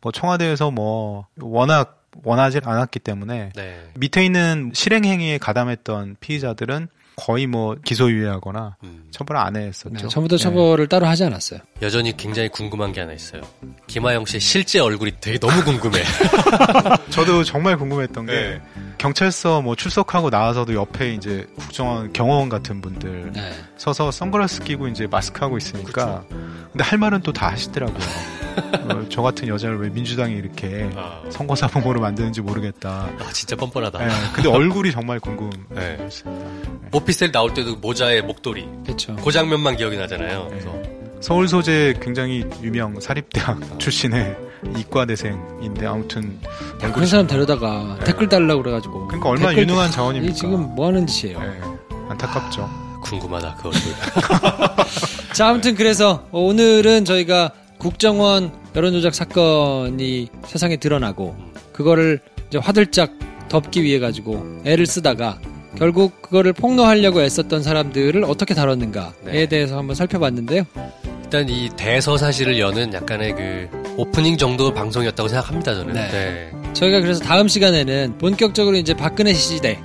뭐 0.00 0.10
청와대에서 0.10 0.72
뭐 0.72 1.28
워낙 1.40 2.04
원하지 2.24 2.58
않았기 2.64 2.98
때문에 2.98 3.52
네. 3.54 3.90
밑에 3.94 4.24
있는 4.24 4.72
실행 4.74 5.04
행위에 5.04 5.38
가담했던 5.38 6.16
피의자들은 6.18 6.88
거의 7.18 7.46
뭐 7.48 7.74
기소유예하거나 7.84 8.76
처벌을 9.10 9.40
안 9.40 9.56
했었죠. 9.56 9.90
네, 9.92 10.08
처음부터 10.08 10.36
처벌을 10.36 10.86
따로 10.88 11.06
하지 11.06 11.24
않았어요. 11.24 11.60
여전히 11.82 12.16
굉장히 12.16 12.48
궁금한 12.48 12.92
게 12.92 13.00
하나 13.00 13.12
있어요. 13.12 13.42
김하영 13.88 14.24
씨의 14.24 14.40
실제 14.40 14.78
얼굴이 14.78 15.12
되게 15.20 15.38
너무 15.38 15.64
궁금해. 15.64 16.00
저도 17.10 17.42
정말 17.44 17.76
궁금했던 17.76 18.26
게 18.26 18.32
네. 18.32 18.62
경찰서 18.98 19.62
뭐 19.62 19.74
출석하고 19.74 20.30
나와서도 20.30 20.74
옆에 20.74 21.14
이제 21.14 21.46
국정원 21.56 22.12
경호원 22.12 22.48
같은 22.48 22.80
분들 22.80 23.32
네. 23.32 23.52
서서 23.76 24.10
선글라스 24.10 24.62
끼고 24.62 24.88
이제 24.88 25.06
마스크 25.08 25.40
하고 25.40 25.56
있으니까 25.58 26.24
근데 26.30 26.84
할 26.84 26.98
말은 26.98 27.22
또 27.22 27.32
다 27.32 27.48
하시더라고요. 27.50 27.98
어, 28.90 29.06
저 29.08 29.22
같은 29.22 29.46
여자를 29.46 29.78
왜 29.78 29.88
민주당이 29.88 30.34
이렇게 30.34 30.90
선거 31.30 31.54
사범으로 31.54 32.00
만드는지 32.00 32.40
모르겠다. 32.40 33.08
아, 33.20 33.32
진짜 33.32 33.54
뻔뻔하다. 33.54 33.98
네, 34.04 34.08
근데 34.34 34.48
얼굴이 34.48 34.90
정말 34.90 35.20
궁금. 35.20 35.48
네. 35.70 35.96
오피스텔 37.08 37.32
나올 37.32 37.54
때도 37.54 37.76
모자에 37.76 38.20
목도리. 38.20 38.68
그렇죠. 38.84 39.16
그 39.16 39.32
장면만 39.32 39.76
기억이 39.76 39.96
나잖아요. 39.96 40.48
그래서 40.50 40.74
서울 41.20 41.48
소재 41.48 41.94
굉장히 42.02 42.44
유명 42.62 43.00
사립대학 43.00 43.58
출신의 43.80 44.36
이과대생인데 44.76 45.86
아무튼 45.86 46.38
그런 46.92 47.06
사람 47.06 47.26
데려다가 47.26 47.98
댓글 48.04 48.28
달라고 48.28 48.62
그래가지고. 48.62 49.06
그러니까 49.06 49.30
얼마나 49.30 49.56
유능한 49.56 49.88
이 49.88 49.92
자원입니까? 49.92 50.34
지금 50.34 50.74
뭐 50.74 50.88
하는 50.88 51.06
짓이에요. 51.06 51.40
안타깝죠. 52.10 52.68
궁금하다 53.04 53.54
그것도. 53.56 53.78
자, 55.32 55.48
아무튼 55.48 55.74
그래서 55.76 56.26
오늘은 56.30 57.06
저희가 57.06 57.52
국정원 57.78 58.52
여론조작 58.76 59.14
사건이 59.14 60.28
세상에 60.46 60.76
드러나고 60.76 61.34
그거를 61.72 62.20
이제 62.48 62.58
화들짝 62.58 63.12
덮기 63.48 63.82
위해 63.82 63.98
가지고 63.98 64.44
애를 64.66 64.84
쓰다가 64.84 65.40
결국 65.76 66.22
그거를 66.22 66.52
폭로하려고 66.52 67.20
애썼던 67.22 67.62
사람들을 67.62 68.24
어떻게 68.24 68.54
다뤘는가에 68.54 69.46
대해서 69.46 69.78
한번 69.78 69.94
살펴봤는데요. 69.94 70.64
일단 71.24 71.48
이 71.48 71.68
대서 71.76 72.16
사실을 72.16 72.58
여는 72.58 72.94
약간의 72.94 73.34
그 73.34 73.68
오프닝 73.98 74.38
정도 74.38 74.72
방송이었다고 74.72 75.28
생각합니다 75.28 75.74
저는. 75.74 75.92
네. 75.92 76.08
네. 76.10 76.50
저희가 76.72 77.00
그래서 77.00 77.22
다음 77.22 77.48
시간에는 77.48 78.16
본격적으로 78.18 78.76
이제 78.76 78.94
박근혜 78.94 79.34
시대, 79.34 79.78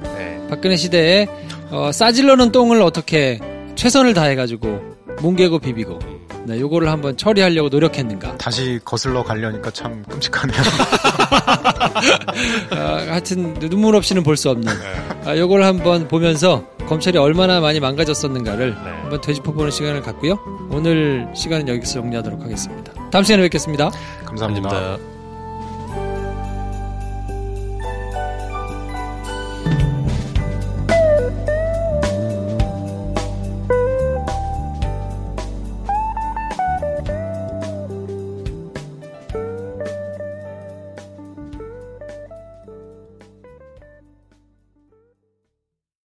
박근혜 0.49 0.77
시대에 0.77 1.27
어, 1.69 1.91
싸질러는 1.91 2.51
똥을 2.51 2.81
어떻게 2.81 3.39
최선을 3.75 4.13
다해가지고 4.13 4.79
뭉개고 5.21 5.59
비비고, 5.59 5.99
네, 6.45 6.59
요거를 6.59 6.89
한번 6.89 7.15
처리하려고 7.15 7.69
노력했는가. 7.69 8.37
다시 8.37 8.79
거슬러 8.83 9.23
가려니까 9.23 9.71
참 9.71 10.03
끔찍하네요. 10.09 10.61
아, 12.71 13.05
하여튼 13.09 13.53
눈물 13.55 13.95
없이는 13.95 14.23
볼 14.23 14.35
수 14.35 14.49
없는 14.49 14.73
아, 15.25 15.37
요걸 15.37 15.63
한번 15.63 16.07
보면서 16.07 16.65
검찰이 16.87 17.17
얼마나 17.17 17.59
많이 17.61 17.79
망가졌었는가를 17.79 18.75
한번 18.75 19.21
되짚어보는 19.21 19.71
시간을 19.71 20.01
갖고요. 20.01 20.37
오늘 20.69 21.27
시간은 21.35 21.67
여기서 21.69 21.93
정리하도록 22.01 22.41
하겠습니다. 22.41 22.91
다음 23.11 23.23
시간에 23.23 23.43
뵙겠습니다. 23.43 23.89
감사합니다. 24.25 24.69
감사합니다. 24.69 25.12